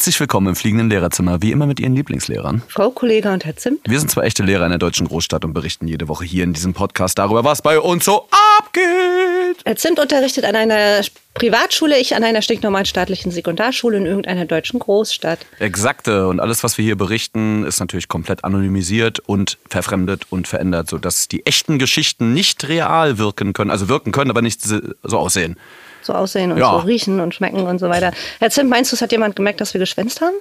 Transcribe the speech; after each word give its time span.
Herzlich 0.00 0.18
willkommen 0.18 0.46
im 0.46 0.56
fliegenden 0.56 0.88
Lehrerzimmer, 0.88 1.42
wie 1.42 1.52
immer 1.52 1.66
mit 1.66 1.78
Ihren 1.78 1.94
Lieblingslehrern. 1.94 2.62
Frau 2.68 2.88
Kollege 2.88 3.30
und 3.30 3.44
Herr 3.44 3.54
Zimt. 3.56 3.80
Wir 3.86 3.98
sind 3.98 4.10
zwei 4.10 4.22
echte 4.22 4.42
Lehrer 4.42 4.64
in 4.64 4.70
der 4.70 4.78
deutschen 4.78 5.06
Großstadt 5.06 5.44
und 5.44 5.52
berichten 5.52 5.86
jede 5.86 6.08
Woche 6.08 6.24
hier 6.24 6.42
in 6.42 6.54
diesem 6.54 6.72
Podcast 6.72 7.18
darüber, 7.18 7.44
was 7.44 7.60
bei 7.60 7.78
uns 7.78 8.06
so 8.06 8.26
abgeht. 8.56 9.58
Herr 9.62 9.76
Zimt 9.76 10.00
unterrichtet 10.00 10.46
an 10.46 10.56
einer 10.56 11.02
Privatschule, 11.34 11.98
ich 11.98 12.16
an 12.16 12.24
einer 12.24 12.40
stinknormalen 12.40 12.86
staatlichen 12.86 13.30
Sekundarschule 13.30 13.98
in 13.98 14.06
irgendeiner 14.06 14.46
deutschen 14.46 14.78
Großstadt. 14.80 15.40
Exakte. 15.58 16.28
Und 16.28 16.40
alles, 16.40 16.64
was 16.64 16.78
wir 16.78 16.84
hier 16.86 16.96
berichten, 16.96 17.66
ist 17.66 17.78
natürlich 17.78 18.08
komplett 18.08 18.42
anonymisiert 18.42 19.18
und 19.18 19.58
verfremdet 19.68 20.22
und 20.30 20.48
verändert, 20.48 20.88
sodass 20.88 21.28
die 21.28 21.44
echten 21.44 21.78
Geschichten 21.78 22.32
nicht 22.32 22.66
real 22.66 23.18
wirken 23.18 23.52
können. 23.52 23.70
Also 23.70 23.90
wirken 23.90 24.12
können, 24.12 24.30
aber 24.30 24.40
nicht 24.40 24.62
so 24.62 25.18
aussehen. 25.18 25.58
So 26.02 26.14
aussehen 26.14 26.52
und 26.52 26.58
Ja. 26.58 26.70
so 26.70 26.76
riechen 26.78 27.20
und 27.20 27.34
schmecken 27.34 27.62
und 27.66 27.78
so 27.78 27.88
weiter. 27.88 28.12
Herr 28.38 28.50
Zimt, 28.50 28.70
meinst 28.70 28.92
du, 28.92 28.96
es 28.96 29.02
hat 29.02 29.12
jemand 29.12 29.36
gemerkt, 29.36 29.60
dass 29.60 29.74
wir 29.74 29.78
geschwänzt 29.78 30.20
haben? 30.20 30.34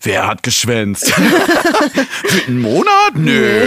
Wer 0.00 0.28
hat 0.28 0.44
geschwänzt? 0.44 1.10
Für 1.12 2.46
einen 2.46 2.60
Monat? 2.60 3.14
Nö. 3.16 3.66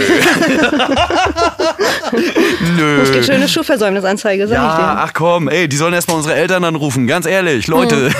Nö. 2.78 3.02
Es 3.02 3.12
gibt 3.12 3.26
schöne 3.26 3.46
Schulversäumnisanzeige, 3.46 4.48
sag 4.48 4.54
ich 4.56 4.62
Ja, 4.62 4.76
dir. 4.76 5.00
ach 5.02 5.12
komm, 5.12 5.48
ey, 5.48 5.68
die 5.68 5.76
sollen 5.76 5.92
erstmal 5.92 6.16
unsere 6.16 6.34
Eltern 6.34 6.64
anrufen, 6.64 7.06
ganz 7.06 7.26
ehrlich, 7.26 7.66
Leute. 7.66 8.10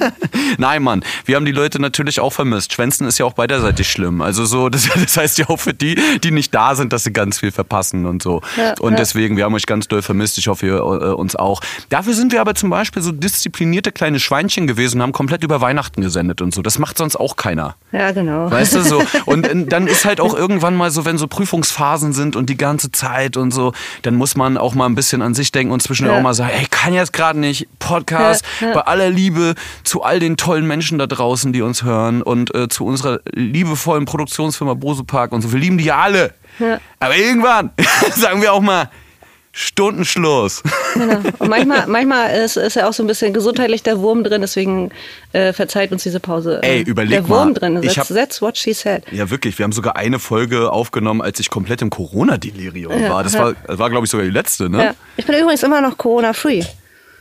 Nein, 0.58 0.82
Mann, 0.82 1.02
wir 1.24 1.36
haben 1.36 1.46
die 1.46 1.52
Leute 1.52 1.80
natürlich 1.80 2.20
auch 2.20 2.34
vermisst. 2.34 2.74
Schwänzen 2.74 3.06
ist 3.06 3.16
ja 3.18 3.24
auch 3.24 3.32
beiderseitig 3.32 3.90
schlimm. 3.90 4.20
Also 4.20 4.44
so, 4.44 4.68
das, 4.68 4.86
das 4.94 5.16
heißt 5.16 5.38
ja 5.38 5.48
auch 5.48 5.58
für 5.58 5.72
die, 5.72 5.98
die 6.22 6.32
nicht 6.32 6.54
da 6.54 6.74
sind, 6.74 6.92
dass 6.92 7.04
sie 7.04 7.14
ganz 7.14 7.38
viel 7.38 7.50
verpassen 7.50 8.04
und 8.04 8.22
so. 8.22 8.42
Ja, 8.58 8.74
und 8.80 8.92
ja. 8.92 8.98
deswegen, 8.98 9.38
wir 9.38 9.44
haben 9.44 9.54
euch 9.54 9.64
ganz 9.64 9.88
doll 9.88 10.02
vermisst. 10.02 10.36
Ich 10.36 10.48
hoffe, 10.48 10.66
ihr 10.66 10.76
äh, 10.76 10.80
uns 11.14 11.34
auch. 11.34 11.62
Dafür 11.88 12.12
sind 12.12 12.30
wir 12.30 12.42
aber 12.42 12.54
zum 12.54 12.68
Beispiel 12.68 13.00
so 13.00 13.10
disziplinierte 13.10 13.90
kleine 13.90 14.20
Schweinchen 14.20 14.66
gewesen 14.66 14.96
und 14.98 15.02
haben 15.04 15.12
komplett 15.12 15.42
über 15.42 15.62
Weihnachten 15.62 16.02
gesendet 16.02 16.42
und 16.42 16.52
so. 16.54 16.60
Das 16.60 16.78
macht 16.78 16.98
sonst 16.98 17.16
auch 17.16 17.36
keiner. 17.36 17.53
Ja, 17.92 18.10
genau. 18.12 18.50
Weißt 18.50 18.74
du 18.74 18.82
so? 18.82 19.02
Und 19.26 19.46
äh, 19.46 19.66
dann 19.66 19.86
ist 19.86 20.04
halt 20.04 20.20
auch 20.20 20.34
irgendwann 20.34 20.74
mal 20.76 20.90
so, 20.90 21.04
wenn 21.04 21.16
so 21.18 21.26
Prüfungsphasen 21.28 22.12
sind 22.12 22.34
und 22.36 22.50
die 22.50 22.56
ganze 22.56 22.90
Zeit 22.90 23.36
und 23.36 23.52
so, 23.52 23.72
dann 24.02 24.16
muss 24.16 24.36
man 24.36 24.56
auch 24.58 24.74
mal 24.74 24.86
ein 24.86 24.94
bisschen 24.94 25.22
an 25.22 25.34
sich 25.34 25.52
denken 25.52 25.72
und 25.72 25.80
zwischendurch 25.82 26.14
Ja. 26.14 26.18
auch 26.18 26.22
mal 26.24 26.34
sagen, 26.34 26.50
ey, 26.58 26.66
kann 26.70 26.92
jetzt 26.92 27.12
gerade 27.12 27.38
nicht. 27.38 27.68
Podcast, 27.78 28.44
Ja, 28.60 28.68
ja. 28.68 28.74
bei 28.74 28.80
aller 28.82 29.10
Liebe 29.10 29.54
zu 29.84 30.02
all 30.02 30.18
den 30.18 30.36
tollen 30.36 30.66
Menschen 30.66 30.98
da 30.98 31.06
draußen, 31.06 31.52
die 31.52 31.62
uns 31.62 31.82
hören 31.84 32.22
und 32.22 32.54
äh, 32.54 32.68
zu 32.68 32.84
unserer 32.84 33.20
liebevollen 33.32 34.04
Produktionsfirma 34.06 34.74
Bose 34.74 35.04
Park 35.04 35.32
und 35.32 35.42
so. 35.42 35.52
Wir 35.52 35.60
lieben 35.60 35.78
die 35.78 35.92
alle. 35.92 36.34
Ja. 36.58 36.78
Aber 37.00 37.16
irgendwann 37.16 37.70
sagen 38.16 38.42
wir 38.42 38.52
auch 38.52 38.60
mal 38.60 38.90
Stundenschluss. 39.56 40.62
Genau. 40.94 41.20
Und 41.38 41.48
manchmal, 41.48 41.86
manchmal 41.86 42.34
ist, 42.44 42.56
ist 42.56 42.74
ja 42.74 42.88
auch 42.88 42.92
so 42.92 43.02
ein 43.04 43.06
bisschen 43.06 43.32
gesundheitlich 43.32 43.82
der 43.84 44.00
Wurm 44.00 44.24
drin, 44.24 44.40
deswegen 44.40 44.90
äh, 45.32 45.52
verzeiht 45.52 45.92
uns 45.92 46.02
diese 46.02 46.18
Pause. 46.18 46.58
Ey, 46.62 46.80
Äh, 46.80 46.82
überleg 46.82 47.10
Der 47.20 47.28
Wurm 47.28 47.48
mal. 47.48 47.54
drin. 47.54 47.80
Ich 47.82 47.94
That's, 47.94 48.08
that's 48.08 48.42
what 48.42 48.58
she 48.58 48.72
said. 48.72 49.04
Ja, 49.12 49.30
wirklich. 49.30 49.56
Wir 49.58 49.62
haben 49.64 49.72
sogar 49.72 49.94
eine 49.96 50.18
Folge 50.18 50.72
aufgenommen, 50.72 51.22
als 51.22 51.38
ich 51.38 51.50
komplett 51.50 51.82
im 51.82 51.90
Corona-Delirium 51.90 53.00
Ja, 53.00 53.10
war. 53.10 53.22
Das 53.22 53.34
ja. 53.34 53.44
war, 53.44 53.54
das 53.66 53.78
war 53.78 53.90
glaube 53.90 54.06
ich, 54.06 54.10
sogar 54.10 54.26
die 54.26 54.32
letzte, 54.32 54.68
ne? 54.68 54.84
Ja. 54.86 54.94
Ich 55.16 55.24
bin 55.24 55.36
übrigens 55.38 55.62
immer 55.62 55.80
noch 55.80 55.96
Corona-free. 55.98 56.64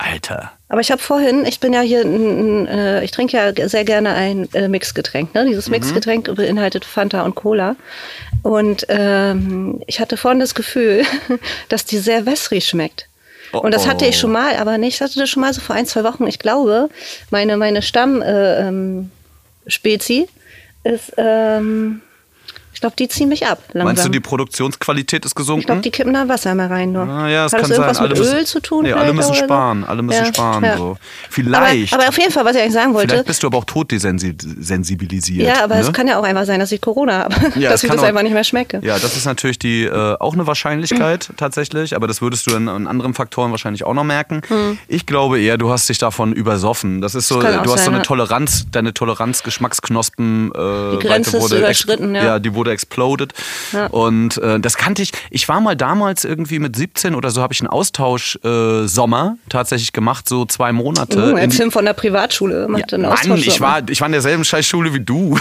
Alter. 0.03 0.51
Aber 0.69 0.81
ich 0.81 0.91
habe 0.91 1.01
vorhin, 1.01 1.45
ich 1.45 1.59
bin 1.59 1.71
ja 1.71 1.81
hier, 1.81 2.03
äh, 2.03 3.03
ich 3.05 3.11
trinke 3.11 3.37
ja 3.37 3.69
sehr 3.69 3.85
gerne 3.85 4.13
ein 4.13 4.49
äh, 4.53 4.67
Mixgetränk. 4.67 5.33
Ne? 5.33 5.43
Mhm. 5.43 5.47
Dieses 5.47 5.69
Mixgetränk 5.69 6.33
beinhaltet 6.35 6.83
Fanta 6.83 7.21
und 7.23 7.35
Cola. 7.35 7.75
Und 8.41 8.85
ähm, 8.89 9.81
ich 9.87 9.99
hatte 9.99 10.17
vorhin 10.17 10.39
das 10.39 10.55
Gefühl, 10.55 11.03
dass 11.69 11.85
die 11.85 11.99
sehr 11.99 12.25
wässrig 12.25 12.67
schmeckt. 12.67 13.07
Oh, 13.53 13.59
Und 13.59 13.71
das 13.71 13.87
hatte 13.87 14.05
ich 14.05 14.17
schon 14.17 14.31
mal, 14.31 14.55
aber 14.57 14.79
nicht, 14.79 14.95
ich 14.95 15.01
hatte 15.01 15.19
das 15.19 15.29
schon 15.29 15.41
mal 15.41 15.53
so 15.53 15.61
vor 15.61 15.75
ein, 15.75 15.85
zwei 15.85 16.03
Wochen. 16.03 16.25
Ich 16.25 16.39
glaube, 16.39 16.89
meine, 17.29 17.55
meine 17.55 17.83
Stamm 17.83 18.23
äh, 18.23 18.67
ähm, 18.67 19.11
ist, 20.83 21.13
ähm, 21.17 22.01
ich 22.73 22.81
glaube, 22.81 22.95
die 22.97 23.07
ziehen 23.07 23.29
mich 23.29 23.45
ab. 23.47 23.59
Langsam. 23.73 23.85
Meinst 23.85 24.05
du, 24.05 24.09
die 24.09 24.19
Produktionsqualität 24.19 25.25
ist 25.25 25.35
gesunken? 25.35 25.61
ich 25.61 25.65
glaube, 25.67 25.81
die 25.81 25.91
kippen 25.91 26.13
da 26.13 26.27
Wasser 26.27 26.53
mehr 26.55 26.69
rein 26.69 26.91
nur. 26.91 27.03
Ah, 27.07 27.29
ja, 27.29 27.45
es 27.45 27.53
Hat 27.53 27.61
kann 27.61 27.69
das 27.69 27.77
irgendwas 27.77 27.97
sein. 27.97 28.05
Alle 28.07 28.13
mit 28.15 28.23
müssen, 28.23 28.37
Öl 28.37 28.45
zu 28.45 28.59
tun? 28.61 28.83
Nee, 28.83 28.93
alle 28.93 29.13
müssen 29.13 29.29
oder 29.29 29.39
so? 29.39 29.43
sparen. 29.45 29.83
Alle 29.85 30.01
müssen 30.01 30.25
Ja, 30.25 30.33
sparen. 30.33 30.63
ja. 30.63 30.77
So. 30.77 30.97
Vielleicht. 31.29 31.93
Aber, 31.93 32.03
aber 32.03 32.09
auf 32.09 32.17
jeden 32.17 32.31
Fall, 32.31 32.45
was 32.45 32.55
ich 32.55 32.61
eigentlich 32.61 32.73
sagen 32.73 32.93
wollte. 32.93 33.09
vielleicht 33.09 33.27
bist 33.27 33.43
du 33.43 33.47
aber 33.47 33.57
auch 33.57 33.65
totdesensibilisiert. 33.65 35.47
Ja, 35.47 35.63
aber 35.63 35.75
ne? 35.75 35.81
es 35.81 35.93
kann 35.93 36.07
ja 36.07 36.17
auch 36.19 36.23
einfach 36.23 36.45
sein, 36.45 36.59
dass 36.59 36.71
ich 36.71 36.81
Corona 36.81 37.19
habe. 37.23 37.33
Ja, 37.55 37.69
dass 37.69 37.81
es 37.81 37.83
ich 37.83 37.89
das 37.91 37.99
auch- 37.99 38.03
einfach 38.03 38.23
nicht 38.23 38.33
mehr 38.33 38.43
schmecke. 38.43 38.79
Ja, 38.83 38.97
das 38.97 39.15
ist 39.15 39.25
natürlich 39.25 39.59
die, 39.59 39.83
äh, 39.83 40.15
auch 40.19 40.33
eine 40.33 40.47
Wahrscheinlichkeit 40.47 41.29
tatsächlich, 41.37 41.95
aber 41.95 42.07
das 42.07 42.21
würdest 42.21 42.47
du 42.47 42.51
dann 42.51 42.67
an 42.67 42.87
anderen 42.87 43.13
Faktoren 43.13 43.51
wahrscheinlich 43.51 43.83
auch 43.83 43.93
noch 43.93 44.03
merken. 44.03 44.41
Ich 44.87 45.05
glaube 45.05 45.39
eher, 45.39 45.57
du 45.57 45.69
hast 45.71 45.87
dich 45.89 45.97
davon 45.99 46.33
übersoffen. 46.33 47.01
Das 47.01 47.15
ist 47.15 47.27
so, 47.27 47.41
Das 47.41 47.53
du 47.53 47.59
hast 47.59 47.67
so 47.69 47.75
sein, 47.77 47.87
eine 47.89 47.97
ja. 47.97 48.03
Toleranz, 48.03 48.65
deine 48.71 48.93
Toleranz, 48.93 49.43
Geschmacksknospen, 49.43 50.51
äh, 50.51 50.51
Die 50.51 50.99
Grenze 50.99 51.33
Weite 51.33 51.37
ist 51.37 51.43
wurde 51.43 51.57
überschritten, 51.59 52.15
ex- 52.15 52.25
ja. 52.25 52.39
die 52.39 52.53
wurde 52.55 52.62
exploded. 52.71 53.33
Ja. 53.71 53.87
Und 53.87 54.37
äh, 54.37 54.59
das 54.59 54.77
kannte 54.77 55.01
ich. 55.01 55.11
Ich 55.29 55.47
war 55.47 55.61
mal 55.61 55.75
damals 55.75 56.25
irgendwie 56.25 56.59
mit 56.59 56.75
17 56.75 57.15
oder 57.15 57.31
so, 57.31 57.41
habe 57.41 57.53
ich 57.53 57.61
einen 57.61 57.69
Austausch 57.69 58.39
äh, 58.43 58.87
Sommer 58.87 59.37
tatsächlich 59.49 59.93
gemacht, 59.93 60.27
so 60.27 60.45
zwei 60.45 60.71
Monate. 60.71 61.17
Uh, 61.17 61.29
in 61.31 61.37
ein 61.37 61.49
Tim 61.49 61.71
von 61.71 61.85
der 61.85 61.93
Privatschule 61.93 62.67
macht 62.67 62.93
einen 62.93 63.03
Mann, 63.03 63.13
Austausch. 63.13 63.47
ich 63.47 63.61
war, 63.61 63.87
ich 63.89 64.01
war 64.01 64.07
in 64.07 64.13
derselben 64.13 64.43
Scheißschule 64.43 64.93
wie 64.93 64.99
du. 64.99 65.37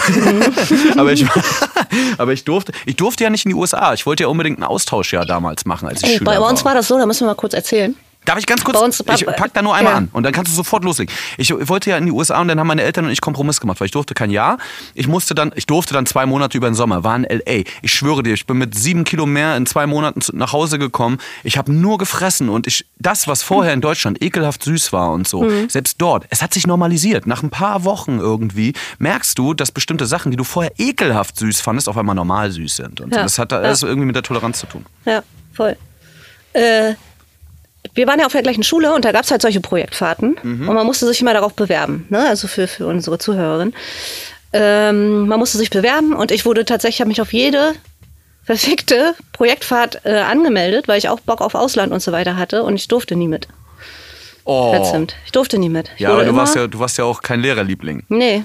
aber, 0.97 1.13
ich, 1.13 1.25
aber 2.17 2.33
ich 2.33 2.43
durfte, 2.43 2.71
ich 2.85 2.95
durfte 2.95 3.23
ja 3.23 3.29
nicht 3.29 3.45
in 3.45 3.49
die 3.49 3.55
USA. 3.55 3.93
Ich 3.93 4.05
wollte 4.05 4.23
ja 4.23 4.29
unbedingt 4.29 4.57
einen 4.57 4.65
Austauschjahr 4.65 5.25
damals 5.25 5.65
machen, 5.65 5.87
als 5.87 6.03
ich 6.03 6.17
Schüler 6.17 6.25
bei 6.25 6.39
uns 6.39 6.63
war. 6.63 6.71
war 6.71 6.75
das 6.75 6.87
so, 6.87 6.97
da 6.97 7.05
müssen 7.05 7.21
wir 7.21 7.27
mal 7.27 7.35
kurz 7.35 7.53
erzählen. 7.53 7.95
Darf 8.25 8.37
ich 8.39 8.45
ganz 8.45 8.63
kurz? 8.63 8.77
Bei 8.79 8.85
uns- 8.85 8.99
ich 9.21 9.25
pack 9.25 9.53
da 9.53 9.61
nur 9.61 9.75
einmal 9.75 9.93
Ja. 9.93 9.97
an 9.97 10.09
und 10.13 10.23
dann 10.23 10.31
kannst 10.33 10.51
du 10.51 10.55
sofort 10.55 10.83
loslegen. 10.83 11.13
Ich 11.37 11.51
wollte 11.69 11.89
ja 11.89 11.97
in 11.97 12.05
die 12.05 12.11
USA 12.11 12.39
und 12.39 12.47
dann 12.47 12.59
haben 12.59 12.67
meine 12.67 12.81
Eltern 12.83 13.05
und 13.05 13.11
ich 13.11 13.21
Kompromiss 13.21 13.59
gemacht, 13.59 13.79
weil 13.79 13.85
ich 13.85 13.91
durfte 13.91 14.13
kein 14.13 14.29
Jahr. 14.29 14.57
Ich 14.93 15.07
musste 15.07 15.35
dann, 15.35 15.51
ich 15.55 15.65
durfte 15.65 15.93
dann 15.93 16.05
zwei 16.05 16.25
Monate 16.25 16.57
über 16.57 16.69
den 16.69 16.75
Sommer, 16.75 17.03
war 17.03 17.15
in 17.15 17.25
LA. 17.25 17.63
Ich 17.81 17.93
schwöre 17.93 18.23
dir, 18.23 18.33
ich 18.33 18.45
bin 18.45 18.57
mit 18.57 18.75
sieben 18.75 19.03
Kilo 19.03 19.25
mehr 19.25 19.57
in 19.57 19.65
zwei 19.65 19.85
Monaten 19.87 20.21
nach 20.37 20.53
Hause 20.53 20.79
gekommen. 20.79 21.17
Ich 21.43 21.57
habe 21.57 21.71
nur 21.73 21.97
gefressen 21.97 22.49
und 22.49 22.67
ich, 22.67 22.85
das, 22.99 23.27
was 23.27 23.43
vorher 23.43 23.73
in 23.73 23.81
Deutschland 23.81 24.21
ekelhaft 24.23 24.63
süß 24.63 24.93
war 24.93 25.11
und 25.11 25.27
so, 25.27 25.43
Mhm. 25.43 25.69
selbst 25.69 25.95
dort, 26.01 26.25
es 26.29 26.41
hat 26.41 26.53
sich 26.53 26.65
normalisiert. 26.65 27.27
Nach 27.27 27.43
ein 27.43 27.49
paar 27.49 27.83
Wochen 27.83 28.19
irgendwie 28.19 28.73
merkst 28.99 29.37
du, 29.37 29.53
dass 29.53 29.71
bestimmte 29.71 30.05
Sachen, 30.05 30.31
die 30.31 30.37
du 30.37 30.43
vorher 30.43 30.71
ekelhaft 30.77 31.37
süß 31.37 31.59
fandest, 31.61 31.89
auf 31.89 31.97
einmal 31.97 32.15
normal 32.15 32.51
süß 32.51 32.77
sind. 32.77 33.01
Und. 33.01 33.13
Ja. 33.13 33.23
das 33.23 33.37
hat 33.37 33.51
da 33.51 33.57
Ja. 33.59 33.63
alles 33.67 33.83
irgendwie 33.83 34.05
mit 34.07 34.15
der 34.15 34.23
Toleranz 34.23 34.59
zu 34.59 34.65
tun. 34.67 34.85
Ja, 35.05 35.21
voll. 35.53 35.75
Äh, 36.53 36.93
wir 37.95 38.07
waren 38.07 38.19
ja 38.19 38.25
auf 38.25 38.31
der 38.31 38.41
gleichen 38.43 38.63
Schule 38.63 38.93
und 38.93 39.05
da 39.05 39.11
gab 39.11 39.23
es 39.23 39.31
halt 39.31 39.41
solche 39.41 39.61
Projektfahrten 39.61 40.35
Mhm. 40.41 40.67
und 40.69 40.75
man 40.75 40.85
musste 40.85 41.05
sich 41.07 41.21
immer 41.21 41.33
darauf 41.33 41.53
bewerben, 41.53 42.05
ne? 42.09 42.27
also 42.27 42.47
für, 42.47 42.67
für 42.67 42.87
unsere 42.87 43.17
Zuhörerin. 43.19 43.73
Ähm, 44.51 45.27
man 45.27 45.39
musste 45.39 45.57
sich 45.57 45.69
bewerben 45.69 46.13
und 46.13 46.31
ich 46.31 46.45
wurde 46.45 46.63
tatsächlich, 46.65 47.01
habe 47.01 47.07
mich 47.09 47.21
auf 47.21 47.33
jede 47.33 47.73
verfickte 48.43 49.15
Projektfahrt 49.31 50.01
äh, 50.05 50.17
angemeldet, 50.19 50.87
weil 50.87 50.97
ich 50.97 51.09
auch 51.09 51.19
Bock 51.21 51.41
auf 51.41 51.55
Ausland 51.55 51.91
und 51.93 52.01
so 52.01 52.11
weiter 52.11 52.35
hatte 52.35 52.63
und 52.63 52.75
ich 52.75 52.87
durfte 52.87 53.15
nie 53.15 53.27
mit. 53.27 53.47
Oh. 54.45 54.73
Herr 54.73 54.83
Zimt. 54.83 55.15
Ich 55.25 55.31
durfte 55.31 55.57
nie 55.57 55.69
mit. 55.69 55.89
Ich 55.95 56.01
Ja, 56.01 56.09
aber 56.11 56.25
du 56.25 56.35
warst 56.35 56.55
ja, 56.55 56.67
du 56.67 56.77
warst 56.79 56.97
ja 56.97 57.05
auch 57.05 57.21
kein 57.21 57.39
Lehrerliebling. 57.39 58.03
Nee, 58.09 58.43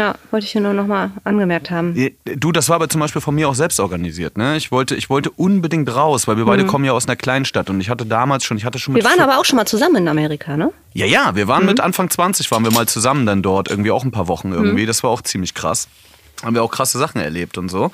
ja, 0.00 0.14
wollte 0.30 0.46
ich 0.46 0.52
hier 0.52 0.60
nur 0.60 0.72
nochmal 0.72 1.10
angemerkt 1.24 1.70
haben. 1.70 1.94
Du, 2.24 2.52
das 2.52 2.68
war 2.68 2.76
aber 2.76 2.88
zum 2.88 3.00
Beispiel 3.00 3.20
von 3.20 3.34
mir 3.34 3.48
auch 3.48 3.54
selbst 3.54 3.78
organisiert. 3.80 4.38
Ne? 4.38 4.56
Ich, 4.56 4.72
wollte, 4.72 4.96
ich 4.96 5.10
wollte 5.10 5.30
unbedingt 5.30 5.94
raus, 5.94 6.26
weil 6.26 6.36
wir 6.36 6.46
beide 6.46 6.64
kommen 6.64 6.84
ja 6.84 6.92
aus 6.92 7.06
einer 7.06 7.16
Kleinstadt 7.16 7.68
und 7.70 7.80
ich 7.80 7.90
hatte 7.90 8.06
damals 8.06 8.44
schon, 8.44 8.56
ich 8.56 8.64
hatte 8.64 8.78
schon 8.78 8.94
mit 8.94 9.02
Mhm. 9.02 9.06
Wir 9.06 9.10
waren 9.10 9.20
aber 9.20 9.38
auch 9.38 9.44
schon 9.44 9.56
mal 9.56 9.66
zusammen 9.66 9.96
in 9.96 10.08
Amerika, 10.08 10.56
ne? 10.56 10.72
Ja, 10.94 11.06
ja, 11.06 11.36
wir 11.36 11.46
waren 11.48 11.66
mit 11.66 11.80
Anfang 11.80 12.10
20, 12.10 12.50
waren 12.50 12.64
wir 12.64 12.72
mal 12.72 12.86
zusammen 12.88 13.26
dann 13.26 13.42
dort, 13.42 13.68
irgendwie 13.68 13.90
auch 13.90 14.04
ein 14.04 14.10
paar 14.10 14.26
Wochen 14.28 14.52
irgendwie. 14.52 14.86
Das 14.86 15.02
war 15.02 15.10
auch 15.10 15.22
ziemlich 15.22 15.54
krass. 15.54 15.86
Haben 16.42 16.54
wir 16.54 16.62
auch 16.62 16.70
krasse 16.70 16.98
Sachen 16.98 17.20
erlebt 17.20 17.58
und 17.58 17.68
so. 17.68 17.90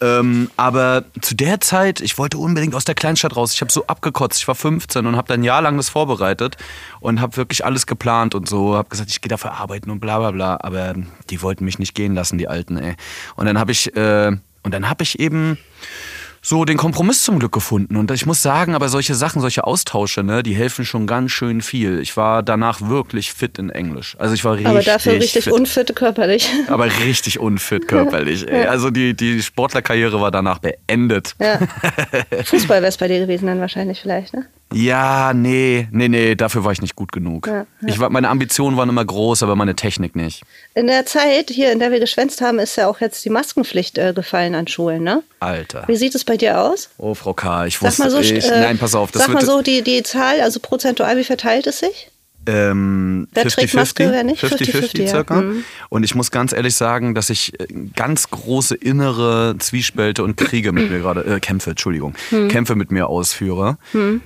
Ähm, 0.00 0.50
aber 0.56 1.04
zu 1.20 1.34
der 1.34 1.60
Zeit, 1.60 2.00
ich 2.00 2.18
wollte 2.18 2.38
unbedingt 2.38 2.74
aus 2.74 2.84
der 2.84 2.94
Kleinstadt 2.94 3.34
raus. 3.34 3.52
Ich 3.54 3.60
habe 3.60 3.72
so 3.72 3.86
abgekotzt. 3.86 4.38
Ich 4.38 4.48
war 4.48 4.54
15 4.54 5.06
und 5.06 5.16
habe 5.16 5.28
dann 5.28 5.40
ein 5.40 5.44
Jahr 5.44 5.60
lang 5.62 5.76
das 5.76 5.88
vorbereitet 5.88 6.56
und 7.00 7.20
habe 7.20 7.36
wirklich 7.36 7.64
alles 7.64 7.86
geplant 7.86 8.34
und 8.34 8.48
so. 8.48 8.76
Habe 8.76 8.88
gesagt, 8.88 9.10
ich 9.10 9.20
gehe 9.20 9.28
dafür 9.28 9.54
arbeiten 9.54 9.90
und 9.90 10.00
bla 10.00 10.18
bla 10.18 10.30
bla. 10.30 10.58
Aber 10.60 10.94
die 11.30 11.42
wollten 11.42 11.64
mich 11.64 11.78
nicht 11.78 11.94
gehen 11.94 12.14
lassen, 12.14 12.38
die 12.38 12.48
Alten, 12.48 12.76
ey. 12.76 12.94
Und 13.34 13.46
dann 13.46 13.58
habe 13.58 13.72
ich, 13.72 13.94
äh, 13.96 14.36
und 14.62 14.74
dann 14.74 14.88
habe 14.88 15.02
ich 15.02 15.18
eben 15.18 15.58
so 16.42 16.64
den 16.64 16.76
Kompromiss 16.76 17.22
zum 17.22 17.38
Glück 17.38 17.52
gefunden. 17.52 17.96
Und 17.96 18.10
ich 18.10 18.26
muss 18.26 18.42
sagen, 18.42 18.74
aber 18.74 18.88
solche 18.88 19.14
Sachen, 19.14 19.40
solche 19.40 19.64
Austausche, 19.64 20.22
ne, 20.22 20.42
die 20.42 20.54
helfen 20.54 20.84
schon 20.84 21.06
ganz 21.06 21.32
schön 21.32 21.60
viel. 21.60 22.00
Ich 22.00 22.16
war 22.16 22.42
danach 22.42 22.80
wirklich 22.82 23.32
fit 23.32 23.58
in 23.58 23.70
Englisch. 23.70 24.16
Also 24.18 24.34
ich 24.34 24.44
war 24.44 24.54
richtig 24.54 24.68
Aber 24.68 24.82
dafür 24.82 25.12
richtig 25.14 25.44
fit. 25.44 25.52
unfit 25.52 25.94
körperlich. 25.96 26.48
aber 26.68 26.86
richtig 27.04 27.38
unfit 27.38 27.88
körperlich. 27.88 28.48
Ey. 28.48 28.66
Also 28.66 28.90
die, 28.90 29.14
die 29.14 29.42
Sportlerkarriere 29.42 30.20
war 30.20 30.30
danach 30.30 30.58
beendet. 30.58 31.34
Ja. 31.40 31.58
Fußball 32.44 32.80
wäre 32.82 32.88
es 32.88 32.96
bei 32.96 33.08
dir 33.08 33.20
gewesen 33.20 33.46
dann 33.46 33.60
wahrscheinlich 33.60 34.00
vielleicht, 34.00 34.34
ne? 34.34 34.46
Ja, 34.72 35.32
nee, 35.34 35.88
nee, 35.90 36.08
nee, 36.08 36.34
dafür 36.34 36.64
war 36.64 36.72
ich 36.72 36.82
nicht 36.82 36.94
gut 36.94 37.10
genug. 37.12 37.46
Ja, 37.46 37.54
ja. 37.54 37.66
Ich 37.86 37.98
war, 37.98 38.10
meine 38.10 38.28
Ambitionen 38.28 38.76
waren 38.76 38.88
immer 38.88 39.04
groß, 39.04 39.42
aber 39.42 39.56
meine 39.56 39.74
Technik 39.74 40.14
nicht. 40.14 40.42
In 40.74 40.86
der 40.86 41.06
Zeit 41.06 41.50
hier, 41.50 41.72
in 41.72 41.78
der 41.78 41.90
wir 41.90 42.00
geschwänzt 42.00 42.40
haben, 42.40 42.58
ist 42.58 42.76
ja 42.76 42.86
auch 42.86 43.00
jetzt 43.00 43.24
die 43.24 43.30
Maskenpflicht 43.30 43.96
äh, 43.96 44.12
gefallen 44.12 44.54
an 44.54 44.66
Schulen, 44.66 45.02
ne? 45.02 45.22
Alter. 45.40 45.84
Wie 45.86 45.96
sieht 45.96 46.14
es 46.14 46.24
bei 46.24 46.36
dir 46.36 46.60
aus? 46.60 46.90
Oh, 46.98 47.14
Frau 47.14 47.32
K., 47.32 47.66
ich 47.66 47.78
Sag 47.78 47.88
wusste, 47.88 48.02
mal 48.02 48.10
so, 48.10 48.18
ich, 48.18 48.32
äh, 48.32 48.60
nein, 48.60 48.78
pass 48.78 48.94
auf, 48.94 49.10
das 49.10 49.22
sag 49.22 49.32
mal 49.32 49.44
so 49.44 49.62
die, 49.62 49.82
die 49.82 50.02
Zahl, 50.02 50.40
also 50.40 50.60
prozentual, 50.60 51.16
wie 51.16 51.24
verteilt 51.24 51.66
es 51.66 51.78
sich? 51.78 52.10
Ähm, 52.48 53.28
Wer 53.32 53.44
trägt 53.44 53.74
Maske, 53.74 54.10
wer 54.10 54.24
nicht? 54.24 54.42
50-50 54.42 55.02
ja. 55.02 55.08
circa. 55.08 55.42
Mhm. 55.42 55.64
Und 55.90 56.02
ich 56.02 56.14
muss 56.14 56.30
ganz 56.30 56.54
ehrlich 56.54 56.74
sagen, 56.74 57.14
dass 57.14 57.28
ich 57.28 57.58
äh, 57.60 57.66
ganz 57.94 58.30
große 58.30 58.74
innere 58.74 59.56
Zwiespälte 59.58 60.24
und 60.24 60.36
Kriege 60.38 60.72
mit 60.72 60.90
mir 60.90 61.00
gerade, 61.00 61.24
äh, 61.24 61.40
Kämpfe, 61.40 61.70
Entschuldigung, 61.70 62.14
Mhm. 62.30 62.48
Kämpfe 62.48 62.74
mit 62.74 62.90
mir 62.90 63.08
ausführe. 63.08 63.76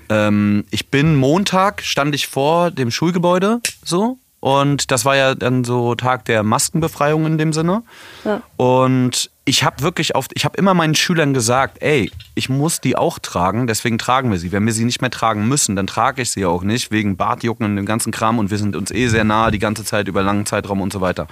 Ähm, 0.08 0.64
ich 0.70 0.88
bin 0.88 1.16
Montag, 1.16 1.82
stand 1.82 2.14
ich 2.14 2.28
vor 2.28 2.70
dem 2.70 2.90
Schulgebäude 2.90 3.60
so. 3.84 4.19
Und 4.38 4.90
das 4.90 5.04
war 5.04 5.16
ja 5.16 5.34
dann 5.34 5.64
so 5.64 5.94
Tag 5.94 6.24
der 6.24 6.42
Maskenbefreiung 6.42 7.26
in 7.26 7.38
dem 7.38 7.52
Sinne. 7.52 7.82
Ja. 8.24 8.42
Und 8.56 9.30
ich 9.44 9.64
habe 9.64 9.82
wirklich 9.82 10.14
auf, 10.14 10.26
ich 10.34 10.44
habe 10.44 10.56
immer 10.56 10.72
meinen 10.72 10.94
Schülern 10.94 11.34
gesagt, 11.34 11.78
ey, 11.82 12.12
ich 12.34 12.48
muss 12.48 12.80
die 12.80 12.96
auch 12.96 13.18
tragen, 13.18 13.66
deswegen 13.66 13.98
tragen 13.98 14.30
wir 14.30 14.38
sie. 14.38 14.52
Wenn 14.52 14.64
wir 14.64 14.72
sie 14.72 14.84
nicht 14.84 15.00
mehr 15.00 15.10
tragen 15.10 15.48
müssen, 15.48 15.74
dann 15.74 15.88
trage 15.88 16.22
ich 16.22 16.30
sie 16.30 16.44
auch 16.46 16.62
nicht, 16.62 16.92
wegen 16.92 17.16
Bartjucken 17.16 17.66
und 17.66 17.76
dem 17.76 17.84
ganzen 17.84 18.12
Kram 18.12 18.38
und 18.38 18.52
wir 18.52 18.58
sind 18.58 18.76
uns 18.76 18.92
eh 18.92 19.08
sehr 19.08 19.24
nahe 19.24 19.50
die 19.50 19.58
ganze 19.58 19.84
Zeit 19.84 20.06
über 20.06 20.22
langen 20.22 20.46
Zeitraum 20.46 20.80
und 20.80 20.92
so 20.92 21.00
weiter. 21.00 21.26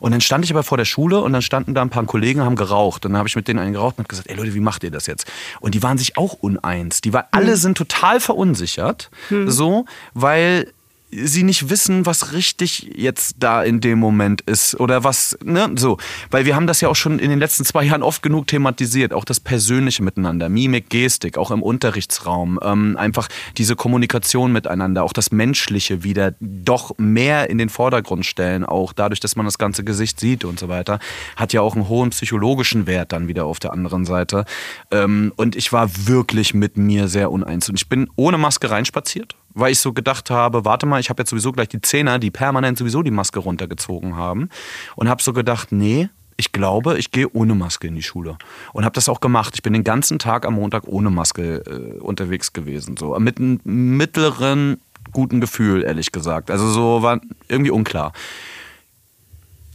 Und 0.00 0.12
dann 0.12 0.22
stand 0.22 0.46
ich 0.46 0.50
aber 0.50 0.62
vor 0.62 0.78
der 0.78 0.86
Schule 0.86 1.20
und 1.20 1.34
dann 1.34 1.42
standen 1.42 1.74
da 1.74 1.82
ein 1.82 1.90
paar 1.90 2.06
Kollegen, 2.06 2.40
haben 2.40 2.56
geraucht. 2.56 3.04
Und 3.04 3.12
dann 3.12 3.18
habe 3.18 3.28
ich 3.28 3.36
mit 3.36 3.46
denen 3.48 3.58
einen 3.58 3.74
geraucht 3.74 3.98
und 3.98 4.04
habe 4.04 4.08
gesagt, 4.08 4.30
ey 4.30 4.36
Leute, 4.36 4.54
wie 4.54 4.60
macht 4.60 4.82
ihr 4.82 4.90
das 4.90 5.06
jetzt? 5.06 5.30
Und 5.60 5.74
die 5.74 5.82
waren 5.82 5.98
sich 5.98 6.16
auch 6.16 6.32
uneins. 6.34 7.02
Die 7.02 7.12
war, 7.12 7.28
alle 7.32 7.56
sind 7.56 7.76
total 7.76 8.18
verunsichert, 8.20 9.10
so, 9.46 9.84
weil 10.14 10.72
sie 11.12 11.42
nicht 11.42 11.68
wissen, 11.68 12.06
was 12.06 12.32
richtig 12.32 12.90
jetzt 12.96 13.36
da 13.38 13.62
in 13.62 13.80
dem 13.80 13.98
Moment 13.98 14.40
ist 14.42 14.78
oder 14.80 15.04
was, 15.04 15.36
ne, 15.44 15.70
so. 15.76 15.98
Weil 16.30 16.46
wir 16.46 16.56
haben 16.56 16.66
das 16.66 16.80
ja 16.80 16.88
auch 16.88 16.96
schon 16.96 17.18
in 17.18 17.30
den 17.30 17.38
letzten 17.38 17.64
zwei 17.64 17.84
Jahren 17.84 18.02
oft 18.02 18.22
genug 18.22 18.46
thematisiert, 18.46 19.12
auch 19.12 19.24
das 19.24 19.38
Persönliche 19.38 20.02
miteinander, 20.02 20.48
Mimik, 20.48 20.88
Gestik, 20.88 21.36
auch 21.36 21.50
im 21.50 21.62
Unterrichtsraum, 21.62 22.58
ähm, 22.62 22.96
einfach 22.96 23.28
diese 23.58 23.76
Kommunikation 23.76 24.52
miteinander, 24.52 25.04
auch 25.04 25.12
das 25.12 25.30
Menschliche 25.30 26.02
wieder 26.02 26.34
doch 26.40 26.96
mehr 26.98 27.50
in 27.50 27.58
den 27.58 27.68
Vordergrund 27.68 28.24
stellen, 28.24 28.64
auch 28.64 28.92
dadurch, 28.92 29.20
dass 29.20 29.36
man 29.36 29.44
das 29.44 29.58
ganze 29.58 29.84
Gesicht 29.84 30.18
sieht 30.18 30.44
und 30.44 30.58
so 30.58 30.68
weiter, 30.68 30.98
hat 31.36 31.52
ja 31.52 31.60
auch 31.60 31.74
einen 31.74 31.88
hohen 31.88 32.10
psychologischen 32.10 32.86
Wert 32.86 33.12
dann 33.12 33.28
wieder 33.28 33.44
auf 33.44 33.60
der 33.60 33.72
anderen 33.72 34.04
Seite. 34.06 34.46
Ähm, 34.90 35.32
und 35.36 35.56
ich 35.56 35.72
war 35.72 35.90
wirklich 36.06 36.54
mit 36.54 36.78
mir 36.78 37.08
sehr 37.08 37.30
uneins 37.30 37.68
und 37.68 37.76
ich 37.76 37.88
bin 37.88 38.08
ohne 38.16 38.38
Maske 38.38 38.70
reinspaziert 38.70 39.36
weil 39.54 39.72
ich 39.72 39.80
so 39.80 39.92
gedacht 39.92 40.30
habe, 40.30 40.64
warte 40.64 40.86
mal, 40.86 41.00
ich 41.00 41.10
habe 41.10 41.22
jetzt 41.22 41.30
sowieso 41.30 41.52
gleich 41.52 41.68
die 41.68 41.80
Zehner, 41.80 42.18
die 42.18 42.30
permanent 42.30 42.78
sowieso 42.78 43.02
die 43.02 43.10
Maske 43.10 43.40
runtergezogen 43.40 44.16
haben 44.16 44.48
und 44.96 45.08
habe 45.08 45.22
so 45.22 45.32
gedacht, 45.32 45.72
nee, 45.72 46.08
ich 46.36 46.52
glaube, 46.52 46.98
ich 46.98 47.10
gehe 47.10 47.28
ohne 47.32 47.54
Maske 47.54 47.86
in 47.86 47.94
die 47.94 48.02
Schule 48.02 48.36
und 48.72 48.84
habe 48.84 48.94
das 48.94 49.08
auch 49.08 49.20
gemacht. 49.20 49.52
Ich 49.54 49.62
bin 49.62 49.72
den 49.72 49.84
ganzen 49.84 50.18
Tag 50.18 50.46
am 50.46 50.54
Montag 50.54 50.84
ohne 50.86 51.10
Maske 51.10 51.62
äh, 51.66 52.00
unterwegs 52.00 52.52
gewesen, 52.52 52.96
so 52.96 53.18
mit 53.18 53.38
einem 53.38 53.60
mittleren 53.64 54.80
guten 55.12 55.40
Gefühl, 55.40 55.82
ehrlich 55.84 56.12
gesagt. 56.12 56.50
Also 56.50 56.68
so 56.68 57.02
war 57.02 57.20
irgendwie 57.48 57.70
unklar. 57.70 58.12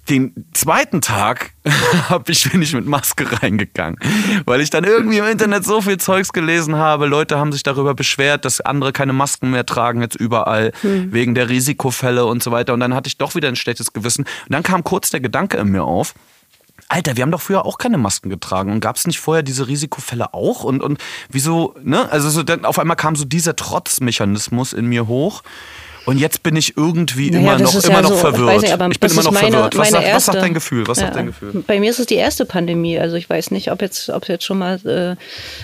Den 0.09 0.45
zweiten 0.53 1.01
Tag 1.01 1.51
hab 2.09 2.29
ich, 2.29 2.49
bin 2.49 2.61
ich 2.61 2.73
mit 2.73 2.85
Maske 2.85 3.25
reingegangen, 3.41 3.99
weil 4.45 4.61
ich 4.61 4.69
dann 4.69 4.83
irgendwie 4.83 5.17
im 5.17 5.25
Internet 5.25 5.65
so 5.65 5.81
viel 5.81 5.97
Zeugs 5.97 6.31
gelesen 6.31 6.75
habe. 6.77 7.07
Leute 7.07 7.37
haben 7.37 7.51
sich 7.51 7.63
darüber 7.63 7.93
beschwert, 7.93 8.45
dass 8.45 8.61
andere 8.61 8.93
keine 8.93 9.13
Masken 9.13 9.51
mehr 9.51 9.65
tragen 9.65 10.01
jetzt 10.01 10.15
überall 10.15 10.71
wegen 10.81 11.35
der 11.35 11.49
Risikofälle 11.49 12.25
und 12.25 12.41
so 12.41 12.51
weiter. 12.51 12.73
Und 12.73 12.79
dann 12.79 12.93
hatte 12.93 13.07
ich 13.07 13.17
doch 13.17 13.35
wieder 13.35 13.49
ein 13.49 13.55
schlechtes 13.55 13.91
Gewissen. 13.91 14.23
Und 14.23 14.53
dann 14.53 14.63
kam 14.63 14.83
kurz 14.83 15.09
der 15.09 15.19
Gedanke 15.19 15.57
in 15.57 15.69
mir 15.69 15.83
auf. 15.83 16.13
Alter, 16.89 17.17
wir 17.17 17.23
haben 17.23 17.31
doch 17.31 17.41
früher 17.41 17.65
auch 17.65 17.77
keine 17.77 17.97
Masken 17.97 18.29
getragen. 18.29 18.71
Und 18.71 18.79
gab 18.79 18.95
es 18.95 19.07
nicht 19.07 19.19
vorher 19.19 19.43
diese 19.43 19.67
Risikofälle 19.67 20.33
auch? 20.33 20.63
Und, 20.63 20.81
und 20.81 20.99
wieso, 21.29 21.75
ne? 21.83 22.09
Also 22.11 22.29
so, 22.29 22.43
dann 22.43 22.63
auf 22.63 22.79
einmal 22.79 22.95
kam 22.95 23.15
so 23.15 23.25
dieser 23.25 23.55
Trotzmechanismus 23.55 24.73
in 24.73 24.87
mir 24.87 25.07
hoch. 25.07 25.43
Und 26.07 26.17
jetzt 26.19 26.41
bin 26.41 26.55
ich 26.55 26.75
irgendwie 26.77 27.29
Naja, 27.31 27.55
immer 27.55 27.63
das 27.63 27.73
noch, 27.75 27.83
immer 27.83 27.93
ja 27.95 28.01
noch 28.01 28.09
so, 28.09 28.15
ich 28.15 28.21
verwirrt. 28.21 28.61
nicht, 28.61 28.73
aber 28.73 28.87
ich 28.89 28.99
bin 28.99 29.09
das 29.09 29.11
immer 29.13 29.23
noch 29.23 29.31
meine- 29.33 29.51
verwirrt. 29.51 29.77
Was 29.77 29.89
sagt, 29.89 30.03
was 30.05 30.25
sagt 30.25 30.35
erste. 30.35 30.39
dein 30.41 30.53
Gefühl? 30.53 30.87
Was 30.87 30.97
Ja. 30.99 31.03
sagt 31.05 31.15
dein 31.17 31.25
Gefühl? 31.27 31.63
Bei 31.67 31.79
mir 31.81 31.89
ist 31.91 31.99
es 31.99 32.05
die 32.05 32.15
erste 32.15 32.45
Pandemie. 32.45 32.97
Also 32.97 33.17
ich 33.17 33.29
weiß 33.29 33.51
nicht, 33.51 33.71
ob 33.71 33.81
jetzt, 33.81 34.09
ob 34.09 34.27
jetzt 34.29 34.45
schon 34.45 34.57
mal 34.57 34.75
äh, 34.85 35.15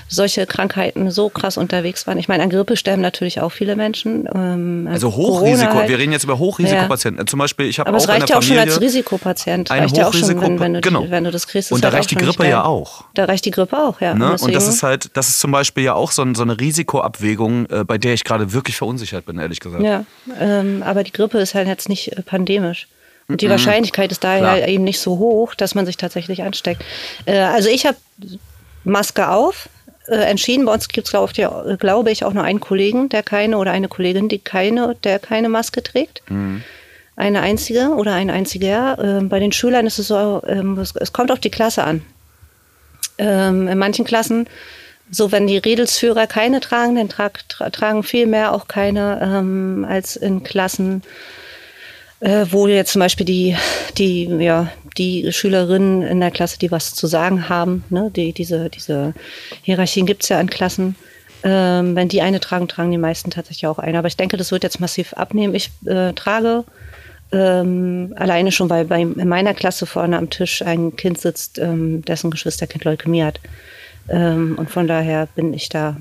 solche 0.10 0.46
Krankheiten 0.46 1.10
so 1.12 1.30
krass 1.30 1.58
unterwegs 1.58 2.06
waren. 2.08 2.18
Ich 2.20 2.28
meine, 2.28 2.44
an 2.44 2.50
Grippe 2.50 2.76
sterben 2.76 3.02
natürlich 3.02 3.40
auch 3.40 3.52
viele 3.54 3.76
Menschen. 3.78 4.28
Ähm, 4.36 4.88
Also 4.92 5.16
Hochrisiko, 5.16 5.76
halt. 5.76 5.90
wir 5.90 5.98
reden 5.98 6.12
jetzt 6.12 6.26
über 6.26 6.38
Hochrisikopatienten. 6.38 7.26
Zum 7.26 7.40
Beispiel, 7.40 7.68
ich 7.68 7.80
habe 7.80 7.88
Aber 7.90 7.98
auch 7.98 8.02
es 8.04 8.10
reicht 8.10 8.30
ja 8.30 8.38
auch 8.38 8.42
schon 8.44 8.58
als 8.58 8.82
Risikopatient. 8.82 9.72
ein 9.72 9.80
reicht 9.84 9.96
ja 9.98 10.08
auch 10.08 10.14
schon, 10.14 10.24
Hochrisiko- 10.30 10.42
wenn, 10.42 10.60
wenn, 10.60 10.74
du, 10.74 10.82
genau. 10.82 11.06
wenn 11.10 11.24
du 11.24 11.32
das 11.32 11.48
kriegst. 11.48 11.72
Und 11.72 11.84
da 11.84 11.88
halt 11.88 12.00
reicht 12.00 12.12
die 12.12 12.16
Grippe 12.16 12.46
ja 12.48 12.66
auch. 12.66 13.06
Da 13.14 13.26
reicht 13.26 13.46
die 13.46 13.52
Grippe 13.52 13.78
auch, 13.78 14.02
ja. 14.02 14.14
Ne? 14.14 14.26
Und 14.26 14.32
das 14.34 14.42
deswegen- 14.42 14.70
ist 14.70 14.84
halt, 14.84 15.10
das 15.14 15.30
ist 15.30 15.40
zum 15.40 15.52
Beispiel 15.52 15.86
ja 15.86 15.94
auch 15.94 16.12
so, 16.12 16.26
so 16.34 16.42
eine 16.44 16.60
Risikoabwägung, 16.60 17.66
äh, 17.68 17.84
bei 17.86 17.98
der 17.98 18.14
ich 18.14 18.24
gerade 18.26 18.52
wirklich 18.54 18.76
verunsichert 18.76 19.26
bin, 19.26 19.40
ehrlich 19.40 19.60
gesagt. 19.62 19.82
Ja, 19.84 20.04
ähm, 20.40 20.84
aber 20.84 21.04
die 21.04 21.12
Grippe 21.12 21.40
ist 21.40 21.56
halt 21.56 21.68
jetzt 21.68 21.90
nicht 21.90 22.12
äh, 22.12 22.22
pandemisch. 22.22 22.88
Und 23.28 23.42
die 23.42 23.50
Wahrscheinlichkeit 23.50 24.12
ist 24.12 24.24
daher 24.24 24.56
Klar. 24.58 24.68
eben 24.68 24.84
nicht 24.84 25.00
so 25.00 25.18
hoch, 25.18 25.56
dass 25.56 25.76
man 25.76 25.86
sich 25.86 25.96
tatsächlich 25.96 26.44
ansteckt. 26.44 26.84
Äh, 27.26 27.40
also 27.40 27.70
ich 27.70 27.86
habe 27.86 27.98
Maske 28.84 29.30
auf. 29.30 29.70
Äh, 30.08 30.16
entschieden. 30.16 30.66
Bei 30.66 30.74
uns 30.74 30.90
gibt 30.90 31.08
es, 31.08 31.12
glaube 31.12 31.32
glaube 31.78 32.12
ich, 32.12 32.26
auch 32.26 32.34
nur 32.34 32.44
einen 32.44 32.60
Kollegen, 32.60 33.08
der 33.08 33.24
keine 33.24 33.58
oder 33.58 33.72
eine 33.72 33.88
Kollegin, 33.88 34.28
die 34.28 34.40
keine, 34.40 34.98
der 35.06 35.18
keine 35.18 35.48
Maske 35.48 35.82
trägt. 35.82 36.22
Eine 37.16 37.42
einzige 37.42 37.90
oder 37.90 38.14
ein 38.14 38.30
einziger. 38.30 38.98
Ähm, 39.02 39.30
bei 39.30 39.40
den 39.40 39.54
Schülern 39.54 39.88
ist 39.88 40.00
es 40.00 40.10
so, 40.10 40.42
ähm, 40.46 40.78
es, 40.78 40.94
es 40.96 41.14
kommt 41.14 41.32
auf 41.32 41.40
die 41.40 41.52
Klasse 41.52 41.86
an. 41.86 42.02
Ähm, 43.18 43.68
in 43.70 43.78
manchen 43.78 44.04
Klassen, 44.04 44.48
so 45.10 45.32
wenn 45.32 45.48
die 45.48 45.58
Redelsführer 45.58 46.28
keine 46.28 46.60
tragen, 46.60 46.96
dann 46.96 47.10
trag, 47.10 47.48
tra 47.50 47.70
tragen 47.70 48.04
viel 48.04 48.26
mehr 48.26 48.54
auch 48.54 48.68
keine 48.68 49.20
ähm, 49.22 49.86
als 49.88 50.16
in 50.16 50.44
Klassen, 50.44 51.04
äh, 52.20 52.46
wo 52.50 52.68
jetzt 52.68 52.94
zum 52.94 53.00
Beispiel 53.00 53.26
die, 53.26 53.56
die, 53.98 54.26
ja, 54.26 54.72
die 54.98 55.32
Schülerinnen 55.32 56.02
in 56.02 56.20
der 56.20 56.32
Klasse, 56.32 56.58
die 56.58 56.72
was 56.72 56.94
zu 56.94 57.08
sagen 57.08 57.50
haben, 57.50 57.84
ne, 57.90 58.12
die, 58.16 58.34
diese, 58.34 58.70
diese 58.70 59.14
Hierarchien 59.62 60.06
gibt 60.06 60.24
es 60.24 60.30
ja 60.30 60.40
in 60.40 60.50
Klassen. 60.50 60.96
Ähm, 61.46 61.96
wenn 61.96 62.08
die 62.08 62.22
eine 62.22 62.40
tragen, 62.40 62.70
tragen 62.70 62.92
die 62.92 62.98
meisten 62.98 63.30
tatsächlich 63.30 63.68
auch 63.68 63.80
eine. 63.80 63.98
Aber 63.98 64.08
ich 64.08 64.16
denke, 64.16 64.38
das 64.38 64.52
wird 64.52 64.64
jetzt 64.64 64.80
massiv 64.80 65.14
abnehmen. 65.14 65.54
Ich 65.54 65.72
äh, 65.86 66.14
trage 66.14 66.64
ähm, 67.34 68.14
alleine 68.16 68.52
schon, 68.52 68.70
weil 68.70 68.86
bei, 68.86 69.02
in 69.02 69.28
meiner 69.28 69.54
Klasse 69.54 69.86
vorne 69.86 70.18
am 70.18 70.30
Tisch 70.30 70.62
ein 70.62 70.96
Kind 70.96 71.20
sitzt, 71.20 71.60
ähm, 71.60 72.04
dessen 72.06 72.32
Geschwisterkind 72.32 72.86
Leukämie 72.86 73.24
hat. 73.24 73.42
Ähm, 74.10 74.56
und 74.58 74.70
von 74.70 74.88
daher 74.88 75.28
bin 75.36 75.54
ich 75.54 75.70
da. 75.70 75.98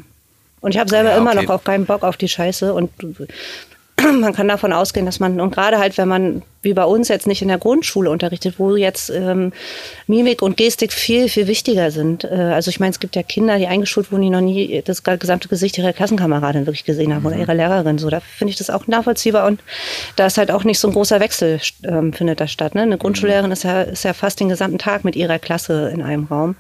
Und 0.61 0.75
ich 0.75 0.79
habe 0.79 0.91
selber 0.91 1.11
Ja, 1.11 1.17
immer 1.17 1.33
okay. 1.33 1.45
noch 1.45 1.51
auch 1.51 1.65
keinen 1.65 1.87
Bock 1.87 2.03
auf 2.03 2.17
die 2.17 2.29
Scheiße. 2.29 2.73
Und 2.73 2.91
man 4.21 4.33
kann 4.33 4.49
davon 4.49 4.73
ausgehen, 4.73 5.07
dass 5.07 5.21
man, 5.21 5.41
und 5.41 5.55
gerade 5.55 5.79
halt, 5.79 5.99
wenn 5.99 6.09
man 6.09 6.43
wie 6.63 6.73
bei 6.75 6.85
uns 6.85 7.09
jetzt 7.09 7.27
nicht 7.27 7.43
in 7.43 7.49
der 7.49 7.59
Grundschule 7.59 8.11
unterrichtet, 8.11 8.55
wo 8.59 8.77
jetzt 8.77 9.11
ähm, 9.11 9.53
Mimik 10.07 10.43
und 10.43 10.57
Gestik 10.57 10.93
viel, 10.93 11.29
viel 11.29 11.47
wichtiger 11.47 11.91
sind. 11.91 12.25
Äh, 12.25 12.29
also 12.29 12.71
ich 12.71 12.81
meine, 12.81 12.93
es 12.93 13.01
gibt 13.01 13.17
ja 13.17 13.23
Kinder, 13.23 13.59
die 13.59 13.67
eingeschult 13.67 14.13
wurden, 14.13 14.23
die 14.23 14.31
noch 14.31 14.41
nie 14.41 14.83
das 14.85 15.03
gesamte 15.03 15.49
Gesicht 15.49 15.77
ihrer 15.79 15.93
Klassenkameradin 15.93 16.67
wirklich 16.67 16.85
gesehen 16.85 17.15
haben 17.15 17.27
oder 17.27 17.37
ihrer 17.37 17.55
Lehrerin. 17.55 17.99
So, 17.99 18.09
da 18.11 18.21
finde 18.21 18.51
ich 18.51 18.57
das 18.57 18.71
auch 18.71 18.87
nachvollziehbar 18.87 19.47
und 19.47 19.61
da 20.17 20.27
ist 20.27 20.39
halt 20.39 20.51
auch 20.51 20.65
nicht 20.65 20.79
so 20.79 20.89
ein 20.89 20.95
großer 20.95 21.21
Wechsel 21.21 21.61
ähm, 21.85 22.13
findet 22.13 22.41
da 22.41 22.47
statt. 22.47 22.75
Ne? 22.75 22.83
Eine 22.83 22.99
Grundschullehrerin 22.99 23.51
ist 23.51 23.65
ja, 23.65 23.83
ist 23.83 24.05
ja 24.05 24.13
fast 24.13 24.41
den 24.41 24.49
gesamten 24.49 24.79
Tag 24.79 25.05
mit 25.05 25.17
ihrer 25.17 25.39
Klasse 25.39 25.91
in 25.93 26.03
einem 26.03 26.25
Raum 26.25 26.55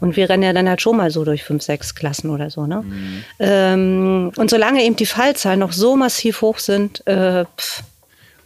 und 0.00 0.16
wir 0.16 0.28
rennen 0.28 0.42
ja 0.42 0.52
dann 0.52 0.68
halt 0.68 0.82
schon 0.82 0.96
mal 0.96 1.10
so 1.10 1.24
durch 1.24 1.44
fünf, 1.44 1.62
sechs 1.62 1.94
Klassen 1.94 2.30
oder 2.30 2.50
so. 2.50 2.66
Ne? 2.66 2.84
Ähm, 3.38 4.32
und 4.36 4.50
solange 4.50 4.82
eben 4.82 4.96
die 4.96 5.06
Fallzahlen 5.06 5.60
noch 5.60 5.72
so 5.72 5.96
massiv 5.96 6.42
hoch 6.42 6.58
sind, 6.58 7.06
äh, 7.06 7.44
pff, 7.56 7.82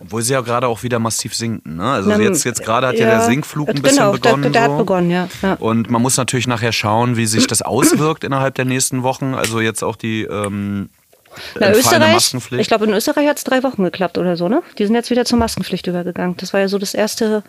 Obwohl 0.01 0.23
sie 0.23 0.33
ja 0.33 0.41
gerade 0.43 0.69
auch 0.69 0.83
wieder 0.85 0.99
massiv 1.01 1.35
sinken. 1.35 1.77
Ne? 1.77 1.83
Also 1.91 2.09
Na, 2.09 2.19
jetzt, 2.21 2.45
jetzt 2.45 2.63
gerade 2.63 2.87
hat 2.87 2.95
ja, 2.99 3.09
ja, 3.09 3.19
der 3.19 3.21
Sinkflug 3.23 3.69
ein 3.69 3.75
genau, 3.83 3.83
bisschen 3.83 3.97
der- 3.97 4.13
begonnen. 4.13 4.53
der 4.53 4.63
hat 4.63 4.71
so. 4.71 4.77
begonnen, 4.77 5.11
ja, 5.11 5.29
ja. 5.43 5.55
Und 5.55 5.91
man 5.91 6.01
muss 6.01 6.17
natürlich 6.17 6.47
nachher 6.47 6.71
schauen, 6.73 7.17
wie 7.17 7.27
sich 7.27 7.47
das 7.49 7.63
auswirkt 7.63 8.23
innerhalb 8.23 8.55
der 8.55 8.65
nächsten 8.65 9.03
Wochen. 9.03 9.35
Also 9.35 9.61
jetzt 9.61 9.83
auch 9.83 9.97
die 9.97 10.23
ähm, 10.23 10.89
Na, 11.59 11.71
Österreich, 11.73 12.13
Maskenpflicht. 12.15 12.61
ich 12.63 12.69
glaube, 12.69 12.85
in 12.85 12.93
Österreich 12.93 13.29
hat 13.29 13.39
es 13.39 13.45
drei 13.45 13.63
Wochen 13.65 13.83
geklappt 13.83 14.19
oder 14.19 14.37
so, 14.37 14.49
ne? 14.49 14.63
Die 14.79 14.87
sind 14.87 14.95
jetzt 14.95 15.11
wieder 15.11 15.25
zur 15.25 15.39
Maskenpflicht 15.39 15.87
übergegangen. 15.89 16.37
Das 16.37 16.53
war 16.53 16.61
ja 16.61 16.69
so 16.69 16.79
das 16.79 16.95
erste 16.95 17.43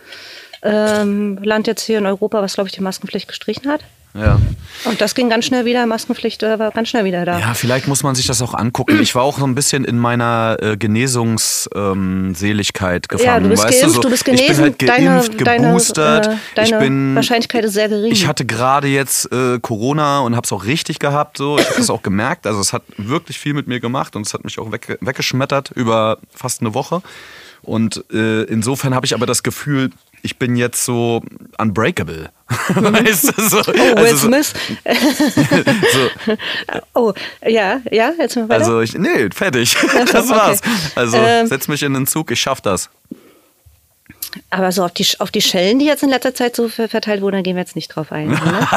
ähm, 0.64 1.38
Land 1.44 1.68
jetzt 1.68 1.84
hier 1.84 2.00
in 2.00 2.06
Europa, 2.06 2.42
was, 2.42 2.56
glaube 2.56 2.68
ich, 2.68 2.74
die 2.76 2.82
Maskenpflicht 2.82 3.28
gestrichen 3.28 3.70
hat. 3.70 3.82
Ja. 4.14 4.40
Und 4.86 5.02
das 5.02 5.14
ging 5.14 5.30
ganz 5.30 5.44
schnell 5.46 5.66
wieder, 5.66 5.86
Maskenpflicht 5.86 6.42
äh, 6.42 6.58
war 6.58 6.72
ganz 6.72 6.88
schnell 6.90 7.06
wieder 7.06 7.26
da. 7.26 7.40
Ja, 7.40 7.54
vielleicht 7.54 7.88
muss 7.88 8.02
man 8.02 8.16
sich 8.16 8.26
das 8.28 8.42
auch 8.42 8.54
angucken. 8.54 9.00
Ich 9.02 9.14
war 9.14 9.24
auch 9.24 9.38
so 9.38 9.46
ein 9.46 9.56
bisschen 9.56 9.84
in 9.86 10.00
meiner 10.00 10.58
äh, 10.62 10.78
Genesungsseligkeit 10.78 13.10
gefangen. 13.10 13.28
Ja, 13.28 13.40
du 13.40 13.50
bist 13.50 13.64
weißt 13.64 13.82
geimpft, 13.82 13.96
so, 13.96 14.02
du 14.02 14.10
bist 14.10 14.28
Ich 14.28 14.34
bin 14.34 14.38
genesen, 14.38 14.64
halt 14.64 14.82
deine, 14.82 15.06
geimpft, 15.06 15.46
deine, 15.46 15.68
geboostert. 15.68 16.28
äh, 16.28 16.32
ich 16.64 16.72
deine 16.72 16.80
bin, 16.80 17.16
Wahrscheinlichkeit 17.16 17.66
ist 17.66 17.74
sehr 17.74 17.90
gering. 17.90 18.12
ich 18.12 18.28
hatte 18.28 18.46
gerade 18.46 18.88
jetzt 18.88 19.32
äh, 19.32 19.60
Corona 19.60 20.22
und 20.22 20.36
habe 20.36 20.46
es 20.46 20.52
auch 20.52 20.66
richtig 20.66 20.98
gehabt. 21.00 21.38
So. 21.38 21.60
Ich 21.60 21.68
habe 21.68 21.78
das 21.78 21.90
auch 21.90 22.02
gemerkt. 22.02 22.48
Also 22.48 22.62
es 22.62 22.74
hat 22.74 22.84
wirklich 22.98 23.38
viel 23.38 23.54
mit 23.54 23.68
mir 23.68 23.80
gemacht 23.80 24.16
und 24.16 24.26
es 24.26 24.34
hat 24.34 24.44
mich 24.44 24.58
auch 24.60 24.72
wegge 24.72 24.98
weggeschmettert 25.02 25.72
über 25.76 26.18
fast 26.34 26.62
eine 26.62 26.74
Woche. 26.74 27.02
Und 27.62 28.06
äh, 28.14 28.44
insofern 28.44 28.96
habe 28.96 29.06
ich 29.06 29.14
aber 29.14 29.26
das 29.26 29.44
Gefühl, 29.44 29.90
ich 30.22 30.38
bin 30.38 30.56
jetzt 30.56 30.84
so 30.86 31.22
unbreakable. 31.58 32.30
weißt 32.70 33.38
du, 33.38 33.42
so, 33.50 33.60
Oh, 33.60 33.74
Will 33.74 33.98
also 33.98 34.16
so, 34.18 34.28
Smith. 34.28 34.54
so, 35.94 36.36
Oh, 36.94 37.14
ja, 37.48 37.82
ja, 37.92 38.12
jetzt 38.18 38.36
mal 38.36 38.50
weiter. 38.50 38.62
also 38.66 38.82
ich, 38.82 38.94
nee, 38.96 39.30
fertig. 39.34 39.76
Das 40.12 40.30
war's. 40.30 40.62
Also 40.96 41.18
Ähm. 41.18 41.48
setz 41.48 41.68
mich 41.68 41.84
in 41.84 41.94
den 41.94 42.08
Zug, 42.08 42.32
ich 42.32 42.40
schaff 42.42 42.62
das. 42.62 42.90
Aber 44.52 44.72
so 44.72 44.84
auf 44.84 44.92
die, 44.94 45.06
auf 45.20 45.32
die 45.32 45.42
Schellen, 45.42 45.80
die 45.80 45.86
jetzt 45.86 46.04
in 46.04 46.10
letzter 46.10 46.36
Zeit 46.36 46.56
so 46.56 46.70
ver- 46.70 46.88
verteilt 46.88 47.22
wurden, 47.22 47.38
da 47.38 47.42
gehen 47.42 47.56
wir 47.56 47.62
jetzt 47.62 47.76
nicht 47.76 47.88
drauf 47.90 48.12
ein. 48.12 48.28
Ne? 48.30 48.38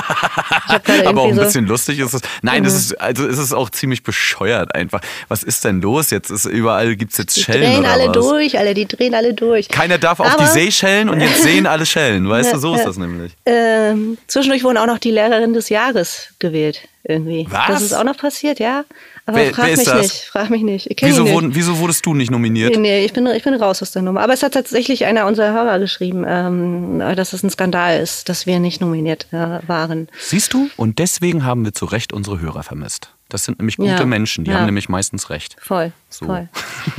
Aber 0.66 0.72
auch 0.72 0.96
ein 0.98 1.06
irgendwie 1.16 1.34
so- 1.34 1.40
bisschen 1.42 1.66
lustig 1.66 1.98
ist 1.98 2.14
es. 2.14 2.22
Nein, 2.42 2.64
es 2.64 2.74
ist, 2.74 3.00
also 3.00 3.26
es 3.26 3.38
ist 3.38 3.52
auch 3.52 3.68
ziemlich 3.70 4.02
bescheuert 4.02 4.74
einfach. 4.74 5.00
Was 5.28 5.42
ist 5.42 5.64
denn 5.64 5.80
los? 5.82 6.10
Jetzt 6.10 6.30
ist 6.30 6.46
überall 6.46 6.96
gibt's 6.96 7.18
jetzt 7.18 7.36
Die 7.36 7.42
Schellen 7.42 7.62
drehen 7.72 7.80
oder 7.80 7.90
alle 7.92 8.06
was? 8.08 8.12
durch, 8.12 8.58
alle, 8.58 8.74
die 8.74 8.86
drehen 8.86 9.14
alle 9.14 9.34
durch. 9.34 9.68
Keiner 9.68 9.98
darf 9.98 10.20
auf 10.20 10.28
die 10.36 10.42
Aber- 10.42 10.46
Seychellen 10.46 11.08
und 11.08 11.20
jetzt 11.20 11.42
sehen 11.42 11.66
alle 11.66 11.86
Schellen. 11.86 12.28
Weißt 12.28 12.54
du, 12.54 12.58
so 12.58 12.74
ist 12.74 12.84
das 12.84 12.96
nämlich. 12.96 13.32
Ähm, 13.46 14.18
zwischendurch 14.26 14.64
wurden 14.64 14.78
auch 14.78 14.86
noch 14.86 14.98
die 14.98 15.10
Lehrerin 15.10 15.52
des 15.52 15.68
Jahres 15.68 16.28
gewählt, 16.38 16.88
irgendwie. 17.04 17.46
Was? 17.50 17.66
Das 17.68 17.82
ist 17.82 17.92
auch 17.92 18.04
noch 18.04 18.16
passiert, 18.16 18.58
ja. 18.58 18.84
Aber 19.24 19.36
Wer- 19.38 19.54
frag 19.54 19.66
wer 19.68 19.76
mich 19.76 19.86
das? 19.86 20.02
nicht, 20.02 20.24
frag 20.24 20.50
mich 20.50 20.62
nicht. 20.62 20.88
Wieso, 21.00 21.22
nicht. 21.22 21.32
wurden, 21.32 21.54
wieso 21.54 21.78
wurdest 21.78 22.04
du 22.04 22.12
nicht 22.14 22.30
nominiert? 22.32 22.72
Nee, 22.74 22.80
nee, 22.80 23.04
ich 23.04 23.12
bin, 23.12 23.24
ich 23.28 23.44
bin 23.44 23.54
raus 23.54 23.80
aus 23.80 23.92
der 23.92 24.02
Nummer. 24.02 24.20
Aber 24.20 24.32
es 24.32 24.42
hat 24.42 24.52
tatsächlich 24.54 25.04
einer 25.04 25.26
unserer 25.26 25.52
Hörer 25.52 25.78
geschrieben, 25.78 26.24
ähm, 26.26 26.98
dass 27.14 27.32
es 27.32 27.44
ein 27.44 27.50
Skandal 27.50 28.00
ist, 28.00 28.28
dass 28.28 28.46
wir 28.46 28.58
nicht 28.58 28.80
nominiert 28.80 29.26
äh, 29.32 29.60
waren. 29.68 30.08
Siehst 30.18 30.52
du? 30.54 30.68
Und 30.76 30.98
deswegen 30.98 31.44
haben 31.44 31.64
wir 31.64 31.72
zu 31.72 31.84
Recht 31.84 32.12
unsere 32.12 32.40
Hörer 32.40 32.64
vermisst. 32.64 33.10
Das 33.28 33.44
sind 33.44 33.60
nämlich 33.60 33.76
gute 33.76 33.90
Ja. 33.90 34.04
Menschen, 34.04 34.44
die 34.44 34.50
Ja. 34.50 34.58
haben 34.58 34.66
nämlich 34.66 34.88
meistens 34.88 35.30
recht. 35.30 35.56
Voll, 35.60 35.92
So. 36.10 36.26
voll. 36.26 36.48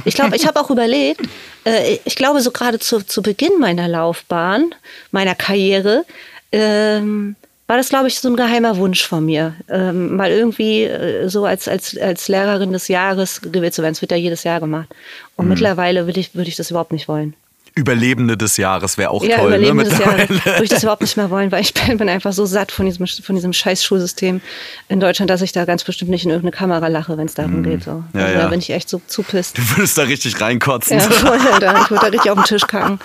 Ich 0.06 0.16
glaube, 0.16 0.36
ich 0.38 0.48
habe 0.48 0.60
auch 0.62 0.72
überlegt, 0.72 1.22
äh, 1.66 1.98
ich 2.06 2.16
glaube, 2.16 2.40
so 2.42 2.52
gerade 2.52 2.80
zu, 2.80 3.06
zu 3.06 3.22
Beginn 3.22 3.60
meiner 3.60 3.88
Laufbahn, 3.90 4.74
meiner 5.12 5.36
Karriere, 5.36 6.06
ähm, 6.54 7.36
war 7.68 7.78
das, 7.78 7.90
glaube 7.90 8.08
ich, 8.08 8.20
so 8.20 8.30
ein 8.30 8.36
geheimer 8.36 8.78
Wunsch 8.78 9.06
von 9.06 9.26
mir, 9.26 9.56
ähm, 9.70 10.16
mal 10.16 10.30
irgendwie 10.30 10.84
äh, 10.84 11.30
so 11.30 11.46
als, 11.46 11.68
als, 11.68 11.98
als 11.98 12.28
Lehrerin 12.28 12.74
des 12.74 12.88
Jahres 12.88 13.42
gewählt 13.42 13.74
zu 13.74 13.82
werden. 13.82 13.94
Es 13.94 14.02
wird 14.02 14.12
ja 14.12 14.18
jedes 14.18 14.44
Jahr 14.44 14.60
gemacht. 14.60 14.90
Mhm. 14.90 14.96
Und 15.38 15.48
mittlerweile 15.50 16.06
würde 16.06 16.20
ich, 16.20 16.36
würde 16.36 16.50
ich 16.50 16.56
das 16.56 16.72
überhaupt 16.72 16.92
nicht 16.92 17.08
wollen. 17.08 17.36
Überlebende 17.76 18.38
des 18.38 18.58
Jahres 18.58 19.00
wäre 19.00 19.10
auch 19.10 19.24
ja, 19.24 19.38
toll. 19.38 19.48
Überleben 19.48 19.78
ne? 19.78 19.84
des 19.86 19.98
Jahres 19.98 20.30
würde 20.30 20.64
ich 20.64 20.70
das 20.70 20.84
überhaupt 20.84 21.02
nicht 21.02 21.18
mehr 21.18 21.32
wollen, 21.32 21.52
weil 21.52 21.62
ich 21.62 21.74
bin, 21.98 22.08
einfach 22.08 22.32
so 22.32 22.46
satt 22.46 22.72
von 22.72 22.86
diesem, 22.86 23.08
von 23.08 23.36
diesem 23.36 23.52
scheiß 23.52 23.84
Schulsystem 23.84 24.42
in 24.90 25.00
Deutschland, 25.00 25.32
dass 25.32 25.42
ich 25.42 25.54
da 25.54 25.66
ganz 25.66 25.84
bestimmt 25.84 26.12
nicht 26.12 26.24
in 26.24 26.30
irgendeine 26.30 26.56
Kamera 26.56 26.88
lache, 26.88 27.18
wenn 27.18 27.26
es 27.26 27.34
darum 27.34 27.64
geht. 27.64 27.84
So. 27.84 28.04
Ja, 28.14 28.22
also, 28.22 28.34
ja. 28.34 28.42
Da 28.44 28.48
bin 28.50 28.60
ich 28.60 28.70
echt 28.70 28.90
so 28.90 29.02
zupisst. 29.08 29.58
Du 29.58 29.62
würdest 29.72 29.98
da 29.98 30.04
richtig 30.04 30.40
reinkotzen. 30.40 31.00
Ja, 31.00 31.10
voll, 31.10 31.40
Alter. 31.52 31.82
Ich 31.84 31.90
würde 31.90 32.02
da 32.06 32.12
richtig 32.12 32.30
auf 32.32 32.38
den 32.38 32.46
Tisch 32.46 32.68
kacken. 32.68 33.00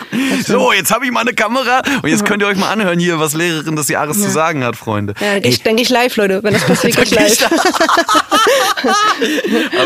So, 0.46 0.72
jetzt 0.72 0.92
habe 0.92 1.06
ich 1.06 1.12
mal 1.12 1.20
eine 1.20 1.32
Kamera 1.32 1.80
und 2.02 2.10
jetzt 2.10 2.26
könnt 2.26 2.42
ihr 2.42 2.48
euch 2.48 2.58
mal 2.58 2.70
anhören 2.70 2.98
hier, 2.98 3.18
was 3.18 3.32
Lehrerin 3.32 3.74
des 3.74 3.88
Jahres 3.88 4.20
zu 4.20 4.28
sagen 4.28 4.64
hat, 4.64 4.76
Freunde. 4.76 5.14
Ja, 5.20 5.36
ich 5.42 5.62
denke 5.62 5.80
ich 5.80 5.88
live, 5.88 6.14
Leute, 6.16 6.42
wenn 6.42 6.52
das 6.52 6.64
passiert, 6.64 6.98
Dann 6.98 7.04
gehe 7.04 7.26
ich 7.26 7.40
live. 7.40 7.52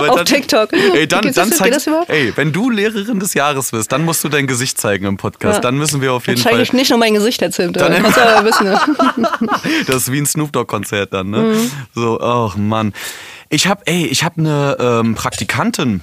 auf 0.09 0.25
TikTok. 0.25 0.73
Ey, 0.73 1.07
dann, 1.07 1.23
dann 1.33 1.51
das- 1.51 1.59
das 1.59 1.87
überhaupt? 1.87 2.11
ey, 2.11 2.33
wenn 2.37 2.53
du 2.53 2.69
Lehrerin 2.69 3.21
des 3.21 3.35
Jahres 3.35 3.73
wirst, 3.73 3.93
dann 3.93 4.05
musst 4.05 4.25
du 4.25 4.29
dein 4.29 4.47
Gesicht 4.47 4.72
zeigen 4.75 5.07
im 5.07 5.17
Podcast. 5.17 5.57
Ja. 5.57 5.61
Dann 5.61 5.77
müssen 5.79 6.01
wir 6.01 6.13
auf 6.13 6.25
Dann 6.25 6.35
jeden 6.37 6.43
zeige 6.43 6.57
Fall. 6.57 6.63
ich 6.63 6.73
nicht 6.73 6.91
nur 6.91 6.99
mein 6.99 7.15
Gesicht 7.15 7.41
jetzt 7.41 7.57
hinter. 7.57 7.89
Dann- 7.89 8.03
Kannst 8.03 8.17
du 8.17 8.23
aber 8.23 8.47
wissen. 8.49 8.67
Das 9.87 9.97
ist 9.97 10.13
wie 10.13 10.19
ein 10.21 10.27
Snoop 10.27 10.53
Dogg 10.53 10.67
Konzert 10.69 11.13
dann, 11.13 11.31
ne? 11.31 11.39
Mhm. 11.39 11.71
So, 11.95 12.21
ach 12.21 12.57
Mann. 12.57 12.93
Ich 13.49 13.67
habe, 13.67 13.83
ey, 13.87 14.07
ich 14.07 14.25
habe 14.25 14.41
eine 14.41 14.77
ähm, 14.81 15.15
Praktikantin 15.15 16.03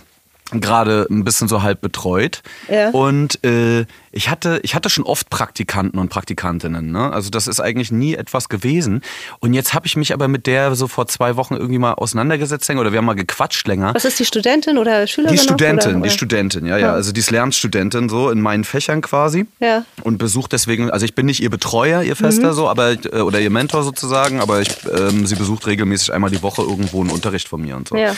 gerade 0.52 1.06
ein 1.12 1.24
bisschen 1.24 1.48
so 1.48 1.62
halb 1.62 1.80
betreut 1.82 2.42
Ja. 2.68 2.90
und 2.90 3.44
äh, 3.44 3.86
ich 4.12 4.30
hatte 4.30 4.60
ich 4.64 4.76
hatte 4.76 4.90
schon 4.90 5.06
oft 5.06 5.30
Praktikanten 5.30 6.00
und 6.00 6.10
Praktikantinnen 6.10 6.92
ne 6.92 7.12
also 7.12 7.30
das 7.30 7.48
ist 7.48 7.60
eigentlich 7.60 7.92
nie 7.92 8.16
etwas 8.16 8.50
gewesen 8.50 9.02
und 9.40 9.54
jetzt 9.54 9.74
habe 9.74 9.88
ich 9.88 9.96
mich 9.96 10.14
aber 10.14 10.28
mit 10.28 10.48
der 10.48 10.76
so 10.76 10.88
vor 10.88 11.08
zwei 11.08 11.36
Wochen 11.38 11.56
irgendwie 11.56 11.80
mal 11.80 11.94
auseinandergesetzt 11.94 12.68
länger, 12.68 12.82
oder 12.82 12.92
wir 12.92 12.98
haben 12.98 13.06
mal 13.06 13.16
gequatscht 13.16 13.68
länger 13.68 13.94
Was 13.94 14.06
ist 14.06 14.20
die 14.20 14.26
Studentin 14.26 14.78
oder 14.78 15.08
Schülerin? 15.08 15.36
die 15.36 15.42
Studentin, 15.42 15.96
oder, 15.96 16.04
die? 16.04 16.10
Studentin, 16.10 16.66
ja, 16.66 16.78
ja. 16.78 16.90
Ja. 16.90 16.94
Also 16.94 17.12
die 17.12 17.20
ist 17.20 17.32
Lernstudentin 17.32 18.10
so 18.10 18.30
in 18.30 18.42
meinen 18.42 18.64
Fächern 18.64 19.02
quasi. 19.02 19.46
Ja. 19.60 19.86
Und 20.02 20.18
besucht 20.18 20.52
deswegen, 20.52 20.90
also 20.90 21.06
ich 21.06 21.16
bin 21.16 21.26
nicht 21.26 21.42
ihr 21.42 21.50
Betreuer, 21.50 22.04
ihr 22.04 22.16
Fester 22.16 22.54
so, 22.54 22.68
aber 22.68 22.92
äh, 22.92 23.22
oder 23.22 23.40
ihr 23.40 23.50
Mentor 23.50 23.84
sozusagen, 23.84 24.42
aber 24.42 24.62
ich, 24.62 24.70
ähm, 24.92 25.26
sie 25.26 25.36
besucht 25.36 25.68
regelmäßig 25.68 26.14
einmal 26.14 26.30
die 26.30 26.42
Woche 26.42 26.62
irgendwo 26.62 27.02
einen 27.02 27.12
Unterricht 27.12 27.48
von 27.48 27.62
mir 27.62 27.76
und 27.76 27.88
so. 27.88 27.96
Ja. 27.96 28.16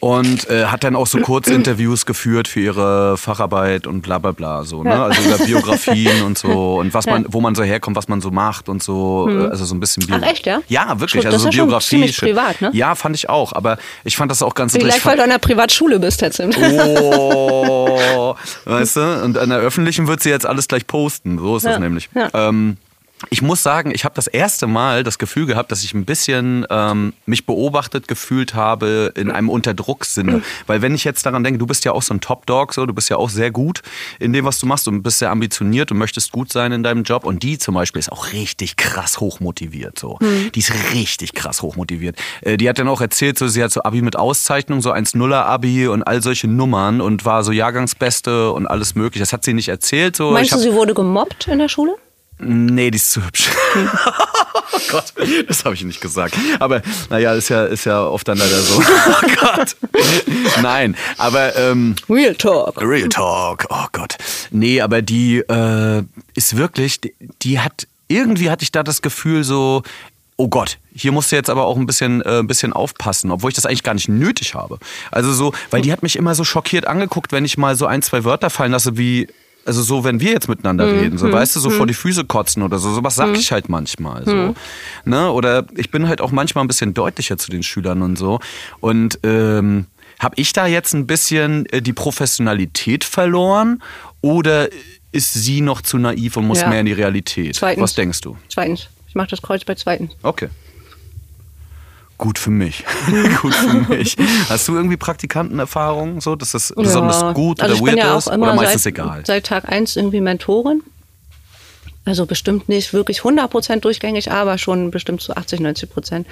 Und 0.00 0.50
äh, 0.50 0.66
hat 0.66 0.84
dann 0.84 0.96
auch 0.96 1.06
so 1.06 1.18
Kurzinterviews 1.18 2.04
geführt 2.04 2.46
für 2.46 2.60
ihre 2.60 3.16
Facharbeit 3.16 3.86
und 3.86 4.02
bla 4.02 4.18
bla 4.18 4.32
bla 4.32 4.64
so, 4.64 4.82
ne? 4.82 4.90
Ja. 4.90 5.04
Also 5.06 5.23
über 5.24 5.38
Biografien 5.44 6.22
und 6.22 6.36
so 6.38 6.76
und 6.76 6.94
was 6.94 7.06
man, 7.06 7.26
wo 7.28 7.40
man 7.40 7.54
so 7.54 7.62
herkommt, 7.62 7.96
was 7.96 8.08
man 8.08 8.20
so 8.20 8.30
macht 8.30 8.68
und 8.68 8.82
so, 8.82 9.28
äh, 9.30 9.48
also 9.48 9.64
so 9.64 9.74
ein 9.74 9.80
bisschen 9.80 10.06
Bio 10.06 10.16
Ach, 10.20 10.26
echt, 10.30 10.46
ja? 10.46 10.60
Ja, 10.68 11.00
wirklich. 11.00 11.22
Das 11.24 11.32
Also 11.34 11.44
so 11.44 11.50
ja 11.50 11.64
Biografie. 11.64 12.12
privat, 12.12 12.60
ne? 12.60 12.70
Ja, 12.72 12.94
fand 12.94 13.16
ich 13.16 13.28
auch. 13.28 13.52
Aber 13.52 13.78
ich 14.04 14.16
fand 14.16 14.30
das 14.30 14.42
auch 14.42 14.54
ganz 14.54 14.72
Vielleicht, 14.72 14.96
interessant. 14.96 15.10
weil 15.12 15.16
du 15.18 15.22
an 15.24 15.30
einer 15.30 15.38
Privatschule 15.38 15.98
bist, 15.98 16.20
jetzt. 16.20 16.40
Oh, 16.40 18.34
weißt 18.64 18.96
du? 18.96 19.22
Und 19.24 19.38
an 19.38 19.50
der 19.50 19.58
öffentlichen 19.58 20.06
wird 20.06 20.22
sie 20.22 20.30
jetzt 20.30 20.46
alles 20.46 20.68
gleich 20.68 20.86
posten. 20.86 21.38
So 21.38 21.56
ist 21.56 21.64
das 21.66 21.72
Ja, 21.74 21.78
nämlich. 21.78 22.08
ja. 22.14 22.28
Ähm, 22.34 22.76
ich 23.30 23.40
muss 23.42 23.62
sagen, 23.62 23.92
ich 23.94 24.04
habe 24.04 24.14
das 24.16 24.26
erste 24.26 24.66
Mal 24.66 25.02
das 25.02 25.18
Gefühl 25.18 25.46
gehabt, 25.46 25.72
dass 25.72 25.82
ich 25.82 25.94
ein 25.94 26.04
bisschen 26.04 26.66
ähm, 26.68 27.14
mich 27.26 27.46
beobachtet 27.46 28.06
gefühlt 28.06 28.54
habe 28.54 29.12
in 29.16 29.30
einem 29.30 29.48
Unterdrucksinne. 29.48 30.42
Weil 30.66 30.82
wenn 30.82 30.94
ich 30.94 31.04
jetzt 31.04 31.24
daran 31.24 31.42
denke, 31.42 31.58
du 31.58 31.66
bist 31.66 31.84
ja 31.86 31.92
auch 31.92 32.02
so 32.02 32.12
ein 32.12 32.20
Top-Dog, 32.20 32.74
so, 32.74 32.84
du 32.84 32.92
bist 32.92 33.08
ja 33.08 33.16
auch 33.16 33.30
sehr 33.30 33.50
gut 33.50 33.80
in 34.18 34.32
dem, 34.32 34.44
was 34.44 34.58
du 34.58 34.66
machst 34.66 34.88
und 34.88 35.02
bist 35.02 35.20
sehr 35.20 35.30
ambitioniert 35.30 35.90
und 35.90 35.98
möchtest 35.98 36.32
gut 36.32 36.52
sein 36.52 36.72
in 36.72 36.82
deinem 36.82 37.02
Job. 37.04 37.24
Und 37.24 37.42
die 37.42 37.56
zum 37.56 37.74
Beispiel 37.74 38.00
ist 38.00 38.12
auch 38.12 38.32
richtig 38.32 38.76
krass 38.76 39.20
hochmotiviert. 39.20 39.98
So. 39.98 40.18
Die 40.54 40.58
ist 40.60 40.72
richtig 40.92 41.32
krass 41.34 41.62
hochmotiviert. 41.62 42.16
Äh, 42.42 42.56
die 42.58 42.68
hat 42.68 42.78
dann 42.78 42.88
auch 42.88 43.00
erzählt, 43.00 43.38
so, 43.38 43.48
sie 43.48 43.62
hat 43.62 43.70
so 43.72 43.82
Abi 43.84 44.02
mit 44.02 44.16
Auszeichnung, 44.16 44.82
so 44.82 44.92
1-0er-Abi 44.92 45.86
und 45.88 46.02
all 46.02 46.22
solche 46.22 46.48
Nummern 46.48 47.00
und 47.00 47.24
war 47.24 47.42
so 47.44 47.52
Jahrgangsbeste 47.52 48.50
und 48.52 48.66
alles 48.66 48.94
mögliche. 48.96 49.22
Das 49.22 49.32
hat 49.32 49.44
sie 49.44 49.54
nicht 49.54 49.68
erzählt. 49.68 50.16
So. 50.16 50.30
Meinst 50.32 50.46
Ich 50.46 50.50
du, 50.50 50.56
hab- 50.56 50.62
sie 50.62 50.72
wurde 50.74 50.92
gemobbt 50.94 51.48
in 51.48 51.58
der 51.58 51.68
Schule? 51.68 51.94
Nee, 52.38 52.90
die 52.90 52.96
ist 52.96 53.12
zu 53.12 53.24
hübsch. 53.24 53.48
oh 53.76 54.78
Gott, 54.90 55.12
das 55.48 55.64
habe 55.64 55.74
ich 55.74 55.84
nicht 55.84 56.00
gesagt. 56.00 56.34
Aber 56.58 56.82
naja, 57.10 57.34
ist 57.34 57.48
ja, 57.48 57.64
ist 57.64 57.84
ja 57.84 58.04
oft 58.04 58.26
dann 58.26 58.38
leider 58.38 58.60
so. 58.60 58.82
Oh 59.06 59.26
Gott. 59.40 59.76
Nein, 60.62 60.96
aber 61.18 61.56
ähm, 61.56 61.94
Real 62.08 62.34
Talk. 62.34 62.80
Real 62.80 63.08
Talk, 63.08 63.66
oh 63.70 63.86
Gott. 63.92 64.16
Nee, 64.50 64.80
aber 64.80 65.02
die 65.02 65.38
äh, 65.38 66.02
ist 66.34 66.56
wirklich, 66.56 67.00
die, 67.00 67.14
die 67.42 67.60
hat, 67.60 67.86
irgendwie 68.08 68.50
hatte 68.50 68.62
ich 68.62 68.72
da 68.72 68.82
das 68.82 69.02
Gefühl 69.02 69.44
so, 69.44 69.82
oh 70.36 70.48
Gott, 70.48 70.78
hier 70.94 71.12
musst 71.12 71.32
du 71.32 71.36
jetzt 71.36 71.50
aber 71.50 71.64
auch 71.64 71.76
ein 71.76 71.86
bisschen, 71.86 72.22
äh, 72.22 72.40
ein 72.40 72.46
bisschen 72.46 72.72
aufpassen, 72.72 73.30
obwohl 73.30 73.50
ich 73.50 73.56
das 73.56 73.66
eigentlich 73.66 73.82
gar 73.82 73.94
nicht 73.94 74.08
nötig 74.08 74.54
habe. 74.54 74.78
Also 75.10 75.32
so, 75.32 75.52
weil 75.70 75.82
die 75.82 75.92
hat 75.92 76.02
mich 76.02 76.16
immer 76.16 76.34
so 76.34 76.44
schockiert 76.44 76.86
angeguckt, 76.86 77.32
wenn 77.32 77.44
ich 77.44 77.58
mal 77.58 77.76
so 77.76 77.86
ein, 77.86 78.02
zwei 78.02 78.24
Wörter 78.24 78.50
fallen 78.50 78.72
lasse, 78.72 78.96
wie, 78.96 79.28
also 79.66 79.82
so, 79.82 80.04
wenn 80.04 80.20
wir 80.20 80.30
jetzt 80.32 80.48
miteinander 80.48 80.86
reden, 80.86 81.16
so, 81.18 81.30
weißt 81.32 81.56
du, 81.56 81.60
so 81.60 81.70
vor 81.70 81.86
die 81.86 81.94
Füße 81.94 82.24
kotzen 82.24 82.62
oder 82.62 82.78
so, 82.78 82.92
sowas 82.92 83.14
sag 83.14 83.36
ich 83.36 83.50
halt 83.52 83.68
manchmal 83.68 84.24
so. 84.24 84.54
Ne? 85.04 85.30
Oder 85.30 85.64
ich 85.76 85.90
bin 85.90 86.08
halt 86.08 86.20
auch 86.20 86.30
manchmal 86.32 86.64
ein 86.64 86.68
bisschen 86.68 86.94
deutlicher 86.94 87.38
zu 87.38 87.50
den 87.50 87.62
Schülern 87.62 88.02
und 88.02 88.16
so. 88.16 88.40
Und 88.80 89.18
ähm, 89.22 89.86
habe 90.20 90.34
ich 90.38 90.52
da 90.52 90.66
jetzt 90.66 90.92
ein 90.94 91.06
bisschen 91.06 91.66
äh, 91.66 91.80
die 91.82 91.92
Professionalität 91.92 93.04
verloren 93.04 93.82
oder 94.20 94.68
ist 95.12 95.34
sie 95.34 95.60
noch 95.60 95.80
zu 95.82 95.98
naiv 95.98 96.36
und 96.36 96.46
muss 96.46 96.60
Ja. 96.60 96.68
mehr 96.68 96.80
in 96.80 96.86
die 96.86 96.92
Realität? 96.92 97.56
Zweitens. 97.56 97.82
Was 97.82 97.94
denkst 97.94 98.20
du? 98.20 98.36
Zweitens. 98.48 98.88
Ich 99.08 99.14
mache 99.14 99.28
das 99.28 99.42
Kreuz 99.42 99.64
bei 99.64 99.74
zweitens. 99.76 100.12
Okay. 100.22 100.48
Gut 102.24 102.38
für 102.38 102.50
mich. 102.50 102.82
gut 103.42 103.54
für 103.54 103.74
mich. 103.94 104.16
Hast 104.48 104.66
du 104.66 104.74
irgendwie 104.74 104.96
Praktikantenerfahrungen, 104.96 106.22
so, 106.22 106.34
dass 106.36 106.52
das 106.52 106.72
besonders 106.74 107.20
Ja. 107.20 107.32
gut 107.32 107.60
also 107.60 107.74
oder 107.74 107.84
bin 107.84 107.96
weird 107.96 107.98
ja 107.98 108.16
ist? 108.16 108.28
Oder 108.28 108.54
meistens 108.54 108.84
seit, 108.84 108.92
egal? 108.94 109.22
Seit 109.26 109.44
Tag 109.44 109.70
1 109.70 109.96
irgendwie 109.96 110.22
Mentorin. 110.22 110.82
Also 112.06 112.24
bestimmt 112.24 112.66
nicht 112.66 112.94
wirklich 112.94 113.20
100% 113.20 113.80
durchgängig, 113.80 114.32
aber 114.32 114.56
schon 114.56 114.90
bestimmt 114.90 115.20
zu 115.20 115.36
80, 115.36 115.60
90 115.60 115.90
Prozent 115.90 116.26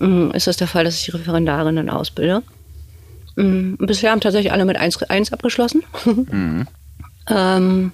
mm, 0.00 0.32
ist 0.32 0.48
es 0.48 0.58
der 0.58 0.68
Fall, 0.68 0.84
dass 0.84 1.00
ich 1.00 1.14
Referendarinnen 1.14 1.88
ausbilde. 1.88 2.42
Mm, 3.36 3.76
Bisher 3.76 4.10
haben 4.10 4.20
tatsächlich 4.20 4.52
alle 4.52 4.66
mit 4.66 4.76
1, 4.76 5.02
1 5.02 5.32
abgeschlossen. 5.32 5.82
ähm, 7.30 7.92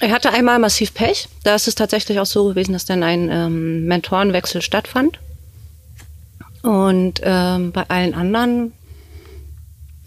ich 0.00 0.10
hatte 0.10 0.32
einmal 0.32 0.58
massiv 0.58 0.94
Pech. 0.94 1.28
Da 1.44 1.54
ist 1.54 1.68
es 1.68 1.76
tatsächlich 1.76 2.18
auch 2.18 2.26
so 2.26 2.48
gewesen, 2.48 2.72
dass 2.72 2.86
dann 2.86 3.04
ein 3.04 3.30
ähm, 3.30 3.86
Mentorenwechsel 3.86 4.62
stattfand. 4.62 5.20
Und 6.66 7.20
ähm, 7.22 7.72
bei 7.72 7.84
allen 7.88 8.14
anderen, 8.14 8.72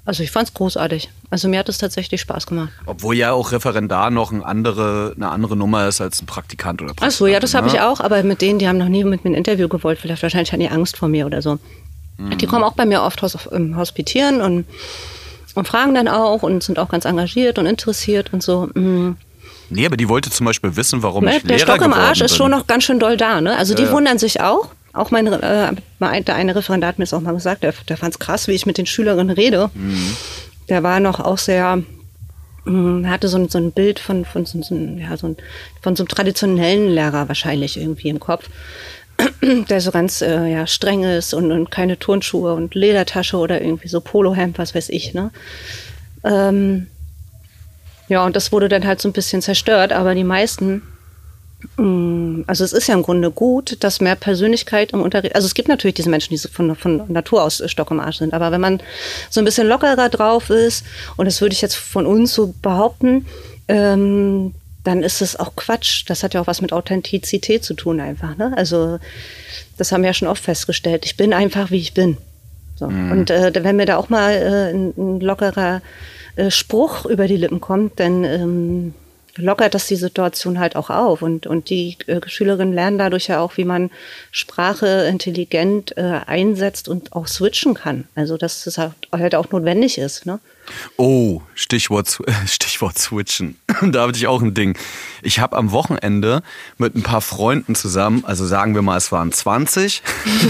also 0.06 0.24
ich 0.24 0.32
fand 0.32 0.50
es 0.50 0.54
großartig. 0.54 1.10
Also 1.30 1.48
mir 1.48 1.60
hat 1.60 1.70
es 1.70 1.78
tatsächlich 1.78 2.20
Spaß 2.22 2.48
gemacht. 2.48 2.70
Obwohl 2.86 3.16
ja 3.16 3.32
auch 3.32 3.52
Referendar 3.52 4.10
noch 4.10 4.32
eine 4.32 4.46
andere, 4.46 5.14
eine 5.16 5.30
andere 5.30 5.56
Nummer 5.56 5.88
ist 5.88 6.02
als 6.02 6.22
ein 6.22 6.26
Praktikant 6.26 6.82
oder 6.82 6.92
Ach 6.92 6.96
Praktikantin. 6.96 7.18
so, 7.18 7.28
ja, 7.28 7.40
das 7.40 7.54
habe 7.54 7.68
ne? 7.68 7.74
ich 7.74 7.80
auch, 7.82 8.00
aber 8.02 8.24
mit 8.24 8.42
denen, 8.42 8.60
die 8.60 8.68
haben 8.68 8.78
noch 8.78 8.90
nie 8.90 9.04
mit 9.04 9.24
mir 9.24 9.32
ein 9.32 9.36
Interview 9.36 9.68
gewollt. 9.68 10.00
Vielleicht 10.00 10.22
wahrscheinlich 10.24 10.52
hatten 10.52 10.62
die 10.62 10.70
Angst 10.70 10.98
vor 10.98 11.08
mir 11.08 11.26
oder 11.26 11.42
so. 11.42 11.60
Die 12.38 12.48
kommen 12.48 12.66
auch 12.66 12.74
bei 12.74 12.86
mir 12.86 13.02
oft 13.04 13.22
ähm, 13.54 13.78
hospitieren 13.78 14.42
und, 14.42 14.66
und 15.56 15.66
fragen 15.70 15.94
dann 15.94 16.10
auch 16.10 16.44
und 16.44 16.62
sind 16.62 16.78
auch 16.78 16.90
ganz 16.90 17.06
engagiert 17.06 17.58
und 17.58 17.66
interessiert 17.66 18.34
und 18.34 18.44
so. 18.44 18.66
Mm. 18.74 19.16
Nee, 19.70 19.86
aber 19.86 19.96
die 19.96 20.10
wollte 20.10 20.30
zum 20.30 20.46
Beispiel 20.46 20.76
wissen, 20.76 21.02
warum 21.02 21.24
Ne, 21.24 21.38
ich 21.38 21.44
der 21.44 21.56
Lehrer 21.60 21.76
Stock 21.76 21.86
im 21.86 21.94
Arsch 21.94 22.16
geworden 22.20 22.26
ist 22.26 22.32
bin. 22.32 22.38
schon 22.38 22.52
noch 22.52 22.68
ganz 22.68 22.84
schön 22.84 23.00
doll 23.00 23.16
da. 23.16 23.40
Ne? 23.40 23.56
Also 23.56 23.74
die 23.74 23.84
Ja. 23.84 23.92
wundern 23.94 24.18
sich 24.18 24.42
auch. 24.42 24.68
Auch 25.00 25.12
mein, 25.12 25.28
äh, 25.28 25.72
der 26.02 26.36
eine 26.36 26.56
Referendar 26.58 26.90
hat 26.90 27.00
mir 27.00 27.06
das 27.06 27.14
auch 27.14 27.22
mal 27.22 27.34
gesagt, 27.34 27.64
der, 27.64 27.74
der 27.88 27.96
fand 27.96 28.16
es 28.16 28.20
krass, 28.20 28.50
wie 28.50 28.52
ich 28.52 28.66
mit 28.66 28.78
den 28.78 28.86
Schülerinnen 28.86 29.30
rede. 29.30 29.72
Mhm. 29.74 30.18
Der 30.68 30.84
war 30.84 31.00
noch 31.00 31.22
auch 31.22 31.38
sehr, 31.38 31.82
mh, 32.66 33.08
hatte 33.08 33.30
so 33.30 33.38
ein, 33.38 33.48
so 33.48 33.60
ein 33.60 33.72
Bild 33.72 34.00
von, 34.00 34.26
von, 34.26 34.46
so, 34.46 34.62
so, 34.62 34.76
ja, 34.76 35.16
so 35.16 35.28
ein, 35.28 35.38
von 35.82 35.96
so 35.96 36.04
einem 36.04 36.10
traditionellen 36.10 36.90
Lehrer 36.90 37.30
wahrscheinlich 37.30 37.78
irgendwie 37.78 38.10
im 38.10 38.20
Kopf. 38.20 38.50
Der 39.70 39.80
so 39.80 39.92
ganz 39.92 40.22
äh, 40.22 40.52
ja, 40.52 40.68
streng 40.68 41.06
ist 41.06 41.34
und, 41.34 41.54
und 41.54 41.72
keine 41.72 41.98
Turnschuhe 41.98 42.54
und 42.54 42.76
Ledertasche 42.76 43.38
oder 43.38 43.62
irgendwie 43.62 43.88
so 43.88 44.02
Polohemd, 44.02 44.58
was 44.58 44.76
weiß 44.76 44.90
ich. 44.90 45.14
Ne? 45.14 45.32
Ähm, 46.26 46.88
ja, 48.10 48.26
und 48.26 48.36
das 48.36 48.52
wurde 48.52 48.68
dann 48.68 48.86
halt 48.86 49.00
so 49.00 49.08
ein 49.08 49.14
bisschen 49.14 49.42
zerstört, 49.42 49.94
aber 49.94 50.14
die 50.14 50.26
meisten 50.26 50.82
Mm, 50.82 50.99
Also 51.78 52.64
es 52.64 52.72
ist 52.72 52.88
ja 52.88 52.94
im 52.94 53.04
Grunde 53.04 53.32
gut, 53.32 53.84
dass 53.84 54.00
mehr 54.00 54.16
Persönlichkeit 54.16 54.94
im 54.94 55.02
Unterricht, 55.02 55.36
also 55.36 55.46
es 55.46 55.54
gibt 55.54 55.68
natürlich 55.68 55.96
diese 55.96 56.10
Menschen, 56.10 56.34
die 56.34 56.38
von, 56.48 56.74
von 56.76 57.04
Natur 57.12 57.44
aus 57.44 57.62
Stock 57.66 57.92
im 57.92 58.00
Arsch 58.00 58.20
sind, 58.20 58.34
aber 58.34 58.52
wenn 58.52 58.62
man 58.62 58.82
so 59.30 59.42
ein 59.42 59.46
bisschen 59.46 59.68
lockerer 59.68 60.08
drauf 60.08 60.50
ist, 60.50 60.86
und 61.18 61.26
das 61.26 61.42
würde 61.42 61.54
ich 61.54 61.62
jetzt 61.62 61.76
von 61.76 62.06
uns 62.06 62.34
so 62.34 62.54
behaupten, 62.62 63.26
ähm, 63.68 64.54
dann 64.84 65.04
ist 65.04 65.22
es 65.22 65.36
auch 65.36 65.56
Quatsch. 65.56 66.06
Das 66.08 66.24
hat 66.24 66.34
ja 66.34 66.42
auch 66.42 66.48
was 66.48 66.62
mit 66.62 66.72
Authentizität 66.72 67.64
zu 67.64 67.74
tun 67.74 68.00
einfach. 68.00 68.38
Ne? 68.38 68.54
Also 68.56 69.00
das 69.78 69.92
haben 69.92 70.02
wir 70.02 70.10
ja 70.10 70.14
schon 70.14 70.28
oft 70.28 70.44
festgestellt. 70.44 71.06
Ich 71.06 71.18
bin 71.18 71.34
einfach, 71.34 71.72
wie 71.72 71.80
ich 71.80 71.94
bin. 71.94 72.18
So. 72.76 72.86
Und 72.86 73.30
äh, 73.30 73.52
wenn 73.62 73.76
mir 73.76 73.86
da 73.86 73.98
auch 73.98 74.10
mal 74.10 74.32
äh, 74.32 74.74
ein, 74.74 74.94
ein 74.98 75.20
lockerer 75.20 75.82
äh, 76.38 76.50
Spruch 76.50 77.06
über 77.06 77.28
die 77.28 77.36
Lippen 77.36 77.60
kommt, 77.60 78.00
dann 78.00 78.24
ähm, 78.24 78.94
lockert 79.40 79.74
das 79.74 79.88
die 79.88 79.96
Situation 79.96 80.60
halt 80.60 80.76
auch 80.76 80.90
auf. 80.90 81.22
Und, 81.22 81.48
und 81.48 81.70
die 81.70 81.98
äh, 82.08 82.20
Schülerinnen 82.28 82.74
lernen 82.74 82.98
dadurch 82.98 83.28
ja 83.28 83.40
auch, 83.40 83.58
wie 83.58 83.66
man 83.66 83.90
Sprache 84.32 85.08
intelligent 85.10 85.98
äh, 85.98 86.22
einsetzt 86.26 86.88
und 86.88 87.14
auch 87.14 87.28
switchen 87.28 87.74
kann. 87.74 88.08
Also 88.16 88.38
dass 88.38 88.68
es 88.68 88.78
halt, 88.78 88.94
halt 89.12 89.36
auch 89.36 89.50
notwendig 89.52 89.98
ist. 89.98 90.26
Ne? 90.26 90.40
Oh, 90.98 91.42
Stichwort, 91.56 92.20
Stichwort 92.48 92.98
Switchen. 92.98 93.58
da 93.82 94.02
habe 94.02 94.12
ich 94.14 94.28
auch 94.28 94.42
ein 94.42 94.54
Ding. 94.54 94.78
Ich 95.22 95.40
habe 95.40 95.58
am 95.58 95.72
Wochenende 95.72 96.42
mit 96.78 96.96
ein 96.96 97.04
paar 97.04 97.22
Freunden 97.22 97.76
zusammen, 97.76 98.24
also 98.26 98.46
sagen 98.46 98.76
wir 98.76 98.82
mal, 98.82 98.98
es 98.98 99.12
waren 99.12 99.32
20, 99.32 100.02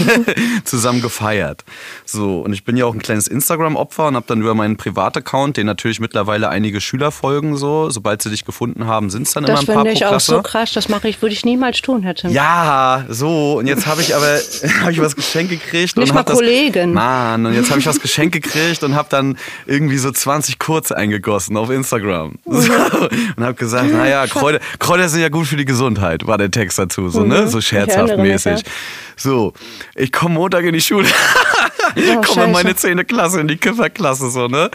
zusammen 0.64 1.02
gefeiert. 1.02 1.64
So, 2.04 2.40
und 2.40 2.52
ich 2.52 2.64
bin 2.64 2.76
ja 2.76 2.84
auch 2.84 2.94
ein 2.94 3.00
kleines 3.00 3.26
Instagram-Opfer 3.26 4.08
und 4.08 4.16
habe 4.16 4.26
dann 4.28 4.40
über 4.40 4.54
meinen 4.54 4.76
Privataccount, 4.76 5.56
den 5.56 5.66
natürlich 5.66 6.00
mittlerweile 6.00 6.48
einige 6.48 6.80
Schüler 6.80 7.10
folgen, 7.10 7.56
so, 7.56 7.90
sobald 7.90 8.22
sie 8.22 8.30
dich 8.30 8.44
gefunden 8.44 8.86
haben, 8.86 9.10
sind 9.10 9.26
es 9.26 9.32
dann 9.32 9.44
Das 9.44 9.62
immer 9.62 9.70
ein 9.70 9.74
paar 9.74 9.84
finde 9.84 9.92
ich 9.92 10.06
auch 10.06 10.20
so 10.20 10.42
krass. 10.42 10.72
Das 10.72 10.88
mache 10.88 11.08
ich, 11.08 11.20
würde 11.22 11.34
ich 11.34 11.44
niemals 11.44 11.80
tun, 11.80 12.02
Herr 12.02 12.14
Tim. 12.14 12.30
Ja, 12.30 13.04
so. 13.08 13.58
Und 13.58 13.66
jetzt 13.66 13.86
habe 13.86 14.00
ich 14.02 14.14
aber 14.14 14.38
hab 14.82 14.90
ich 14.90 15.00
was 15.00 15.16
geschenkt 15.16 15.50
gekriegt. 15.50 15.96
Nicht 15.96 16.08
und 16.08 16.14
mal 16.14 16.20
hab 16.20 16.26
das, 16.26 16.36
Kollegen. 16.36 16.92
Mann, 16.92 17.46
und 17.46 17.54
jetzt 17.54 17.70
habe 17.70 17.80
ich 17.80 17.86
was 17.86 18.00
geschenkt 18.00 18.32
gekriegt 18.32 18.82
und 18.82 18.94
habe 18.94 19.08
dann 19.10 19.36
irgendwie 19.66 19.98
so 19.98 20.09
20 20.12 20.58
Kurze 20.58 20.96
eingegossen 20.96 21.56
auf 21.56 21.70
Instagram. 21.70 22.34
So. 22.60 22.72
Und 23.36 23.44
habe 23.44 23.54
gesagt, 23.54 23.90
naja, 23.90 24.26
Kräuter, 24.30 24.60
Kräuter 24.78 25.08
sind 25.08 25.22
ja 25.22 25.28
gut 25.28 25.46
für 25.46 25.56
die 25.56 25.64
Gesundheit, 25.64 26.26
war 26.26 26.36
der 26.36 26.50
Text 26.50 26.78
dazu, 26.78 27.08
so, 27.08 27.24
ne? 27.24 27.48
So 27.48 27.60
scherzhaft 27.60 28.16
mäßig. 28.16 28.62
So, 29.16 29.54
ich 29.94 30.12
komme 30.12 30.34
Montag 30.34 30.64
in 30.64 30.74
die 30.74 30.80
Schule. 30.80 31.08
Oh, 31.96 32.20
komme 32.26 32.44
in 32.44 32.52
meine 32.52 32.70
scheiße. 32.70 32.80
zehnte 32.88 33.04
Klasse, 33.04 33.40
in 33.40 33.48
die 33.48 33.56
Kifferklasse, 33.56 34.30
so, 34.30 34.46
ne? 34.46 34.70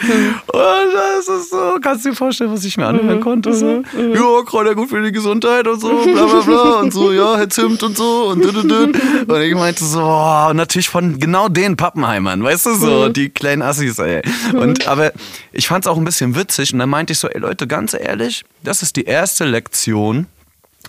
Und 0.48 0.94
das 0.94 1.28
ist 1.28 1.50
so, 1.52 1.78
kannst 1.82 2.06
du 2.06 2.10
dir 2.10 2.16
vorstellen, 2.16 2.52
was 2.52 2.64
ich 2.66 2.78
mir 2.78 2.88
anhören 2.88 3.22
konnte, 3.22 3.54
so? 3.54 3.84
Ja, 3.98 4.44
Kräuter 4.46 4.76
gut 4.76 4.90
für 4.90 5.02
die 5.02 5.12
Gesundheit 5.12 5.68
und 5.68 5.80
so, 5.80 5.90
bla, 5.90 6.26
bla, 6.26 6.42
bla, 6.42 6.80
und 6.80 6.94
so, 6.94 7.12
ja, 7.12 7.38
Herr 7.38 7.50
Zimt 7.50 7.82
und 7.84 7.98
so, 7.98 8.28
und 8.28 8.44
dü, 8.44 8.52
dü, 8.52 8.68
dü. 8.68 8.94
Und 9.28 9.42
ich 9.42 9.56
meinte 9.56 9.84
so, 9.86 10.02
oh, 10.02 10.54
natürlich 10.54 10.90
von 10.90 11.20
genau 11.20 11.50
den 11.50 11.78
Pappenheimern, 11.78 12.44
weißt 12.44 12.66
du, 12.68 12.76
so, 12.76 13.10
die 13.10 13.30
kleinen 13.30 13.62
Assis, 13.62 14.00
ey. 14.00 14.22
Und, 14.54 14.88
aber 14.88 15.12
ich 15.52 15.68
fand's 15.68 15.88
auch 15.88 15.98
ein 15.98 16.06
bisschen 16.06 16.36
witzig, 16.36 16.74
und 16.74 16.80
dann 16.80 16.90
meinte 16.90 17.14
ich 17.14 17.20
so, 17.20 17.28
ey 17.28 17.40
Leute, 17.40 17.68
ganz 17.68 17.94
ehrlich, 17.94 18.44
das 18.64 18.82
ist 18.82 18.96
die 18.96 19.06
erste 19.06 19.46
Lektion, 19.46 20.28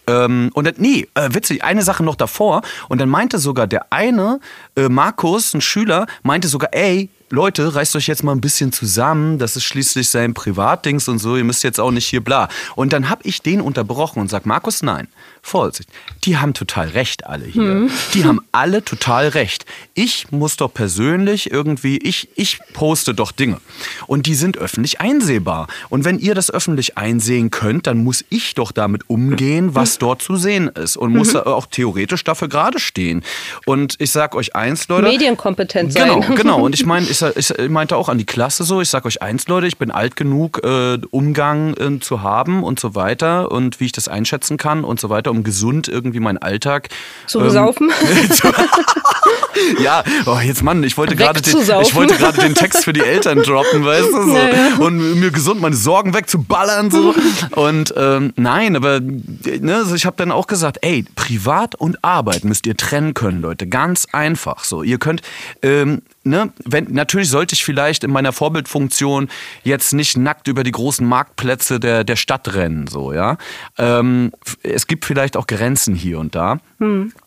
ähm, 0.09 0.51
und 0.55 0.67
dann, 0.67 0.75
nee, 0.79 1.09
äh, 1.15 1.29
witzig, 1.33 1.65
eine 1.65 1.83
Sache 1.83 2.05
noch 2.05 2.15
davor. 2.15 2.63
Und 2.89 3.01
dann 3.01 3.09
meinte 3.09 3.39
sogar 3.39 3.67
der 3.67 3.93
eine, 3.93 4.41
äh, 4.77 4.89
Markus, 4.89 5.55
ein 5.55 5.61
Schüler, 5.61 6.07
meinte 6.23 6.49
sogar, 6.49 6.73
ey, 6.73 7.11
Leute, 7.29 7.75
reißt 7.75 7.97
euch 7.97 8.07
jetzt 8.07 8.23
mal 8.23 8.33
ein 8.33 8.41
bisschen 8.41 8.71
zusammen. 8.71 9.39
Das 9.39 9.57
ist 9.57 9.65
schließlich 9.65 10.09
sein 10.09 10.33
Privatdings 10.33 11.09
und 11.09 11.19
so. 11.19 11.37
Ihr 11.37 11.43
müsst 11.43 11.65
jetzt 11.65 11.81
auch 11.81 11.91
nicht 11.91 12.07
hier 12.07 12.23
bla. 12.23 12.49
Und 12.77 12.93
dann 12.93 13.09
habe 13.09 13.23
ich 13.25 13.43
den 13.43 13.61
unterbrochen 13.61 14.21
und 14.21 14.31
sag, 14.31 14.47
Markus, 14.47 14.83
nein, 14.83 15.09
Vorsicht. 15.43 15.89
Die 16.25 16.37
haben 16.37 16.55
total 16.55 16.89
recht, 16.89 17.27
alle 17.27 17.45
hier. 17.45 17.89
Die 18.15 18.25
haben 18.25 18.41
alle 18.53 18.85
total 18.85 19.29
recht. 19.29 19.67
Ich 19.95 20.31
muss 20.31 20.57
doch 20.57 20.73
persönlich 20.73 21.51
irgendwie, 21.51 21.99
ich, 21.99 22.29
ich 22.37 22.61
poste 22.73 23.13
doch 23.13 23.33
Dinge. 23.33 23.61
Und 24.07 24.27
die 24.27 24.35
sind 24.35 24.57
öffentlich 24.57 25.01
einsehbar. 25.01 25.67
Und 25.89 26.05
wenn 26.05 26.21
ihr 26.21 26.35
das 26.37 26.51
öffentlich 26.51 26.97
einsehen 26.97 27.51
könnt, 27.51 27.89
dann 27.89 28.05
muss 28.05 28.25
ich 28.29 28.55
doch 28.55 28.71
damit 28.71 29.09
umgehen, 29.11 29.75
was 29.75 29.99
dort 29.99 30.23
zu 30.23 30.37
sehen 30.37 30.69
ist. 30.69 30.97
Und 30.97 31.13
muss 31.13 31.35
auch 31.35 31.67
theoretisch 31.67 32.23
dafür 32.23 32.49
gerade 32.49 32.79
stehen. 32.79 33.25
Und 33.65 33.97
ich 33.99 34.13
sag 34.13 34.37
euch 34.37 34.55
eins, 34.55 34.87
Leute. 34.87 35.09
Medienkompetent 35.09 35.93
sein. 35.93 36.21
Genau, 36.21 36.35
genau. 36.35 36.61
Und 36.65 36.75
ich 36.75 36.87
meine, 36.87 37.07
ich, 37.23 37.51
ich 37.51 37.69
meinte 37.69 37.97
auch 37.97 38.09
an 38.09 38.19
die 38.19 38.27
Klasse 38.27 38.65
so, 38.65 38.81
ich 38.81 38.89
sag 38.89 39.05
euch 39.05 39.23
eins, 39.23 39.49
Leute, 39.49 39.67
ich 39.67 39.79
bin 39.79 39.91
alt 39.91 40.17
genug, 40.17 40.61
äh, 40.65 40.99
Umgang 41.11 41.75
äh, 41.75 42.01
zu 42.01 42.23
haben 42.23 42.63
und 42.63 42.81
so 42.81 42.95
weiter 42.95 43.51
und 43.51 43.81
wie 43.81 43.87
ich 43.87 43.93
das 43.93 44.09
einschätzen 44.09 44.57
kann 44.57 44.85
und 44.85 45.01
so 45.01 45.11
weiter, 45.11 45.31
um 45.31 45.43
gesund 45.43 45.89
irgendwie 45.89 46.21
meinen 46.21 46.39
Alltag 46.39 46.89
Zu 47.27 47.41
ähm, 47.41 47.51
saufen? 47.51 47.91
zu, 48.31 48.49
ja, 49.83 50.03
oh, 50.27 50.39
jetzt 50.39 50.63
Mann, 50.63 50.83
ich 50.83 50.97
wollte 50.97 51.17
gerade 51.17 51.41
den, 51.41 51.53
Wegzusaufen. 51.53 51.87
ich 51.87 51.95
wollte 51.95 52.17
gerade 52.17 52.41
den 52.41 52.55
Text 52.55 52.85
für 52.85 52.93
die 52.93 53.03
Eltern 53.03 53.43
droppen, 53.43 53.85
weißt 53.85 54.09
du, 54.09 54.23
so. 54.23 54.37
Ja, 54.37 54.49
ja. 54.49 54.77
und 54.79 55.21
mir 55.21 55.31
gesund 55.31 55.61
meine 55.61 55.77
Sorgen 55.77 56.15
wegzuballern 56.15 56.91
so 56.91 57.15
und 57.53 57.95
ähm, 57.97 58.33
nein, 58.37 58.77
aber 58.77 59.01
ne, 59.01 59.77
also 59.77 59.95
ich 59.95 60.07
habe 60.07 60.17
dann 60.17 60.33
auch 60.33 60.47
gesagt, 60.47 60.79
ey, 60.83 61.05
Privat 61.15 61.75
und 61.75 62.03
Arbeit 62.05 62.45
müsst 62.45 62.67
ihr 62.67 62.77
trennen 62.77 63.15
können, 63.15 63.41
Leute, 63.41 63.67
ganz 63.67 64.07
einfach 64.13 64.65
so. 64.65 64.83
Ihr 64.83 64.99
könnt 64.99 65.23
ähm, 65.63 66.03
Ne, 66.27 66.53
wenn, 66.65 66.93
natürlich 66.93 67.31
sollte 67.31 67.55
ich 67.55 67.65
vielleicht 67.65 68.03
in 68.03 68.11
meiner 68.11 68.33
Vorbildfunktion 68.33 69.29
jetzt 69.63 69.93
nicht 69.93 70.17
nackt 70.17 70.49
über 70.49 70.65
die 70.65 70.73
großen 70.73 71.07
Marktplätze 71.07 71.79
der, 71.79 72.03
der 72.03 72.17
Stadt 72.17 72.53
rennen, 72.53 72.89
so, 72.89 73.13
ja. 73.13 73.37
Ähm, 73.79 74.33
es 74.65 74.89
gibt 74.89 75.05
vielleicht 75.05 75.37
auch 75.37 75.47
Grenzen 75.47 75.95
hier 75.95 76.19
und 76.19 76.35
da. 76.35 76.59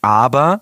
Aber 0.02 0.60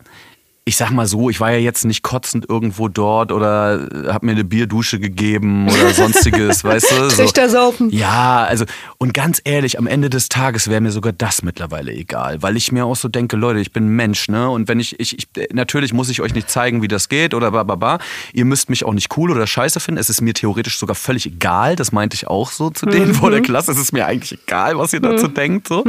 ich 0.68 0.76
sag 0.76 0.92
mal 0.92 1.08
so, 1.08 1.30
ich 1.30 1.40
war 1.40 1.52
ja 1.52 1.60
jetzt 1.60 1.86
nicht 1.86 2.04
kotzend 2.04 2.50
irgendwo 2.50 2.90
dort 2.90 3.32
oder 3.32 3.88
hab 4.08 4.24
mir 4.24 4.34
eine 4.34 4.44
Bierdusche 4.44 5.00
gegeben 5.00 5.70
oder 5.70 5.90
sonstiges, 5.94 6.62
weißt 6.62 6.92
du? 6.92 7.10
So. 7.10 7.24
Trichter 7.24 7.48
saufen. 7.48 7.90
Ja, 7.90 8.44
also 8.44 8.66
und 8.98 9.14
ganz 9.14 9.42
ehrlich, 9.46 9.80
am 9.80 9.88
Ende 9.88 10.10
des 10.10 10.28
Tages 10.28 10.70
wäre 10.70 10.82
mir 10.82 10.92
sogar 10.92 11.14
das 11.14 11.42
mittlerweile 11.42 11.94
egal, 11.94 12.42
weil 12.42 12.58
ich 12.58 12.74
mir 12.74 12.86
auch 12.86 12.98
so 12.98 13.08
denke, 13.08 13.38
Leute, 13.38 13.62
ich 13.62 13.72
bin 13.72 13.88
Mensch, 13.88 14.28
ne? 14.28 14.50
Und 14.50 14.68
wenn 14.68 14.82
ich, 14.82 15.00
ich, 15.00 15.18
ich 15.18 15.28
natürlich 15.54 15.94
muss 15.94 16.10
ich 16.10 16.20
euch 16.20 16.34
nicht 16.34 16.50
zeigen, 16.50 16.82
wie 16.82 16.90
das 16.90 17.08
geht 17.08 17.34
oder 17.34 17.52
bababa. 17.52 18.00
Ihr 18.34 18.44
müsst 18.44 18.70
mich 18.70 18.84
auch 18.84 18.94
nicht 18.94 19.16
cool 19.16 19.32
oder 19.32 19.48
scheiße 19.48 19.80
finden. 19.80 20.02
Es 20.02 20.10
ist 20.10 20.20
mir 20.20 20.34
theoretisch 20.34 20.80
sogar 20.80 20.96
völlig 20.96 21.28
egal. 21.28 21.78
Das 21.78 21.94
meinte 21.94 22.16
ich 22.16 22.28
auch 22.28 22.52
so 22.52 22.72
zu 22.72 22.86
denen 22.86 23.14
vor 23.14 23.32
der 23.32 23.42
Klasse. 23.42 23.72
Es 23.72 23.78
ist 23.78 23.94
mir 23.94 24.06
eigentlich 24.06 24.38
egal, 24.46 24.78
was 24.78 24.92
ihr 24.92 25.00
dazu 25.00 25.30
denkt. 25.30 25.70
So. 25.70 25.86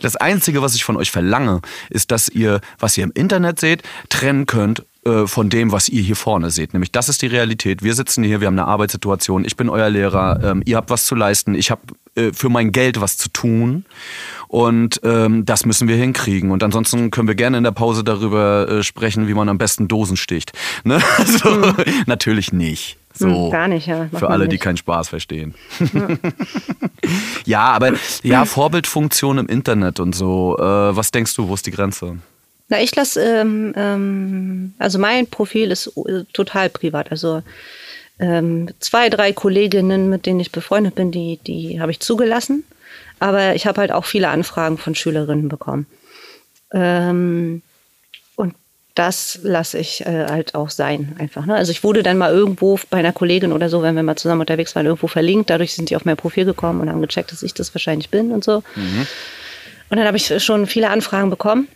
Das 0.00 0.14
Einzige, 0.14 0.62
was 0.62 0.76
ich 0.76 0.84
von 0.84 0.96
euch 0.96 1.10
verlange, 1.10 1.60
ist, 1.90 2.12
dass 2.12 2.28
ihr, 2.28 2.60
was 2.78 2.96
ihr 2.96 3.02
im 3.02 3.12
Internet 3.14 3.58
seht, 3.58 3.82
trennen 4.12 4.46
könnt 4.46 4.84
äh, 5.04 5.26
von 5.26 5.48
dem, 5.48 5.72
was 5.72 5.88
ihr 5.88 6.02
hier 6.02 6.16
vorne 6.16 6.50
seht. 6.50 6.74
Nämlich, 6.74 6.92
das 6.92 7.08
ist 7.08 7.22
die 7.22 7.26
Realität. 7.26 7.82
Wir 7.82 7.94
sitzen 7.94 8.22
hier, 8.22 8.40
wir 8.40 8.46
haben 8.46 8.58
eine 8.58 8.68
Arbeitssituation. 8.68 9.44
Ich 9.44 9.56
bin 9.56 9.68
euer 9.68 9.88
Lehrer. 9.88 10.38
Ähm, 10.44 10.62
ihr 10.66 10.76
habt 10.76 10.90
was 10.90 11.06
zu 11.06 11.14
leisten. 11.14 11.54
Ich 11.54 11.70
habe 11.70 11.80
äh, 12.14 12.32
für 12.32 12.50
mein 12.50 12.72
Geld 12.72 13.00
was 13.00 13.16
zu 13.16 13.30
tun. 13.30 13.86
Und 14.48 15.00
ähm, 15.02 15.46
das 15.46 15.64
müssen 15.64 15.88
wir 15.88 15.96
hinkriegen. 15.96 16.50
Und 16.50 16.62
ansonsten 16.62 17.10
können 17.10 17.26
wir 17.26 17.34
gerne 17.34 17.56
in 17.56 17.64
der 17.64 17.72
Pause 17.72 18.04
darüber 18.04 18.68
äh, 18.68 18.82
sprechen, 18.82 19.26
wie 19.28 19.34
man 19.34 19.48
am 19.48 19.58
besten 19.58 19.88
Dosen 19.88 20.16
sticht. 20.16 20.52
Ne? 20.84 21.00
Also, 21.16 21.72
Natürlich 22.06 22.52
nicht. 22.52 22.98
So, 23.14 23.46
Hm, 23.46 23.50
gar 23.50 23.68
nicht, 23.68 23.86
ja. 23.86 24.08
Macht 24.10 24.18
Für 24.18 24.30
alle, 24.30 24.48
die 24.48 24.58
keinen 24.58 24.76
Spaß 24.76 25.08
verstehen. 25.08 25.54
ja, 27.44 27.60
aber 27.72 27.92
ja, 28.22 28.44
Vorbildfunktion 28.44 29.38
im 29.38 29.46
Internet 29.46 30.00
und 30.00 30.14
so. 30.14 30.56
Äh, 30.58 30.62
was 30.96 31.10
denkst 31.10 31.34
du, 31.36 31.48
wo 31.48 31.54
ist 31.54 31.66
die 31.66 31.70
Grenze? 31.70 32.18
Na, 32.72 32.80
ich 32.80 32.96
lasse, 32.96 33.22
ähm, 33.22 33.74
ähm, 33.76 34.72
also 34.78 34.98
mein 34.98 35.26
Profil 35.26 35.70
ist 35.70 35.88
äh, 35.88 36.24
total 36.32 36.70
privat. 36.70 37.10
Also 37.10 37.42
ähm, 38.18 38.70
zwei, 38.80 39.10
drei 39.10 39.34
Kolleginnen, 39.34 40.08
mit 40.08 40.24
denen 40.24 40.40
ich 40.40 40.52
befreundet 40.52 40.94
bin, 40.94 41.10
die, 41.12 41.38
die 41.46 41.82
habe 41.82 41.90
ich 41.90 42.00
zugelassen. 42.00 42.64
Aber 43.18 43.54
ich 43.54 43.66
habe 43.66 43.82
halt 43.82 43.92
auch 43.92 44.06
viele 44.06 44.28
Anfragen 44.28 44.78
von 44.78 44.94
Schülerinnen 44.94 45.50
bekommen. 45.50 45.84
Ähm, 46.72 47.60
und 48.36 48.54
das 48.94 49.40
lasse 49.42 49.76
ich 49.76 50.06
äh, 50.06 50.28
halt 50.30 50.54
auch 50.54 50.70
sein, 50.70 51.14
einfach. 51.18 51.44
Ne? 51.44 51.54
Also 51.54 51.72
ich 51.72 51.84
wurde 51.84 52.02
dann 52.02 52.16
mal 52.16 52.32
irgendwo 52.32 52.80
bei 52.88 53.00
einer 53.00 53.12
Kollegin 53.12 53.52
oder 53.52 53.68
so, 53.68 53.82
wenn 53.82 53.96
wir 53.96 54.02
mal 54.02 54.16
zusammen 54.16 54.40
unterwegs 54.40 54.74
waren, 54.74 54.86
irgendwo 54.86 55.08
verlinkt. 55.08 55.50
Dadurch 55.50 55.74
sind 55.74 55.90
die 55.90 55.96
auf 55.96 56.06
mein 56.06 56.16
Profil 56.16 56.46
gekommen 56.46 56.80
und 56.80 56.88
haben 56.88 57.02
gecheckt, 57.02 57.32
dass 57.32 57.42
ich 57.42 57.52
das 57.52 57.74
wahrscheinlich 57.74 58.08
bin 58.08 58.32
und 58.32 58.42
so. 58.42 58.62
Mhm. 58.76 59.06
Und 59.90 59.98
dann 59.98 60.06
habe 60.06 60.16
ich 60.16 60.42
schon 60.42 60.66
viele 60.66 60.88
Anfragen 60.88 61.28
bekommen. 61.28 61.68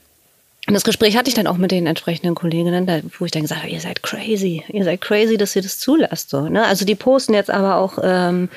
Und 0.66 0.74
das 0.74 0.82
Gespräch 0.82 1.16
hatte 1.16 1.28
ich 1.28 1.34
dann 1.34 1.46
auch 1.46 1.58
mit 1.58 1.70
den 1.70 1.86
entsprechenden 1.86 2.34
Kolleginnen, 2.34 3.10
wo 3.18 3.24
ich 3.24 3.30
dann 3.30 3.42
gesagt 3.42 3.62
habe, 3.62 3.72
ihr 3.72 3.80
seid 3.80 4.02
crazy, 4.02 4.64
ihr 4.68 4.84
seid 4.84 5.00
crazy, 5.00 5.36
dass 5.36 5.54
ihr 5.54 5.62
das 5.62 5.78
zulasst. 5.78 6.30
So, 6.30 6.48
ne? 6.48 6.64
Also 6.64 6.84
die 6.84 6.96
posten 6.96 7.34
jetzt 7.34 7.50
aber 7.50 7.76
auch 7.76 7.98
ähm, 8.02 8.48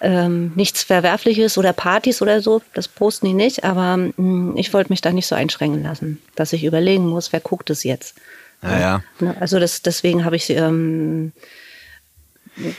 ähm, 0.00 0.52
nichts 0.56 0.82
Verwerfliches 0.82 1.56
oder 1.56 1.72
Partys 1.72 2.20
oder 2.20 2.40
so, 2.40 2.62
das 2.74 2.88
posten 2.88 3.26
die 3.26 3.34
nicht, 3.34 3.62
aber 3.62 3.96
mh, 3.96 4.12
hm, 4.16 4.56
ich 4.56 4.74
wollte 4.74 4.90
mich 4.92 5.00
da 5.00 5.12
nicht 5.12 5.28
so 5.28 5.36
einschränken 5.36 5.84
lassen, 5.84 6.20
dass 6.34 6.52
ich 6.52 6.64
überlegen 6.64 7.06
muss, 7.06 7.32
wer 7.32 7.40
guckt 7.40 7.70
es 7.70 7.84
jetzt. 7.84 8.16
Ja, 8.62 8.80
ja. 8.80 9.02
Ne, 9.20 9.36
also 9.38 9.60
das, 9.60 9.82
deswegen 9.82 10.24
habe 10.24 10.36
ich 10.36 10.50
ähm, 10.50 11.32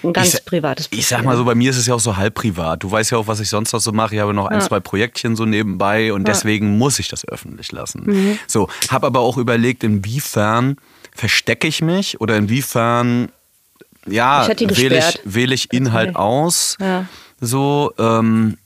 ein 0.03 0.13
ganz 0.13 0.35
ich, 0.35 0.45
privates 0.45 0.87
Profil. 0.87 0.99
Ich 0.99 1.07
sag 1.07 1.23
mal 1.23 1.35
so, 1.35 1.45
bei 1.45 1.55
mir 1.55 1.71
ist 1.71 1.77
es 1.77 1.87
ja 1.87 1.95
auch 1.95 1.99
so 1.99 2.15
halb 2.15 2.35
privat. 2.35 2.83
Du 2.83 2.91
weißt 2.91 3.11
ja 3.11 3.17
auch, 3.17 3.27
was 3.27 3.39
ich 3.39 3.49
sonst 3.49 3.73
noch 3.73 3.79
so 3.79 3.91
mache. 3.91 4.15
Ich 4.15 4.21
habe 4.21 4.33
noch 4.33 4.47
ein, 4.47 4.59
ja. 4.59 4.65
zwei 4.65 4.79
Projektchen 4.79 5.35
so 5.35 5.45
nebenbei 5.45 6.13
und 6.13 6.27
ja. 6.27 6.33
deswegen 6.33 6.77
muss 6.77 6.99
ich 6.99 7.07
das 7.07 7.27
öffentlich 7.27 7.71
lassen. 7.71 8.03
Mhm. 8.05 8.39
So, 8.47 8.69
habe 8.89 9.07
aber 9.07 9.21
auch 9.21 9.37
überlegt, 9.37 9.83
inwiefern 9.83 10.77
verstecke 11.15 11.67
ich 11.67 11.81
mich 11.81 12.21
oder 12.21 12.37
inwiefern 12.37 13.29
ja, 14.05 14.47
wähle 14.47 14.99
ich, 14.99 15.19
wähl 15.23 15.51
ich 15.51 15.71
Inhalt 15.71 16.09
okay. 16.09 16.17
aus. 16.17 16.77
Ja. 16.79 17.05
So, 17.39 17.93
ähm, 17.97 18.57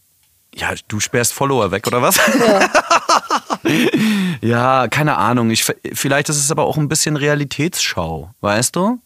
ja, 0.56 0.74
du 0.88 1.00
sperrst 1.00 1.34
Follower 1.34 1.72
weg, 1.72 1.86
oder 1.88 2.02
was? 2.02 2.18
Ja. 2.18 2.70
ja, 4.42 4.88
keine 4.88 5.18
Ahnung. 5.18 5.52
Ich, 5.52 5.64
vielleicht 5.94 6.30
ist 6.30 6.38
es 6.38 6.52
aber 6.52 6.66
auch 6.66 6.78
ein 6.78 6.88
bisschen 6.88 7.16
Realitätsschau, 7.16 8.32
weißt 8.42 8.76
du? 8.76 9.00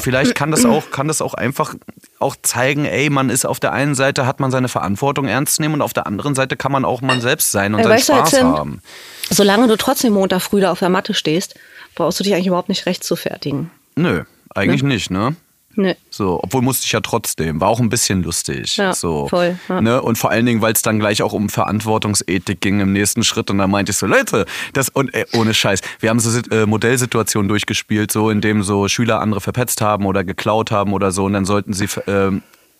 Vielleicht 0.00 0.34
kann 0.34 0.50
das 0.50 0.64
auch, 0.66 0.90
kann 0.90 1.08
das 1.08 1.22
auch 1.22 1.34
einfach 1.34 1.74
auch 2.18 2.36
zeigen, 2.42 2.84
ey, 2.84 3.10
man 3.10 3.28
ist 3.28 3.44
auf 3.44 3.60
der 3.60 3.72
einen 3.72 3.94
Seite, 3.94 4.26
hat 4.26 4.40
man 4.40 4.50
seine 4.50 4.68
Verantwortung 4.68 5.26
ernst 5.26 5.60
nehmen 5.60 5.74
und 5.74 5.82
auf 5.82 5.92
der 5.92 6.06
anderen 6.06 6.34
Seite 6.34 6.56
kann 6.56 6.72
man 6.72 6.84
auch 6.84 7.02
man 7.02 7.20
selbst 7.20 7.52
sein 7.52 7.74
und 7.74 7.80
ja, 7.80 7.88
seinen 7.88 8.00
Spaß 8.00 8.30
du, 8.30 8.42
haben. 8.42 8.82
Solange 9.30 9.68
du 9.68 9.76
trotzdem 9.76 10.14
Montag 10.14 10.40
früh 10.40 10.60
da 10.60 10.72
auf 10.72 10.78
der 10.78 10.88
Matte 10.88 11.14
stehst, 11.14 11.54
brauchst 11.94 12.18
du 12.20 12.24
dich 12.24 12.34
eigentlich 12.34 12.46
überhaupt 12.46 12.68
nicht 12.68 12.86
recht 12.86 13.04
zu 13.04 13.16
fertigen. 13.16 13.70
Nö, 13.96 14.24
eigentlich 14.54 14.82
ne? 14.82 14.88
nicht, 14.88 15.10
ne? 15.10 15.36
Nee. 15.76 15.96
So, 16.10 16.40
obwohl 16.42 16.62
musste 16.62 16.84
ich 16.84 16.92
ja 16.92 17.00
trotzdem. 17.00 17.60
War 17.60 17.68
auch 17.68 17.80
ein 17.80 17.88
bisschen 17.88 18.22
lustig. 18.22 18.76
Ja, 18.76 18.94
so, 18.94 19.28
voll. 19.28 19.58
Ja. 19.68 19.80
Ne? 19.80 20.02
Und 20.02 20.16
vor 20.16 20.30
allen 20.30 20.46
Dingen, 20.46 20.62
weil 20.62 20.72
es 20.72 20.82
dann 20.82 20.98
gleich 20.98 21.22
auch 21.22 21.32
um 21.32 21.48
Verantwortungsethik 21.48 22.60
ging 22.60 22.80
im 22.80 22.92
nächsten 22.92 23.24
Schritt. 23.24 23.50
Und 23.50 23.58
da 23.58 23.66
meinte 23.66 23.90
ich 23.90 23.96
so, 23.96 24.06
Leute, 24.06 24.46
das 24.72 24.88
und 24.88 25.12
äh, 25.14 25.24
ohne 25.34 25.54
Scheiß. 25.54 25.80
Wir 26.00 26.10
haben 26.10 26.20
so 26.20 26.38
äh, 26.50 26.66
Modellsituationen 26.66 27.48
durchgespielt, 27.48 28.12
so 28.12 28.30
in 28.30 28.40
dem 28.40 28.62
so 28.62 28.88
Schüler 28.88 29.20
andere 29.20 29.40
verpetzt 29.40 29.80
haben 29.80 30.06
oder 30.06 30.24
geklaut 30.24 30.70
haben 30.70 30.92
oder 30.92 31.10
so. 31.12 31.24
Und 31.24 31.32
dann 31.32 31.44
sollten 31.44 31.72
sie 31.72 31.84
äh, 31.84 32.30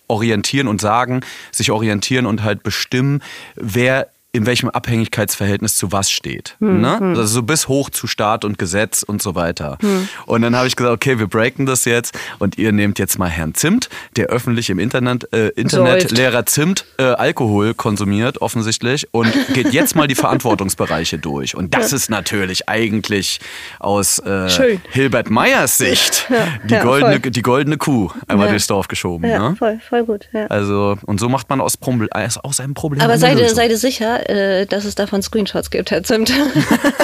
orientieren 0.07 0.67
und 0.67 0.81
sagen, 0.81 1.21
sich 1.51 1.71
orientieren 1.71 2.25
und 2.25 2.43
halt 2.43 2.63
bestimmen, 2.63 3.21
wer 3.55 4.09
in 4.35 4.45
welchem 4.45 4.69
Abhängigkeitsverhältnis 4.69 5.77
zu 5.77 5.91
was 5.91 6.11
steht. 6.11 6.57
Hm, 6.59 6.81
ne? 6.81 6.99
Hm. 6.99 7.09
Also 7.09 7.25
so 7.25 7.43
bis 7.43 7.67
hoch 7.67 7.89
zu 7.89 8.07
Staat 8.07 8.45
und 8.45 8.57
Gesetz 8.57 9.03
und 9.03 9.21
so 9.21 9.35
weiter. 9.35 9.77
Hm. 9.81 10.07
Und 10.25 10.41
dann 10.41 10.55
habe 10.55 10.67
ich 10.67 10.75
gesagt, 10.75 10.93
okay, 10.93 11.19
wir 11.19 11.27
breaken 11.27 11.65
das 11.65 11.85
jetzt 11.85 12.17
und 12.39 12.57
ihr 12.57 12.71
nehmt 12.71 12.99
jetzt 12.99 13.17
mal 13.17 13.29
Herrn 13.29 13.53
Zimt, 13.53 13.89
der 14.17 14.27
öffentlich 14.27 14.69
im 14.69 14.79
Internet, 14.79 15.31
äh, 15.33 15.49
Internet 15.49 16.11
Lehrer 16.11 16.45
Zimt 16.45 16.85
äh, 16.97 17.03
Alkohol 17.03 17.73
konsumiert, 17.73 18.41
offensichtlich, 18.41 19.07
und 19.11 19.31
geht 19.53 19.73
jetzt 19.73 19.95
mal 19.95 20.07
die 20.07 20.15
Verantwortungsbereiche 20.15 21.17
durch. 21.17 21.55
Und 21.55 21.73
das 21.73 21.91
ja. 21.91 21.97
ist 21.97 22.09
natürlich 22.09 22.67
eigentlich 22.67 23.39
aus 23.79 24.19
äh, 24.19 24.77
Hilbert 24.91 25.29
Meyers 25.29 25.77
Sicht 25.77 26.27
ja, 26.29 26.47
die, 26.63 26.73
ja, 26.73 26.83
goldene, 26.83 27.19
die 27.19 27.41
goldene 27.41 27.77
Kuh 27.77 28.09
einmal 28.27 28.49
durchs 28.49 28.67
Dorf 28.67 28.87
geschoben. 28.87 29.29
Ja, 29.29 29.49
ne? 29.49 29.55
voll, 29.55 29.79
voll 29.87 30.03
gut. 30.03 30.27
Also, 30.49 30.97
und 31.05 31.19
so 31.19 31.29
macht 31.29 31.49
man 31.49 31.61
aus, 31.61 31.77
Problem, 31.77 32.09
aus 32.11 32.59
einem 32.59 32.73
Problem. 32.73 33.01
Aber 33.01 33.17
seid, 33.17 33.37
seid 33.49 33.71
sicher, 33.77 34.24
äh, 34.29 34.65
dass 34.65 34.85
es 34.85 34.95
davon 34.95 35.21
Screenshots 35.21 35.69
gibt, 35.69 35.91
Herr 35.91 36.03
Zimt. 36.03 36.31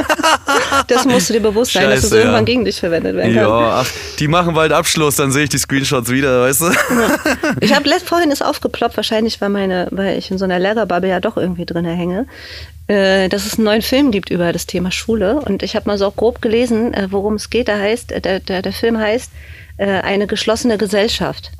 das 0.88 1.05
musst 1.05 1.29
du 1.29 1.34
dir 1.34 1.41
bewusst 1.41 1.73
sein, 1.73 1.84
Scheiße, 1.84 1.95
dass 1.95 2.03
es 2.05 2.12
irgendwann 2.12 2.41
ja. 2.41 2.45
gegen 2.45 2.65
dich 2.65 2.79
verwendet 2.79 3.15
werden 3.15 3.34
kann. 3.34 3.43
Ja, 3.43 3.81
ach, 3.81 3.89
die 4.19 4.27
machen 4.27 4.53
bald 4.53 4.71
Abschluss, 4.71 5.15
dann 5.15 5.31
sehe 5.31 5.43
ich 5.43 5.49
die 5.49 5.57
Screenshots 5.57 6.10
wieder, 6.10 6.41
weißt 6.41 6.62
du? 6.62 6.71
Ich 7.60 7.73
habe 7.73 7.89
vorhin 8.05 8.31
ist 8.31 8.43
aufgeploppt, 8.43 8.97
wahrscheinlich 8.97 9.39
weil, 9.41 9.49
meine, 9.49 9.88
weil 9.91 10.17
ich 10.17 10.31
in 10.31 10.38
so 10.38 10.45
einer 10.45 10.60
Lehrerbubble 10.60 11.10
ja 11.10 11.19
doch 11.19 11.38
irgendwie 11.38 11.65
drin 11.65 11.86
hänge 11.86 12.27
äh, 12.88 13.29
dass 13.29 13.45
es 13.45 13.55
einen 13.55 13.65
neuen 13.65 13.81
Film 13.81 14.12
gibt 14.12 14.29
über 14.31 14.51
das 14.51 14.65
Thema 14.65 14.91
Schule. 14.91 15.39
Und 15.39 15.63
ich 15.63 15.75
habe 15.75 15.88
mal 15.88 15.97
so 15.97 16.07
auch 16.07 16.15
grob 16.15 16.41
gelesen, 16.41 16.93
äh, 16.93 17.07
worum 17.10 17.36
es 17.36 17.49
geht. 17.49 17.67
Der, 17.67 17.79
heißt, 17.79 18.12
der, 18.12 18.39
der, 18.39 18.62
der 18.62 18.73
Film 18.73 18.97
heißt 18.97 19.31
Eine 19.77 20.27
geschlossene 20.27 20.77
Gesellschaft. 20.77 21.51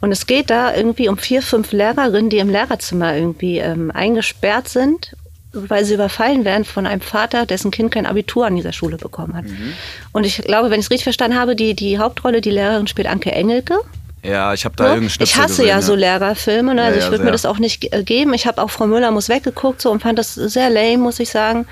Und 0.00 0.12
es 0.12 0.26
geht 0.26 0.50
da 0.50 0.74
irgendwie 0.74 1.08
um 1.08 1.16
vier, 1.18 1.42
fünf 1.42 1.72
Lehrerinnen, 1.72 2.30
die 2.30 2.38
im 2.38 2.50
Lehrerzimmer 2.50 3.16
irgendwie 3.16 3.58
ähm, 3.58 3.90
eingesperrt 3.90 4.68
sind, 4.68 5.16
weil 5.52 5.84
sie 5.84 5.94
überfallen 5.94 6.44
werden 6.44 6.64
von 6.64 6.86
einem 6.86 7.00
Vater, 7.00 7.46
dessen 7.46 7.70
Kind 7.70 7.92
kein 7.92 8.06
Abitur 8.06 8.46
an 8.46 8.56
dieser 8.56 8.72
Schule 8.72 8.98
bekommen 8.98 9.34
hat. 9.34 9.44
Mhm. 9.44 9.72
Und 10.12 10.24
ich 10.24 10.38
glaube, 10.42 10.70
wenn 10.70 10.80
ich 10.80 10.86
es 10.86 10.90
richtig 10.90 11.04
verstanden 11.04 11.38
habe, 11.38 11.56
die, 11.56 11.74
die 11.74 11.98
Hauptrolle, 11.98 12.40
die 12.40 12.50
Lehrerin 12.50 12.86
spielt 12.86 13.08
Anke 13.08 13.32
Engelke. 13.32 13.78
Ja, 14.26 14.52
ich 14.52 14.64
habe 14.64 14.76
da 14.76 14.84
so. 14.84 14.88
irgendeinen 14.88 15.10
Schnipsel 15.10 15.34
Ich 15.34 15.42
hasse 15.42 15.62
gesehen, 15.62 15.68
ja, 15.68 15.82
so 15.82 15.94
Lehrerfilme, 15.94 16.74
ne? 16.74 16.82
also 16.82 16.98
ja, 16.98 17.04
ich 17.04 17.10
würde 17.10 17.24
mir 17.24 17.32
das 17.32 17.46
auch 17.46 17.58
nicht 17.58 17.92
äh, 17.92 18.02
geben. 18.02 18.34
Ich 18.34 18.46
habe 18.46 18.62
auch 18.62 18.70
Frau 18.70 18.86
Müller 18.86 19.10
muss 19.10 19.28
weggeguckt 19.28 19.80
so 19.80 19.90
und 19.90 20.02
fand 20.02 20.18
das 20.18 20.34
sehr 20.34 20.70
lame, 20.70 20.98
muss 20.98 21.20
ich 21.20 21.30
sagen. 21.30 21.66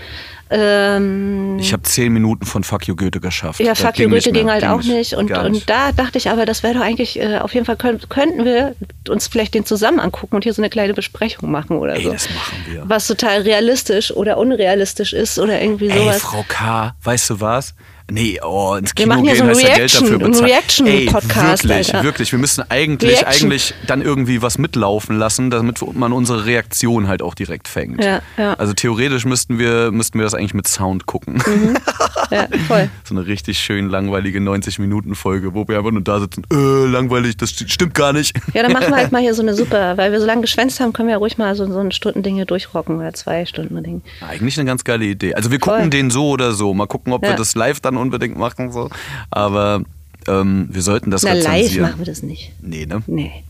Ähm, 0.50 1.58
ich 1.58 1.72
habe 1.72 1.82
zehn 1.82 2.12
Minuten 2.12 2.44
von 2.44 2.64
Fuck 2.64 2.86
You 2.86 2.94
Goethe 2.94 3.18
geschafft. 3.18 3.60
Ja, 3.60 3.74
Fuck 3.74 3.98
You 3.98 4.08
Goethe 4.08 4.30
ging 4.30 4.50
halt 4.50 4.60
ging 4.60 4.70
auch 4.70 4.82
nicht. 4.82 5.14
Und, 5.14 5.30
nicht. 5.30 5.40
und 5.40 5.70
da 5.70 5.90
dachte 5.92 6.18
ich 6.18 6.30
aber, 6.30 6.44
das 6.44 6.62
wäre 6.62 6.74
doch 6.74 6.82
eigentlich, 6.82 7.18
äh, 7.18 7.38
auf 7.38 7.54
jeden 7.54 7.64
Fall 7.64 7.76
können, 7.76 8.00
könnten 8.08 8.44
wir 8.44 8.76
uns 9.08 9.26
vielleicht 9.26 9.54
den 9.54 9.64
zusammen 9.64 10.00
angucken 10.00 10.36
und 10.36 10.44
hier 10.44 10.52
so 10.52 10.60
eine 10.60 10.70
kleine 10.70 10.92
Besprechung 10.92 11.50
machen 11.50 11.78
oder 11.78 11.96
Ey, 11.96 12.04
so. 12.04 12.12
das 12.12 12.28
machen 12.28 12.64
wir. 12.68 12.82
Was 12.86 13.06
total 13.06 13.40
realistisch 13.40 14.12
oder 14.12 14.36
unrealistisch 14.36 15.12
ist 15.12 15.38
oder 15.38 15.60
irgendwie 15.60 15.88
sowas. 15.88 16.16
Ey, 16.16 16.20
Frau 16.20 16.44
K., 16.46 16.94
weißt 17.02 17.30
du 17.30 17.40
was? 17.40 17.74
Nee, 18.10 18.38
oh, 18.42 18.74
ins 18.74 18.94
Kino 18.94 19.08
wir 19.08 19.16
machen 19.16 19.24
gehen 19.24 19.36
so 19.36 19.44
heißt 19.46 19.62
ja 19.62 19.74
Geld 19.76 19.94
dafür 19.94 20.18
bezahlen. 20.18 20.44
Reaction-Podcast, 20.44 21.64
Wirklich, 21.64 21.94
Alter. 21.94 22.04
wirklich. 22.04 22.32
Wir 22.32 22.38
müssen 22.38 22.64
eigentlich, 22.68 23.20
Reaction. 23.22 23.46
eigentlich 23.46 23.74
dann 23.86 24.02
irgendwie 24.02 24.42
was 24.42 24.58
mitlaufen 24.58 25.18
lassen, 25.18 25.50
damit 25.50 25.80
man 25.94 26.12
unsere 26.12 26.44
Reaktion 26.44 27.08
halt 27.08 27.22
auch 27.22 27.34
direkt 27.34 27.66
fängt. 27.66 28.04
Ja, 28.04 28.20
ja. 28.36 28.54
Also 28.54 28.74
theoretisch 28.74 29.24
müssten 29.24 29.58
wir, 29.58 29.90
müssten 29.90 30.18
wir 30.18 30.24
das 30.24 30.34
eigentlich 30.34 30.54
mit 30.54 30.68
Sound 30.68 31.06
gucken. 31.06 31.42
Mhm. 31.46 31.76
Ja, 32.30 32.48
voll. 32.66 32.88
so 33.04 33.14
eine 33.14 33.26
richtig 33.26 33.58
schön 33.58 33.88
langweilige 33.88 34.40
90-Minuten-Folge, 34.40 35.54
wo 35.54 35.68
wir 35.68 35.78
einfach 35.78 35.90
nur 35.90 36.00
da 36.00 36.18
sitzen, 36.20 36.42
äh, 36.50 36.86
langweilig, 36.86 37.36
das 37.36 37.50
stimmt 37.50 37.94
gar 37.94 38.12
nicht. 38.12 38.34
Ja, 38.54 38.62
dann 38.62 38.72
machen 38.72 38.88
wir 38.88 38.96
halt 38.96 39.12
mal 39.12 39.20
hier 39.20 39.34
so 39.34 39.42
eine 39.42 39.54
super, 39.54 39.96
weil 39.98 40.10
wir 40.10 40.20
so 40.20 40.26
lange 40.26 40.40
geschwänzt 40.40 40.80
haben, 40.80 40.92
können 40.92 41.08
wir 41.08 41.12
ja 41.12 41.18
ruhig 41.18 41.38
mal 41.38 41.54
so, 41.54 41.70
so 41.70 41.78
ein 41.78 41.92
Stundending 41.92 42.36
hier 42.36 42.46
durchrocken 42.46 42.96
oder 42.96 43.12
zwei 43.12 43.44
Stunden 43.46 43.80
Ding. 43.84 44.02
Eigentlich 44.26 44.58
eine 44.58 44.66
ganz 44.66 44.84
geile 44.84 45.04
Idee. 45.04 45.34
Also 45.34 45.50
wir 45.50 45.58
gucken 45.58 45.80
voll. 45.82 45.90
den 45.90 46.10
so 46.10 46.30
oder 46.30 46.52
so. 46.52 46.72
Mal 46.74 46.86
gucken, 46.86 47.12
ob 47.12 47.22
wir 47.22 47.34
das 47.34 47.54
live 47.54 47.80
dann 47.80 47.93
unbedingt 47.96 48.36
machen. 48.36 48.72
So. 48.72 48.90
Aber 49.30 49.82
ähm, 50.28 50.68
wir 50.70 50.82
sollten 50.82 51.10
das 51.10 51.22
Na, 51.22 51.32
live 51.32 51.78
machen 51.78 51.98
wir 51.98 52.06
das 52.06 52.22
nicht. 52.22 52.52
Nee, 52.60 52.86
ne? 52.86 53.02
Nee. 53.06 53.44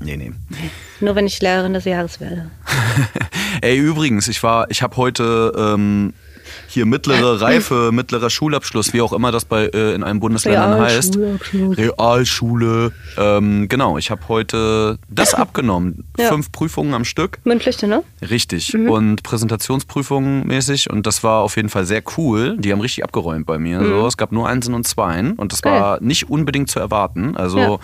Nee, 0.00 0.16
nee. 0.16 0.32
Nur 1.00 1.14
wenn 1.14 1.26
ich 1.26 1.40
Lehrerin 1.40 1.72
des 1.72 1.84
Jahres 1.84 2.20
werde. 2.20 2.50
Ey, 3.66 3.78
übrigens, 3.78 4.28
ich 4.28 4.44
war, 4.44 4.70
ich 4.70 4.80
habe 4.80 4.96
heute 4.96 5.52
ähm, 5.58 6.12
hier 6.68 6.86
mittlere 6.86 7.40
Reife, 7.40 7.90
mittlerer 7.92 8.30
Schulabschluss, 8.30 8.92
wie 8.92 9.00
auch 9.00 9.12
immer 9.12 9.32
das 9.32 9.44
bei 9.44 9.64
äh, 9.66 9.92
in 9.92 10.04
einem 10.04 10.20
Bundesländern 10.20 10.80
heißt. 10.80 11.18
Realschule. 11.52 12.92
Ähm, 13.18 13.66
genau, 13.68 13.98
ich 13.98 14.12
habe 14.12 14.20
heute 14.28 15.00
das 15.08 15.34
abgenommen. 15.34 16.04
Ja. 16.16 16.28
Fünf 16.28 16.52
Prüfungen 16.52 16.94
am 16.94 17.04
Stück. 17.04 17.40
Mündliche, 17.42 17.88
ne? 17.88 18.04
Richtig. 18.22 18.72
Mhm. 18.72 18.88
Und 18.88 19.22
Präsentationsprüfungen 19.24 20.46
mäßig. 20.46 20.88
Und 20.88 21.04
das 21.04 21.24
war 21.24 21.40
auf 21.40 21.56
jeden 21.56 21.68
Fall 21.68 21.86
sehr 21.86 22.04
cool. 22.16 22.56
Die 22.60 22.70
haben 22.70 22.80
richtig 22.80 23.02
abgeräumt 23.02 23.46
bei 23.46 23.58
mir. 23.58 23.80
Mhm. 23.80 23.88
So, 23.88 24.06
es 24.06 24.16
gab 24.16 24.30
nur 24.30 24.48
Einsen 24.48 24.74
und 24.74 24.86
Zweien. 24.86 25.32
Und 25.32 25.52
das 25.52 25.64
war 25.64 26.00
nicht 26.00 26.30
unbedingt 26.30 26.70
zu 26.70 26.78
erwarten. 26.78 27.36
Also 27.36 27.58
ja. 27.58 27.78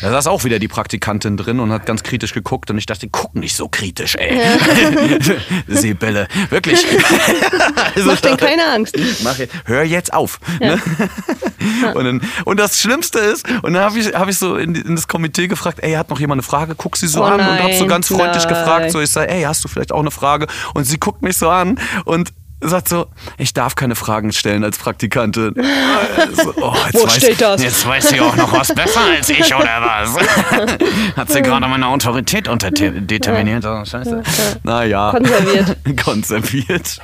Da 0.00 0.10
saß 0.10 0.26
auch 0.28 0.44
wieder 0.44 0.58
die 0.58 0.68
Praktikantin 0.68 1.36
drin 1.36 1.60
und 1.60 1.72
hat 1.72 1.84
ganz 1.84 2.02
kritisch 2.02 2.32
geguckt 2.32 2.70
und 2.70 2.78
ich 2.78 2.86
dachte, 2.86 3.08
guck 3.10 3.34
nicht 3.34 3.54
so 3.54 3.68
kritisch, 3.68 4.16
ey. 4.16 4.38
Ja. 4.38 5.36
Sibylle, 5.68 6.26
wirklich. 6.48 6.84
also, 7.94 8.08
Mach 8.08 8.20
dir 8.20 8.36
keine 8.36 8.66
Angst. 8.68 8.96
Mach, 9.22 9.36
hör 9.64 9.82
jetzt 9.82 10.12
auf. 10.12 10.40
Ja. 10.60 10.76
Ne? 10.76 10.82
Und, 11.94 12.04
dann, 12.04 12.22
und, 12.46 12.58
das 12.58 12.80
Schlimmste 12.80 13.18
ist, 13.18 13.46
und 13.62 13.74
dann 13.74 13.82
habe 13.82 13.98
ich, 13.98 14.14
hab 14.14 14.28
ich 14.28 14.38
so 14.38 14.56
in, 14.56 14.74
in, 14.74 14.96
das 14.96 15.08
Komitee 15.08 15.46
gefragt, 15.46 15.80
ey, 15.82 15.92
hat 15.92 16.08
noch 16.08 16.18
jemand 16.18 16.40
eine 16.40 16.42
Frage? 16.42 16.74
Guck 16.74 16.96
sie 16.96 17.06
so 17.06 17.20
oh 17.20 17.24
an 17.24 17.36
nein, 17.36 17.50
und 17.50 17.62
habe 17.62 17.74
so 17.74 17.86
ganz 17.86 18.08
freundlich 18.08 18.44
nein. 18.44 18.54
gefragt, 18.54 18.90
so 18.92 19.00
ich 19.00 19.10
sage, 19.10 19.30
ey, 19.30 19.42
hast 19.42 19.62
du 19.64 19.68
vielleicht 19.68 19.92
auch 19.92 20.00
eine 20.00 20.10
Frage? 20.10 20.46
Und 20.72 20.84
sie 20.84 20.98
guckt 20.98 21.20
mich 21.20 21.36
so 21.36 21.50
an 21.50 21.78
und 22.06 22.32
sagt 22.60 22.88
so, 22.88 23.06
ich 23.38 23.54
darf 23.54 23.74
keine 23.74 23.94
Fragen 23.94 24.32
stellen 24.32 24.64
als 24.64 24.78
Praktikantin. 24.78 25.54
Also, 26.16 26.52
oh, 26.56 26.74
Wo 26.92 27.06
weiß, 27.06 27.16
steht 27.16 27.40
das? 27.40 27.62
Jetzt 27.62 27.86
weiß 27.86 28.10
sie 28.10 28.20
auch 28.20 28.36
noch 28.36 28.52
was 28.52 28.74
besser 28.74 29.00
als 29.00 29.28
ich, 29.30 29.54
oder 29.54 29.80
was? 29.80 30.16
Hat 31.16 31.30
sie 31.30 31.42
gerade 31.42 31.66
meine 31.68 31.86
Autorität 31.86 32.48
unterdeterminiert? 32.48 33.64
Oh, 33.64 33.84
scheiße. 33.84 34.22
Naja. 34.62 35.10
Konserviert. 35.12 35.76
Konserviert. 36.04 37.00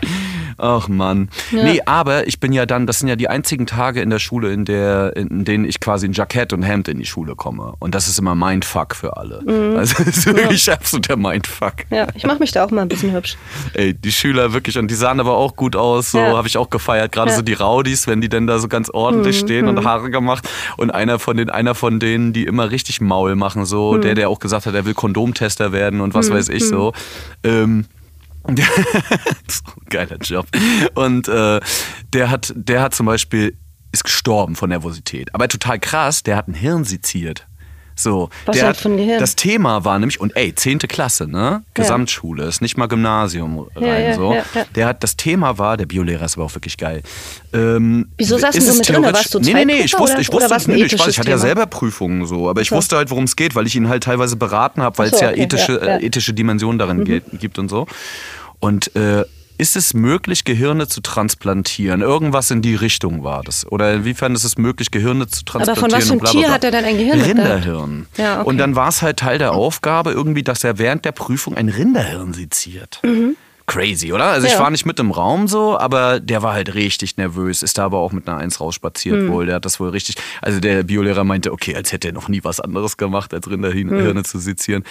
Ach 0.58 0.88
Mann. 0.88 1.28
Ja. 1.50 1.64
Nee, 1.64 1.80
aber 1.86 2.26
ich 2.26 2.40
bin 2.40 2.52
ja 2.52 2.66
dann, 2.66 2.86
das 2.86 2.98
sind 3.00 3.08
ja 3.08 3.16
die 3.16 3.28
einzigen 3.28 3.66
Tage 3.66 4.00
in 4.00 4.10
der 4.10 4.18
Schule, 4.18 4.52
in, 4.52 4.64
der, 4.64 5.14
in 5.16 5.44
denen 5.44 5.64
ich 5.64 5.80
quasi 5.80 6.06
ein 6.06 6.12
Jackett 6.12 6.52
und 6.52 6.62
Hemd 6.62 6.88
in 6.88 6.98
die 6.98 7.04
Schule 7.06 7.34
komme. 7.34 7.74
Und 7.78 7.94
das 7.94 8.08
ist 8.08 8.18
immer 8.18 8.34
Mindfuck 8.34 8.94
für 8.94 9.16
alle. 9.16 9.42
Also 9.76 10.02
das 10.04 10.16
ist 10.16 10.26
wirklich 10.26 10.70
absoluter 10.72 11.16
Mindfuck. 11.16 11.74
Ja, 11.90 12.06
ich 12.14 12.24
mache 12.26 12.38
mich 12.38 12.52
da 12.52 12.64
auch 12.64 12.70
mal 12.70 12.82
ein 12.82 12.88
bisschen 12.88 13.12
hübsch. 13.12 13.36
Ey, 13.74 13.94
die 13.94 14.12
Schüler 14.12 14.52
wirklich, 14.52 14.78
und 14.78 14.90
die 14.90 14.94
sahen 14.94 15.20
aber 15.20 15.36
auch 15.36 15.56
gut 15.56 15.76
aus, 15.76 16.10
so 16.12 16.18
Ja. 16.18 16.36
habe 16.36 16.48
ich 16.48 16.56
auch 16.56 16.70
gefeiert. 16.70 17.12
Gerade 17.12 17.30
Ja. 17.30 17.36
so 17.36 17.42
die 17.42 17.54
Raudis, 17.54 18.06
wenn 18.06 18.20
die 18.20 18.28
denn 18.28 18.46
da 18.46 18.58
so 18.58 18.68
ganz 18.68 18.90
ordentlich 18.90 19.42
Mhm, 19.42 19.46
stehen 19.46 19.68
und 19.68 19.84
Haare 19.84 20.10
gemacht. 20.10 20.48
Und 20.76 20.90
einer 20.90 21.18
von 21.18 21.36
den, 21.36 21.50
einer 21.50 21.74
von 21.74 21.98
denen, 22.00 22.32
die 22.32 22.44
immer 22.44 22.70
richtig 22.70 23.00
Maul 23.00 23.36
machen, 23.36 23.64
so, 23.66 23.92
Mhm. 23.94 24.00
der, 24.02 24.14
der 24.14 24.30
auch 24.30 24.38
gesagt 24.38 24.66
hat, 24.66 24.74
er 24.74 24.84
will 24.86 24.94
Kondomtester 24.94 25.72
werden 25.72 26.00
und 26.00 26.14
was 26.14 26.30
weiß 26.30 26.48
ich 26.48 26.66
so. 26.66 26.92
Ähm, 27.44 27.84
so, 27.86 27.95
geiler 29.90 30.18
Job. 30.18 30.46
Und 30.94 31.28
äh, 31.28 31.60
der 32.12 32.30
hat, 32.30 32.52
der 32.56 32.82
hat 32.82 32.94
zum 32.94 33.06
Beispiel, 33.06 33.56
ist 33.92 34.04
gestorben 34.04 34.56
von 34.56 34.68
Nervosität. 34.68 35.34
Aber 35.34 35.48
total 35.48 35.78
krass, 35.78 36.22
der 36.22 36.36
hat 36.36 36.48
ein 36.48 36.54
Hirn 36.54 36.84
seziert. 36.84 37.46
So, 37.98 38.28
Was 38.44 38.56
der 38.56 38.66
halt 38.66 38.76
von 38.76 38.96
Gehirn? 38.98 39.18
das 39.18 39.36
Thema 39.36 39.84
war 39.86 39.98
nämlich, 39.98 40.20
und 40.20 40.36
ey, 40.36 40.54
10. 40.54 40.80
Klasse, 40.80 41.26
ne? 41.26 41.62
Gesamtschule, 41.72 42.44
ist 42.44 42.60
nicht 42.60 42.76
mal 42.76 42.86
Gymnasium 42.88 43.66
rein, 43.74 43.82
Ja, 43.84 43.98
ja, 43.98 44.14
so. 44.14 44.32
ja, 44.34 44.42
ja. 44.54 44.64
Der 44.74 44.86
hat, 44.86 45.02
das 45.02 45.16
Thema 45.16 45.56
war, 45.56 45.78
der 45.78 45.86
Biolehrer 45.86 46.26
ist 46.26 46.36
aber 46.36 46.44
auch 46.44 46.54
wirklich 46.54 46.76
geil. 46.76 47.02
Ähm, 47.54 48.08
Wieso 48.18 48.36
saßen 48.36 48.60
du 48.62 48.68
es 48.70 48.76
mit 48.78 48.88
drin? 48.88 49.02
Warst 49.02 49.32
du 49.34 49.40
Nee, 49.40 49.54
nee, 49.54 49.64
nee, 49.64 49.72
ich 49.80 49.94
wusste, 49.98 50.12
oder- 50.12 50.20
ich 50.20 50.28
oder 50.32 50.50
wusste, 50.50 50.70
ein 50.72 50.76
nee, 50.76 50.84
ich, 50.84 50.92
weiß, 50.98 51.06
ich 51.08 51.18
hatte 51.18 51.30
ja 51.30 51.38
selber 51.38 51.64
Prüfungen 51.66 52.26
so, 52.26 52.50
aber 52.50 52.60
ich 52.60 52.68
So. 52.68 52.76
wusste 52.76 52.96
halt, 52.98 53.10
worum 53.10 53.24
es 53.24 53.34
geht, 53.34 53.54
weil 53.54 53.66
ich 53.66 53.74
ihn 53.76 53.88
halt 53.88 54.04
teilweise 54.04 54.36
beraten 54.36 54.82
habe, 54.82 54.98
weil 54.98 55.06
Ach 55.06 55.10
so, 55.12 55.16
es 55.16 55.22
ja 55.22 55.30
okay, 55.30 55.42
ethische, 55.42 55.72
ja, 55.80 55.86
ja. 55.86 55.96
Äh, 55.96 56.04
ethische 56.06 56.34
Dimensionen 56.34 56.78
darin 56.78 57.04
geht, 57.04 57.24
gibt 57.40 57.58
und 57.58 57.68
so. 57.70 57.86
Und 58.60 58.94
äh, 58.96 59.24
ist 59.58 59.76
es 59.76 59.94
möglich, 59.94 60.44
Gehirne 60.44 60.88
zu 60.88 61.00
transplantieren? 61.00 62.02
Irgendwas 62.02 62.50
in 62.50 62.62
die 62.62 62.74
Richtung 62.74 63.24
war 63.24 63.42
das. 63.42 63.66
Oder 63.70 63.94
inwiefern 63.94 64.34
ist 64.34 64.44
es 64.44 64.58
möglich, 64.58 64.90
Gehirne 64.90 65.26
zu 65.26 65.38
von 65.38 65.60
transplantieren? 65.60 65.92
was 65.92 66.04
für 66.06 66.12
einem 66.12 66.24
Tier 66.24 66.52
hat 66.52 66.64
er 66.64 66.70
denn 66.70 66.84
ein 66.84 66.96
Gehirn? 66.96 67.20
Rinderhirn. 67.20 68.06
Ja, 68.16 68.40
okay. 68.40 68.48
Und 68.48 68.58
dann 68.58 68.76
war 68.76 68.88
es 68.88 69.02
halt 69.02 69.18
Teil 69.18 69.38
der 69.38 69.52
Aufgabe 69.52 70.12
irgendwie, 70.12 70.42
dass 70.42 70.64
er 70.64 70.78
während 70.78 71.04
der 71.04 71.12
Prüfung 71.12 71.56
ein 71.56 71.68
Rinderhirn 71.68 72.34
seziert. 72.34 73.00
Crazy, 73.66 74.12
oder? 74.12 74.26
Also 74.26 74.46
ich 74.46 74.52
Mhm. 74.52 74.58
Ja. 74.58 74.62
war 74.64 74.70
nicht 74.70 74.86
mit 74.86 75.00
im 75.00 75.10
Raum 75.10 75.48
so, 75.48 75.76
aber 75.76 76.20
der 76.20 76.42
war 76.42 76.52
halt 76.54 76.74
richtig 76.74 77.16
nervös, 77.16 77.64
ist 77.64 77.78
da 77.78 77.84
aber 77.86 77.98
auch 77.98 78.12
mit 78.12 78.28
einer 78.28 78.38
Eins 78.38 78.60
rausspaziert 78.60 79.20
Mhm. 79.22 79.32
wohl. 79.32 79.46
Der 79.46 79.56
hat 79.56 79.64
das 79.64 79.80
wohl 79.80 79.88
richtig. 79.88 80.14
Also 80.40 80.60
der 80.60 80.84
Biolehrer 80.84 81.24
meinte, 81.24 81.52
okay, 81.52 81.74
als 81.74 81.90
hätte 81.92 82.08
er 82.08 82.14
noch 82.14 82.28
nie 82.28 82.44
was 82.44 82.60
anderes 82.60 82.96
gemacht, 82.96 83.34
als 83.34 83.50
Rinderhirne 83.50 84.14
Mhm. 84.14 84.24
zu 84.24 84.38
sezieren. 84.38 84.84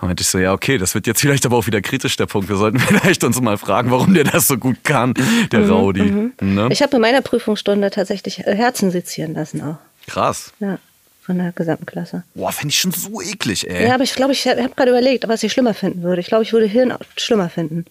Da 0.00 0.06
meinte 0.06 0.22
ich 0.22 0.28
so, 0.28 0.38
ja, 0.38 0.52
okay, 0.54 0.78
das 0.78 0.94
wird 0.94 1.06
jetzt 1.06 1.20
vielleicht 1.20 1.44
aber 1.44 1.56
auch 1.58 1.66
wieder 1.66 1.82
kritisch, 1.82 2.16
der 2.16 2.24
Punkt. 2.26 2.48
Wir 2.48 2.56
sollten 2.56 2.78
vielleicht 3.14 3.22
uns 3.22 3.38
mal 3.40 3.58
fragen, 3.58 3.90
warum 3.90 4.14
der 4.14 4.24
das 4.24 4.48
so 4.48 4.56
gut 4.56 4.82
kann, 4.82 5.12
der 5.52 5.60
Mhm, 5.60 5.70
Raudi. 5.70 6.30
Ne? 6.40 6.68
Ich 6.70 6.82
habe 6.82 6.96
in 6.96 7.02
meiner 7.02 7.20
Prüfungsstunde 7.20 7.90
tatsächlich 7.90 8.46
äh, 8.46 8.54
Herzen 8.54 8.90
sezieren 8.90 9.34
lassen 9.34 9.60
auch. 9.62 9.76
Krass. 10.08 10.52
Ja, 10.58 10.78
von 11.20 11.36
der 11.38 11.52
gesamten 11.52 11.84
Klasse. 11.84 12.24
Boah, 12.34 12.50
finde 12.50 12.72
ich 12.72 12.80
schon 12.80 12.92
so 12.92 13.20
eklig, 13.20 13.68
ey. 13.68 13.86
Ja, 13.88 13.94
aber 13.94 14.04
ich 14.04 14.14
glaube, 14.14 14.32
ich 14.32 14.48
habe 14.48 14.70
gerade 14.74 14.90
überlegt, 14.90 15.28
was 15.28 15.42
ich 15.42 15.52
schlimmer 15.52 15.74
finden 15.74 16.02
würde. 16.02 16.20
Ich 16.22 16.28
glaube, 16.28 16.44
ich 16.44 16.52
würde 16.54 16.66
Hirn 16.66 16.94
schlimmer 17.16 17.50
finden. 17.50 17.84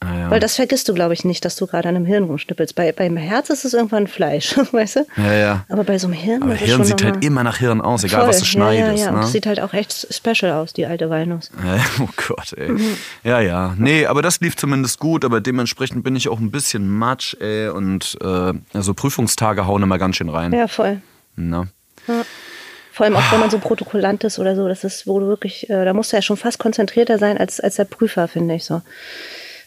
Ah, 0.00 0.16
ja. 0.16 0.30
Weil 0.30 0.38
das 0.38 0.54
vergisst 0.54 0.88
du, 0.88 0.94
glaube 0.94 1.12
ich, 1.12 1.24
nicht, 1.24 1.44
dass 1.44 1.56
du 1.56 1.66
gerade 1.66 1.88
an 1.88 1.96
einem 1.96 2.06
Hirn 2.06 2.24
rumschnippelst. 2.24 2.76
Bei, 2.76 2.92
beim 2.92 3.16
Herz 3.16 3.50
ist 3.50 3.64
es 3.64 3.74
irgendwann 3.74 4.06
Fleisch, 4.06 4.56
weißt 4.72 4.96
du? 4.96 5.06
Ja, 5.16 5.32
ja. 5.32 5.64
Aber 5.68 5.82
bei 5.82 5.98
so 5.98 6.06
einem 6.06 6.14
Hirn. 6.14 6.42
Aber 6.42 6.54
Hirn 6.54 6.84
sieht 6.84 7.02
halt 7.02 7.24
immer 7.24 7.42
nach 7.42 7.58
Hirn 7.58 7.80
aus, 7.80 8.04
egal 8.04 8.20
Voll. 8.20 8.28
was 8.28 8.38
du 8.38 8.44
schneidest. 8.44 8.80
Ja, 8.80 8.92
ja, 8.92 9.00
ja. 9.00 9.08
Und 9.08 9.14
ne? 9.16 9.20
das 9.22 9.32
sieht 9.32 9.46
halt 9.46 9.60
auch 9.60 9.72
echt 9.74 10.06
special 10.14 10.52
aus, 10.52 10.72
die 10.72 10.86
alte 10.86 11.10
Walnuss. 11.10 11.50
Ja, 11.64 11.84
oh 12.00 12.08
Gott, 12.28 12.52
ey. 12.56 12.70
Mhm. 12.70 12.96
Ja, 13.24 13.40
ja. 13.40 13.74
Nee, 13.76 14.06
aber 14.06 14.22
das 14.22 14.40
lief 14.40 14.56
zumindest 14.56 15.00
gut, 15.00 15.24
aber 15.24 15.40
dementsprechend 15.40 16.04
bin 16.04 16.16
ich 16.16 16.28
auch 16.28 16.38
ein 16.38 16.50
bisschen 16.50 16.88
matsch, 16.88 17.34
ey. 17.40 17.68
Und 17.68 18.16
äh, 18.22 18.52
also 18.72 18.94
Prüfungstage 18.94 19.66
hauen 19.66 19.82
immer 19.82 19.98
ganz 19.98 20.16
schön 20.16 20.28
rein. 20.28 20.52
Ja, 20.52 20.68
voll. 20.68 21.02
Ne? 21.34 21.68
Vor 22.92 23.04
allem 23.04 23.16
auch, 23.16 23.32
wenn 23.32 23.40
man 23.40 23.50
so 23.50 23.58
Protokollant 23.58 24.24
ist 24.24 24.38
oder 24.38 24.56
so. 24.56 24.66
Das 24.68 24.84
ist, 24.84 25.06
wo 25.06 25.20
du 25.20 25.26
wirklich, 25.26 25.68
äh, 25.68 25.84
da 25.84 25.92
musst 25.92 26.12
du 26.12 26.16
ja 26.16 26.22
schon 26.22 26.36
fast 26.36 26.58
konzentrierter 26.58 27.18
sein 27.18 27.36
als, 27.36 27.60
als 27.60 27.76
der 27.76 27.84
Prüfer, 27.84 28.28
finde 28.28 28.54
ich 28.54 28.64
so. 28.64 28.82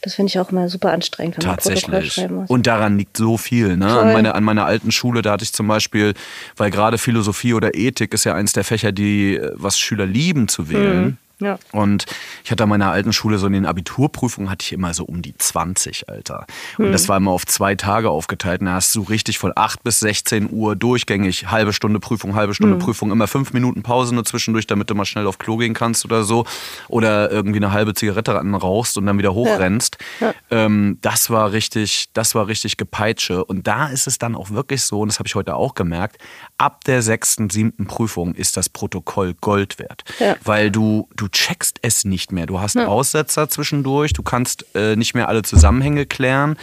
Das 0.02 0.16
finde 0.16 0.30
ich 0.30 0.40
auch 0.40 0.52
immer 0.52 0.68
super 0.68 0.92
anstrengend, 0.92 1.38
wenn 1.38 1.46
man 1.48 1.58
Protokoll 1.58 1.76
Tatsächlich. 1.82 2.14
schreiben 2.14 2.36
muss. 2.36 2.50
Und 2.50 2.66
daran 2.66 2.98
liegt 2.98 3.18
so 3.18 3.38
viel. 3.38 3.78
Ne? 3.78 3.86
An, 3.86 3.94
Voll. 3.94 4.14
meiner, 4.14 4.36
an 4.36 4.44
meiner 4.44 4.66
alten 4.66 4.92
Schule, 4.92 5.22
da 5.22 5.34
hatte 5.34 5.44
ich 5.44 5.54
zum 5.54 5.68
Beispiel, 5.68 6.14
weil 6.58 6.72
gerade 6.72 6.98
Philosophie 6.98 7.54
oder 7.54 7.76
Ethik 7.76 8.14
ist 8.14 8.24
ja 8.24 8.34
eins 8.34 8.54
der 8.54 8.64
Fächer, 8.64 8.92
die 8.92 9.36
äh, 9.36 9.52
was 9.54 9.78
Schüler 9.78 10.08
lieben 10.08 10.48
zu 10.48 10.70
wählen. 10.70 11.04
Mhm. 11.04 11.18
Ja. 11.42 11.60
Und 11.74 12.06
ich 12.44 12.52
hatte 12.52 12.64
an 12.64 12.70
meiner 12.70 12.92
alten 12.92 13.12
Schule 13.14 13.38
so 13.38 13.48
in 13.48 13.54
den 13.54 13.66
Abiturprüfungen 13.66 14.50
hatte 14.50 14.64
ich 14.64 14.72
immer 14.72 14.94
so 14.94 15.04
um 15.04 15.22
die 15.22 15.36
20, 15.38 16.08
Alter. 16.10 16.46
Und 16.78 16.88
Mhm. 16.88 16.92
das 16.94 17.10
war 17.10 17.18
immer 17.18 17.32
auf 17.32 17.46
zwei 17.46 17.76
Tage 17.76 18.10
aufgeteilt. 18.10 18.62
Und 18.62 18.68
da 18.68 18.74
hast 18.76 18.96
du 18.96 19.02
richtig 19.02 19.40
von 19.40 19.52
8 19.56 19.84
bis 19.84 20.00
16 20.00 20.50
Uhr 20.52 20.76
durchgängig, 20.76 21.52
halbe 21.52 21.74
Stunde 21.74 22.00
Prüfung, 22.00 22.36
halbe. 22.36 22.54
Stunde 22.54 22.78
Prüfung, 22.78 23.12
immer 23.12 23.28
fünf 23.28 23.54
Minuten 23.54 23.82
Pause 23.84 24.14
nur 24.14 24.24
zwischendurch, 24.26 24.68
damit 24.68 24.90
du 24.90 24.96
mal 24.96 25.06
schnell 25.06 25.26
auf 25.28 25.38
Klo 25.40 25.58
gehen 25.58 25.74
kannst 25.74 26.06
oder 26.06 26.24
so. 26.24 26.46
Oder 26.88 27.32
irgendwie 27.32 27.60
eine 27.60 27.72
halbe 27.72 27.94
Zigarette 27.94 28.32
rauchst 28.34 28.98
und 28.98 29.06
dann 29.06 29.18
wieder 29.18 29.34
hochrennst. 29.34 29.98
Ähm, 30.50 30.98
das 31.02 31.30
war 31.30 31.52
richtig, 31.52 32.10
das 32.14 32.36
war 32.36 32.48
richtig 32.48 32.78
Gepeitsche. 32.78 33.44
Und 33.46 33.68
da 33.68 33.88
ist 33.88 34.08
es 34.08 34.20
dann 34.20 34.36
auch 34.36 34.52
wirklich 34.52 34.84
so, 34.84 35.02
und 35.02 35.08
das 35.08 35.20
habe 35.20 35.28
ich 35.28 35.36
heute 35.36 35.56
auch 35.56 35.74
gemerkt, 35.76 36.18
ab 36.58 36.84
der 36.86 37.02
sechsten, 37.02 37.50
siebten 37.50 37.88
Prüfung 37.88 38.36
ist 38.36 38.58
das 38.58 38.70
Protokoll 38.70 39.34
Gold 39.42 39.80
wert. 39.80 40.04
Ja. 40.20 40.36
Weil 40.44 40.70
du, 40.72 41.08
du 41.16 41.28
checkst 41.32 41.80
es 41.82 42.06
nicht 42.06 42.32
mehr. 42.32 42.46
Du 42.46 42.60
hast 42.60 42.78
Aussetzer 42.78 43.50
zwischendurch, 43.50 44.14
du 44.14 44.24
kannst 44.24 44.66
äh, 44.76 44.96
nicht 44.96 45.14
mehr 45.14 45.28
alle 45.28 45.44
Zusammenhänge 45.44 46.06
klären. 46.06 46.58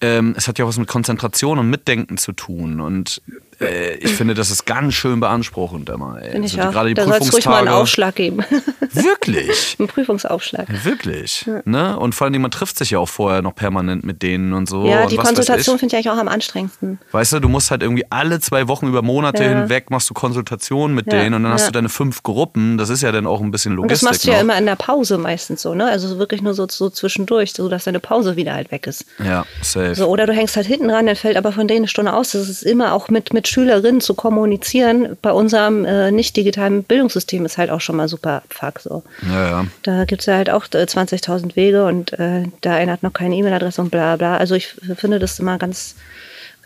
Ähm, 0.00 0.34
es 0.36 0.48
hat 0.48 0.58
ja 0.58 0.64
auch 0.64 0.68
was 0.68 0.78
mit 0.78 0.88
Konzentration 0.88 1.58
und 1.58 1.70
Mitdenken 1.70 2.18
zu 2.18 2.32
tun. 2.32 2.80
Und 2.80 3.22
äh, 3.60 3.94
ich 3.96 4.12
finde, 4.14 4.34
das 4.34 4.50
ist 4.50 4.64
ganz 4.66 4.94
schön 4.94 5.20
beanspruchend 5.20 5.88
immer. 5.88 6.18
Ey. 6.22 6.30
Finde 6.32 6.46
ich 6.46 6.56
Also 6.58 6.68
auch. 6.68 6.72
Gerade 6.72 6.88
die 6.90 6.94
da 6.94 7.02
es 7.02 7.08
ruhig 7.32 7.44
mal 7.46 7.58
einen 7.58 7.66
Prüfungstage. 7.66 7.72
Aufschlag 7.74 8.14
geben. 8.14 8.44
Wirklich? 8.92 9.76
einen 9.78 9.88
Prüfungsaufschlag. 9.88 10.66
Wirklich. 10.84 11.46
Ne? 11.64 11.98
Und 11.98 12.14
vor 12.14 12.26
allem, 12.26 12.40
man 12.40 12.50
trifft 12.50 12.78
sich 12.78 12.90
ja 12.90 12.98
auch 12.98 13.08
vorher 13.08 13.42
noch 13.42 13.54
permanent 13.54 14.04
mit 14.04 14.22
denen 14.22 14.52
und 14.52 14.68
so. 14.68 14.86
ja, 14.86 15.02
und 15.02 15.12
die 15.12 15.18
was 15.18 15.26
Konsultation 15.26 15.78
finde 15.78 15.96
ich 15.96 16.06
eigentlich 16.06 16.10
auch 16.16 16.20
am 16.20 16.28
anstrengendsten. 16.28 16.98
Weißt 17.12 17.32
du, 17.34 17.40
du 17.40 17.48
musst 17.48 17.70
halt 17.70 17.82
irgendwie 17.82 18.04
alle 18.10 18.40
zwei 18.40 18.68
Wochen 18.68 18.86
über 18.86 19.02
Monate 19.02 19.42
Ja. 19.44 19.50
hinweg 19.60 19.90
machst 19.90 20.08
du 20.10 20.14
Konsultationen 20.14 20.94
mit 20.94 21.12
Ja, 21.12 21.18
denen 21.20 21.34
und 21.34 21.42
dann 21.44 21.52
hast 21.52 21.62
ja. 21.62 21.66
du 21.68 21.72
deine 21.72 21.88
fünf 21.88 22.22
Gruppen. 22.22 22.78
Das 22.78 22.88
ist 22.88 23.02
ja 23.02 23.12
dann 23.12 23.26
auch 23.26 23.40
ein 23.40 23.50
bisschen 23.50 23.78
Und 23.78 23.90
das 23.90 24.02
machst 24.02 24.24
du 24.24 24.28
ja 24.28 24.34
noch. 24.36 24.42
immer 24.42 24.58
in 24.58 24.66
der 24.66 24.76
Pause 24.76 25.18
meistens 25.18 25.62
so, 25.62 25.74
ne? 25.74 25.86
Also 25.86 26.08
so 26.08 26.18
wirklich 26.18 26.42
nur 26.42 26.54
so, 26.54 26.66
so 26.68 26.90
zwischendurch, 26.90 27.52
so 27.52 27.68
dass 27.68 27.84
deine 27.84 28.00
Pause 28.00 28.36
wieder 28.36 28.54
halt 28.54 28.70
weg 28.70 28.86
ist. 28.86 29.04
Ja, 29.24 29.44
safe. 29.62 29.94
So, 29.94 30.06
oder 30.06 30.26
du 30.26 30.32
hängst 30.32 30.56
halt 30.56 30.66
hinten 30.66 30.90
ran, 30.90 31.06
dann 31.06 31.16
fällt 31.16 31.36
aber 31.36 31.52
von 31.52 31.68
denen 31.68 31.78
eine 31.80 31.88
Stunde 31.88 32.12
aus. 32.12 32.32
Das 32.32 32.48
ist 32.48 32.62
immer 32.62 32.92
auch 32.92 33.08
mit, 33.08 33.32
mit 33.32 33.47
Schülerinnen 33.48 34.00
zu 34.00 34.14
kommunizieren. 34.14 35.16
Bei 35.22 35.32
unserem 35.32 35.84
äh, 35.84 36.10
nicht 36.10 36.36
digitalen 36.36 36.82
Bildungssystem 36.84 37.44
ist 37.44 37.58
halt 37.58 37.70
auch 37.70 37.80
schon 37.80 37.96
mal 37.96 38.08
super 38.08 38.42
fuck 38.50 38.80
so. 38.80 39.02
Ja, 39.26 39.48
ja. 39.48 39.66
Da 39.82 40.04
gibt 40.04 40.22
es 40.22 40.26
ja 40.26 40.36
halt 40.36 40.50
auch 40.50 40.64
äh, 40.72 40.84
20.000 40.84 41.56
Wege 41.56 41.84
und 41.84 42.12
äh, 42.18 42.44
der 42.62 42.74
eine 42.74 42.92
hat 42.92 43.02
noch 43.02 43.12
keine 43.12 43.36
E-Mail-Adresse 43.36 43.80
und 43.80 43.90
bla 43.90 44.16
bla. 44.16 44.36
Also 44.36 44.54
ich 44.54 44.74
finde 44.96 45.18
das 45.18 45.38
immer 45.38 45.58
ganz, 45.58 45.96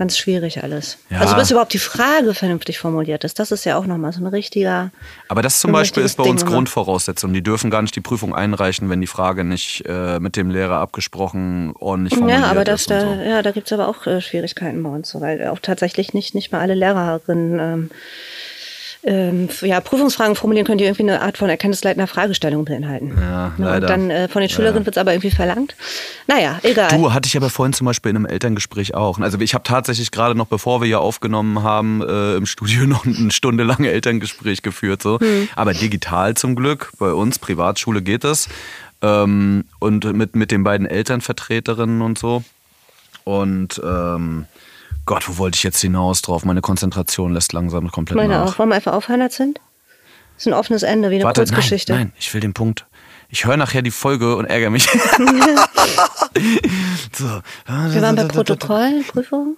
ganz 0.02 0.18
schwierig 0.18 0.64
alles. 0.64 0.98
Ja. 1.10 1.20
Also 1.20 1.36
bis 1.36 1.52
überhaupt 1.52 1.72
die 1.72 1.78
Frage 1.78 2.34
vernünftig 2.34 2.80
formuliert 2.80 3.22
ist, 3.22 3.38
das 3.38 3.52
ist 3.52 3.64
ja 3.64 3.76
auch 3.76 3.86
nochmal 3.86 4.12
so 4.12 4.20
ein 4.20 4.26
richtiger... 4.26 4.90
Aber 5.28 5.42
das 5.42 5.60
zum 5.60 5.70
Beispiel 5.70 6.02
ist 6.02 6.16
bei 6.16 6.24
uns 6.24 6.40
Ding 6.40 6.48
immer. 6.48 6.56
Grundvoraussetzung. 6.56 7.32
Die 7.32 7.42
dürfen 7.42 7.70
gar 7.70 7.82
nicht 7.82 7.94
die 7.94 8.00
Prüfung 8.00 8.34
einreichen, 8.34 8.90
wenn 8.90 9.00
die 9.00 9.06
Frage 9.06 9.44
nicht 9.44 9.84
äh, 9.86 10.18
mit 10.18 10.34
dem 10.36 10.50
Lehrer 10.50 10.78
abgesprochen 10.78 11.72
ordentlich 11.78 12.14
formuliert 12.14 12.40
Ja, 12.40 12.46
aber 12.50 12.64
das, 12.64 12.80
ist. 12.80 12.90
da, 12.90 13.00
so. 13.00 13.22
ja, 13.22 13.42
da 13.42 13.52
gibt 13.52 13.68
es 13.68 13.72
aber 13.72 13.86
auch 13.86 14.04
äh, 14.08 14.20
Schwierigkeiten 14.20 14.82
bei 14.82 14.90
uns, 14.90 15.14
weil 15.20 15.46
auch 15.46 15.60
tatsächlich 15.60 16.14
nicht, 16.14 16.34
nicht 16.34 16.50
mal 16.50 16.60
alle 16.60 16.74
Lehrerinnen 16.74 17.60
ähm, 17.60 17.90
ähm, 19.04 19.48
ja, 19.62 19.80
Prüfungsfragen 19.80 20.36
formulieren 20.36 20.66
können, 20.66 20.78
die 20.78 20.84
irgendwie 20.84 21.02
eine 21.02 21.22
Art 21.22 21.38
von 21.38 21.48
erkenntnisleitender 21.48 22.06
Fragestellung 22.06 22.64
beinhalten. 22.64 23.16
Ja, 23.20 23.52
Ne, 23.58 23.66
leider. 23.66 23.86
Und 23.86 23.90
dann 23.90 24.10
äh, 24.10 24.28
von 24.28 24.40
den 24.40 24.48
Schülerinnen 24.48 24.84
wird 24.86 24.96
es 24.96 25.00
aber 25.00 25.12
irgendwie 25.12 25.30
verlangt. 25.30 25.74
Naja, 26.26 26.58
egal. 26.62 26.96
Du, 26.96 27.12
hatte 27.12 27.26
ich 27.26 27.36
aber 27.36 27.50
vorhin 27.50 27.72
zum 27.72 27.86
Beispiel 27.86 28.10
in 28.10 28.16
einem 28.16 28.26
Elterngespräch 28.26 28.94
auch. 28.94 29.18
Also 29.18 29.38
ich 29.40 29.54
habe 29.54 29.64
tatsächlich 29.64 30.10
gerade 30.10 30.34
noch, 30.34 30.46
bevor 30.46 30.80
wir 30.80 30.86
hier 30.86 31.00
aufgenommen 31.00 31.62
haben, 31.62 32.02
äh, 32.02 32.36
im 32.36 32.46
Studio 32.46 32.86
noch 32.86 33.04
ein 33.04 33.30
Stunde 33.30 33.64
lange 33.64 33.90
Elterngespräch 33.90 34.62
geführt. 34.62 35.02
So. 35.02 35.18
Hm. 35.20 35.48
Aber 35.56 35.74
digital 35.74 36.34
zum 36.34 36.56
Glück. 36.56 36.92
Bei 36.98 37.12
uns, 37.12 37.38
Privatschule 37.38 38.02
geht 38.02 38.24
es. 38.24 38.48
Ähm, 39.02 39.64
und 39.78 40.04
mit, 40.12 40.36
mit 40.36 40.50
den 40.50 40.64
beiden 40.64 40.86
Elternvertreterinnen 40.86 42.02
und 42.02 42.18
so. 42.18 42.44
Und 43.24 43.80
ähm, 43.84 44.46
Gott, 45.04 45.28
wo 45.28 45.38
wollte 45.38 45.56
ich 45.56 45.62
jetzt 45.62 45.80
hinaus 45.80 46.22
drauf? 46.22 46.44
Meine 46.44 46.60
Konzentration 46.60 47.32
lässt 47.32 47.52
langsam 47.52 47.90
komplett 47.90 48.16
Meine 48.16 48.34
nach. 48.38 48.52
auch. 48.54 48.58
Wollen 48.58 48.68
wir 48.68 48.76
einfach 48.76 48.92
aufhören, 48.92 49.28
Zint? 49.30 49.58
Das 50.36 50.46
ist 50.46 50.52
ein 50.52 50.54
offenes 50.54 50.82
Ende, 50.82 51.10
wie 51.10 51.16
eine 51.16 51.24
Warte, 51.24 51.40
Kurzgeschichte. 51.42 51.92
Nein, 51.92 52.08
nein, 52.08 52.12
ich 52.18 52.32
will 52.32 52.40
den 52.40 52.54
Punkt. 52.54 52.86
Ich 53.28 53.44
höre 53.46 53.56
nachher 53.56 53.82
die 53.82 53.90
Folge 53.90 54.36
und 54.36 54.44
ärgere 54.46 54.70
mich. 54.70 54.84
so. 57.12 57.24
Wir 57.66 58.02
waren 58.02 58.16
bei 58.16 58.24
Protokollprüfung. 58.28 59.56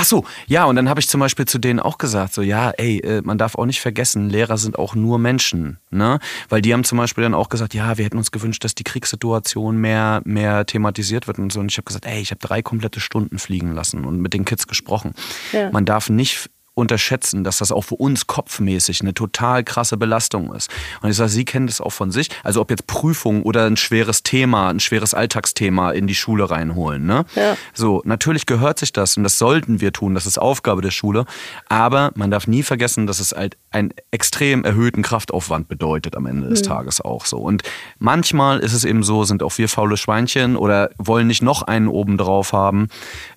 Ach 0.00 0.04
so, 0.04 0.24
ja, 0.46 0.64
und 0.64 0.76
dann 0.76 0.88
habe 0.88 1.00
ich 1.00 1.08
zum 1.08 1.18
Beispiel 1.18 1.44
zu 1.46 1.58
denen 1.58 1.80
auch 1.80 1.98
gesagt, 1.98 2.32
so, 2.32 2.40
ja, 2.40 2.70
ey, 2.70 3.00
äh, 3.00 3.20
man 3.20 3.36
darf 3.36 3.56
auch 3.56 3.66
nicht 3.66 3.80
vergessen, 3.80 4.30
Lehrer 4.30 4.56
sind 4.56 4.78
auch 4.78 4.94
nur 4.94 5.18
Menschen, 5.18 5.80
ne? 5.90 6.20
Weil 6.48 6.62
die 6.62 6.72
haben 6.72 6.84
zum 6.84 6.98
Beispiel 6.98 7.24
dann 7.24 7.34
auch 7.34 7.48
gesagt, 7.48 7.74
ja, 7.74 7.98
wir 7.98 8.04
hätten 8.04 8.16
uns 8.16 8.30
gewünscht, 8.30 8.62
dass 8.62 8.76
die 8.76 8.84
Kriegssituation 8.84 9.76
mehr, 9.76 10.22
mehr 10.24 10.66
thematisiert 10.66 11.26
wird 11.26 11.40
und 11.40 11.52
so. 11.52 11.58
Und 11.58 11.72
ich 11.72 11.78
habe 11.78 11.86
gesagt, 11.86 12.06
ey, 12.06 12.20
ich 12.20 12.30
habe 12.30 12.38
drei 12.38 12.62
komplette 12.62 13.00
Stunden 13.00 13.40
fliegen 13.40 13.72
lassen 13.72 14.04
und 14.04 14.20
mit 14.20 14.34
den 14.34 14.44
Kids 14.44 14.68
gesprochen. 14.68 15.14
Ja. 15.50 15.72
Man 15.72 15.84
darf 15.84 16.10
nicht 16.10 16.48
unterschätzen, 16.78 17.44
dass 17.44 17.58
das 17.58 17.72
auch 17.72 17.82
für 17.82 17.96
uns 17.96 18.26
kopfmäßig 18.26 19.00
eine 19.00 19.12
total 19.12 19.64
krasse 19.64 19.96
Belastung 19.96 20.54
ist. 20.54 20.70
Und 21.02 21.10
ich 21.10 21.16
sage, 21.16 21.28
Sie 21.30 21.44
kennen 21.44 21.66
das 21.66 21.80
auch 21.80 21.92
von 21.92 22.10
sich. 22.10 22.30
Also 22.44 22.60
ob 22.60 22.70
jetzt 22.70 22.86
Prüfung 22.86 23.42
oder 23.42 23.66
ein 23.66 23.76
schweres 23.76 24.22
Thema, 24.22 24.70
ein 24.70 24.80
schweres 24.80 25.12
Alltagsthema 25.12 25.90
in 25.90 26.06
die 26.06 26.14
Schule 26.14 26.50
reinholen. 26.50 27.04
Ne? 27.04 27.24
Ja. 27.34 27.56
So, 27.74 28.00
natürlich 28.04 28.46
gehört 28.46 28.78
sich 28.78 28.92
das 28.92 29.16
und 29.16 29.24
das 29.24 29.38
sollten 29.38 29.80
wir 29.80 29.92
tun. 29.92 30.14
Das 30.14 30.24
ist 30.26 30.38
Aufgabe 30.38 30.80
der 30.80 30.92
Schule. 30.92 31.24
Aber 31.68 32.12
man 32.14 32.30
darf 32.30 32.46
nie 32.46 32.62
vergessen, 32.62 33.06
dass 33.06 33.18
es 33.18 33.32
halt 33.32 33.56
einen 33.70 33.92
extrem 34.10 34.64
erhöhten 34.64 35.02
Kraftaufwand 35.02 35.68
bedeutet 35.68 36.16
am 36.16 36.26
Ende 36.26 36.48
des 36.48 36.62
mhm. 36.62 36.66
Tages 36.66 37.00
auch 37.00 37.26
so. 37.26 37.38
Und 37.38 37.62
manchmal 37.98 38.60
ist 38.60 38.72
es 38.72 38.84
eben 38.84 39.02
so, 39.02 39.24
sind 39.24 39.42
auch 39.42 39.58
wir 39.58 39.68
faule 39.68 39.96
Schweinchen 39.96 40.56
oder 40.56 40.90
wollen 40.96 41.26
nicht 41.26 41.42
noch 41.42 41.62
einen 41.62 41.88
oben 41.88 42.16
drauf 42.16 42.52
haben 42.52 42.88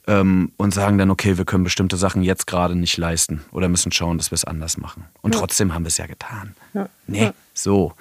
ähm, 0.07 0.51
und 0.57 0.73
sagen 0.73 0.97
dann, 0.97 1.09
okay, 1.09 1.37
wir 1.37 1.45
können 1.45 1.63
bestimmte 1.63 1.97
Sachen 1.97 2.21
jetzt 2.21 2.45
gerade 2.47 2.75
nicht 2.75 2.97
leisten 2.97 3.30
oder 3.51 3.69
müssen 3.69 3.91
schauen, 3.91 4.17
dass 4.17 4.31
wir 4.31 4.35
es 4.35 4.45
anders 4.45 4.77
machen. 4.77 5.05
Und 5.21 5.33
ja. 5.33 5.39
trotzdem 5.39 5.73
haben 5.73 5.83
wir 5.83 5.89
es 5.89 5.97
ja 5.97 6.05
getan. 6.05 6.55
Ja. 6.73 6.89
Nee, 7.07 7.23
ja. 7.25 7.33
so. 7.53 7.93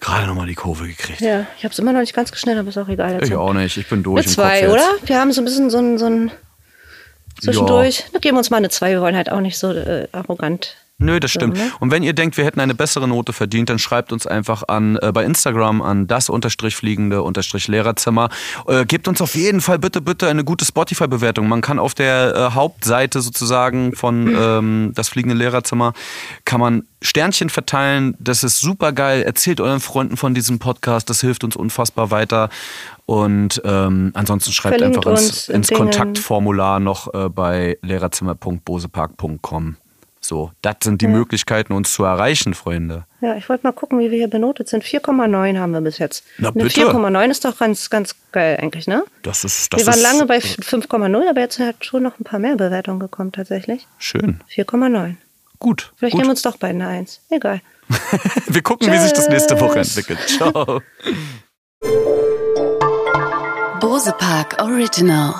Gerade 0.00 0.26
nochmal 0.26 0.46
die 0.46 0.54
Kurve 0.54 0.86
gekriegt. 0.86 1.20
Ja, 1.20 1.46
ich 1.56 1.64
habe 1.64 1.72
es 1.72 1.78
immer 1.78 1.92
noch 1.92 2.00
nicht 2.00 2.14
ganz 2.14 2.32
geschnitten, 2.32 2.58
aber 2.58 2.68
ist 2.68 2.78
auch 2.78 2.88
egal. 2.88 3.14
Jetzt 3.14 3.28
ich 3.28 3.34
auch 3.34 3.52
nicht, 3.52 3.76
ich 3.76 3.88
bin 3.88 4.02
durch. 4.02 4.24
Eine 4.24 4.32
zwei, 4.32 4.68
oder? 4.68 4.86
Wir 5.04 5.20
haben 5.20 5.32
so 5.32 5.40
ein 5.40 5.44
bisschen 5.44 5.70
so 5.70 5.78
ein, 5.78 5.98
so 5.98 6.06
ein 6.06 6.30
zwischendurch. 7.40 8.04
Ja. 8.12 8.18
geben 8.18 8.36
wir 8.36 8.38
uns 8.38 8.50
mal 8.50 8.56
eine 8.58 8.70
zwei, 8.70 8.90
wir 8.90 9.00
wollen 9.00 9.16
halt 9.16 9.30
auch 9.30 9.40
nicht 9.40 9.58
so 9.58 9.72
äh, 9.72 10.08
arrogant 10.12 10.76
Nö, 11.04 11.20
das 11.20 11.30
stimmt. 11.30 11.56
Ne? 11.56 11.70
Und 11.80 11.90
wenn 11.90 12.02
ihr 12.02 12.12
denkt, 12.12 12.36
wir 12.36 12.44
hätten 12.44 12.60
eine 12.60 12.74
bessere 12.74 13.08
Note 13.08 13.32
verdient, 13.32 13.70
dann 13.70 13.78
schreibt 13.78 14.12
uns 14.12 14.26
einfach 14.26 14.62
an 14.68 14.96
äh, 14.96 15.12
bei 15.12 15.24
Instagram 15.24 15.82
an 15.82 16.06
das 16.06 16.28
unterstrich 16.28 16.76
fliegende 16.76 17.22
unterstrich 17.22 17.68
Lehrerzimmer. 17.68 18.28
Äh, 18.66 18.84
gebt 18.86 19.08
uns 19.08 19.20
auf 19.20 19.34
jeden 19.34 19.60
Fall 19.60 19.78
bitte, 19.78 20.00
bitte 20.00 20.28
eine 20.28 20.44
gute 20.44 20.64
Spotify-Bewertung. 20.64 21.48
Man 21.48 21.60
kann 21.60 21.78
auf 21.78 21.94
der 21.94 22.34
äh, 22.34 22.54
Hauptseite 22.54 23.20
sozusagen 23.20 23.94
von 23.94 24.34
ähm, 24.34 24.92
das 24.94 25.08
fliegende 25.08 25.36
Lehrerzimmer 25.36 25.92
kann 26.44 26.60
man 26.60 26.84
Sternchen 27.02 27.50
verteilen. 27.50 28.14
Das 28.18 28.44
ist 28.44 28.60
super 28.60 28.92
geil. 28.92 29.22
Erzählt 29.22 29.60
euren 29.60 29.80
Freunden 29.80 30.16
von 30.16 30.34
diesem 30.34 30.58
Podcast. 30.58 31.10
Das 31.10 31.20
hilft 31.20 31.44
uns 31.44 31.56
unfassbar 31.56 32.10
weiter. 32.10 32.48
Und 33.06 33.60
ähm, 33.64 34.12
ansonsten 34.14 34.52
schreibt 34.52 34.78
Verlinkt 34.78 35.06
einfach 35.06 35.10
ins, 35.20 35.48
ins 35.48 35.68
Kontaktformular 35.70 36.80
noch 36.80 37.12
äh, 37.12 37.28
bei 37.28 37.78
lehrerzimmer.bosepark.com. 37.82 39.76
So, 40.24 40.52
das 40.62 40.76
sind 40.84 41.00
die 41.00 41.06
ja. 41.06 41.10
Möglichkeiten, 41.10 41.72
uns 41.72 41.92
zu 41.92 42.04
erreichen, 42.04 42.54
Freunde. 42.54 43.06
Ja, 43.20 43.36
ich 43.36 43.48
wollte 43.48 43.66
mal 43.66 43.72
gucken, 43.72 43.98
wie 43.98 44.10
wir 44.12 44.18
hier 44.18 44.28
benotet 44.28 44.68
sind. 44.68 44.84
4,9 44.84 45.58
haben 45.58 45.72
wir 45.72 45.80
bis 45.80 45.98
jetzt. 45.98 46.24
Na 46.38 46.52
bitte. 46.52 46.68
4,9 46.68 47.30
ist 47.30 47.44
doch 47.44 47.58
ganz, 47.58 47.90
ganz 47.90 48.14
geil 48.30 48.56
eigentlich, 48.60 48.86
ne? 48.86 49.04
Das 49.22 49.42
ist, 49.42 49.72
das 49.72 49.80
wir 49.80 49.86
waren 49.88 49.96
ist, 49.96 50.02
lange 50.02 50.26
bei 50.26 50.38
5,0, 50.38 51.28
aber 51.28 51.40
jetzt 51.40 51.58
hat 51.58 51.84
schon 51.84 52.04
noch 52.04 52.20
ein 52.20 52.24
paar 52.24 52.38
mehr 52.38 52.54
Bewertungen 52.54 53.00
gekommen 53.00 53.32
tatsächlich. 53.32 53.88
Schön. 53.98 54.40
4,9. 54.54 55.16
Gut. 55.58 55.92
Vielleicht 55.96 56.12
gut. 56.12 56.20
geben 56.20 56.28
wir 56.28 56.30
uns 56.30 56.42
doch 56.42 56.56
beide 56.56 56.74
eine 56.74 56.88
Eins. 56.88 57.20
Egal. 57.28 57.60
wir 58.46 58.62
gucken, 58.62 58.88
Tschüss. 58.88 58.96
wie 58.96 59.02
sich 59.02 59.12
das 59.12 59.28
nächste 59.28 59.60
Woche 59.60 59.80
entwickelt. 59.80 60.20
Ciao. 60.26 60.80
Bose 63.80 64.12
Park 64.12 64.62
Original. 64.62 65.34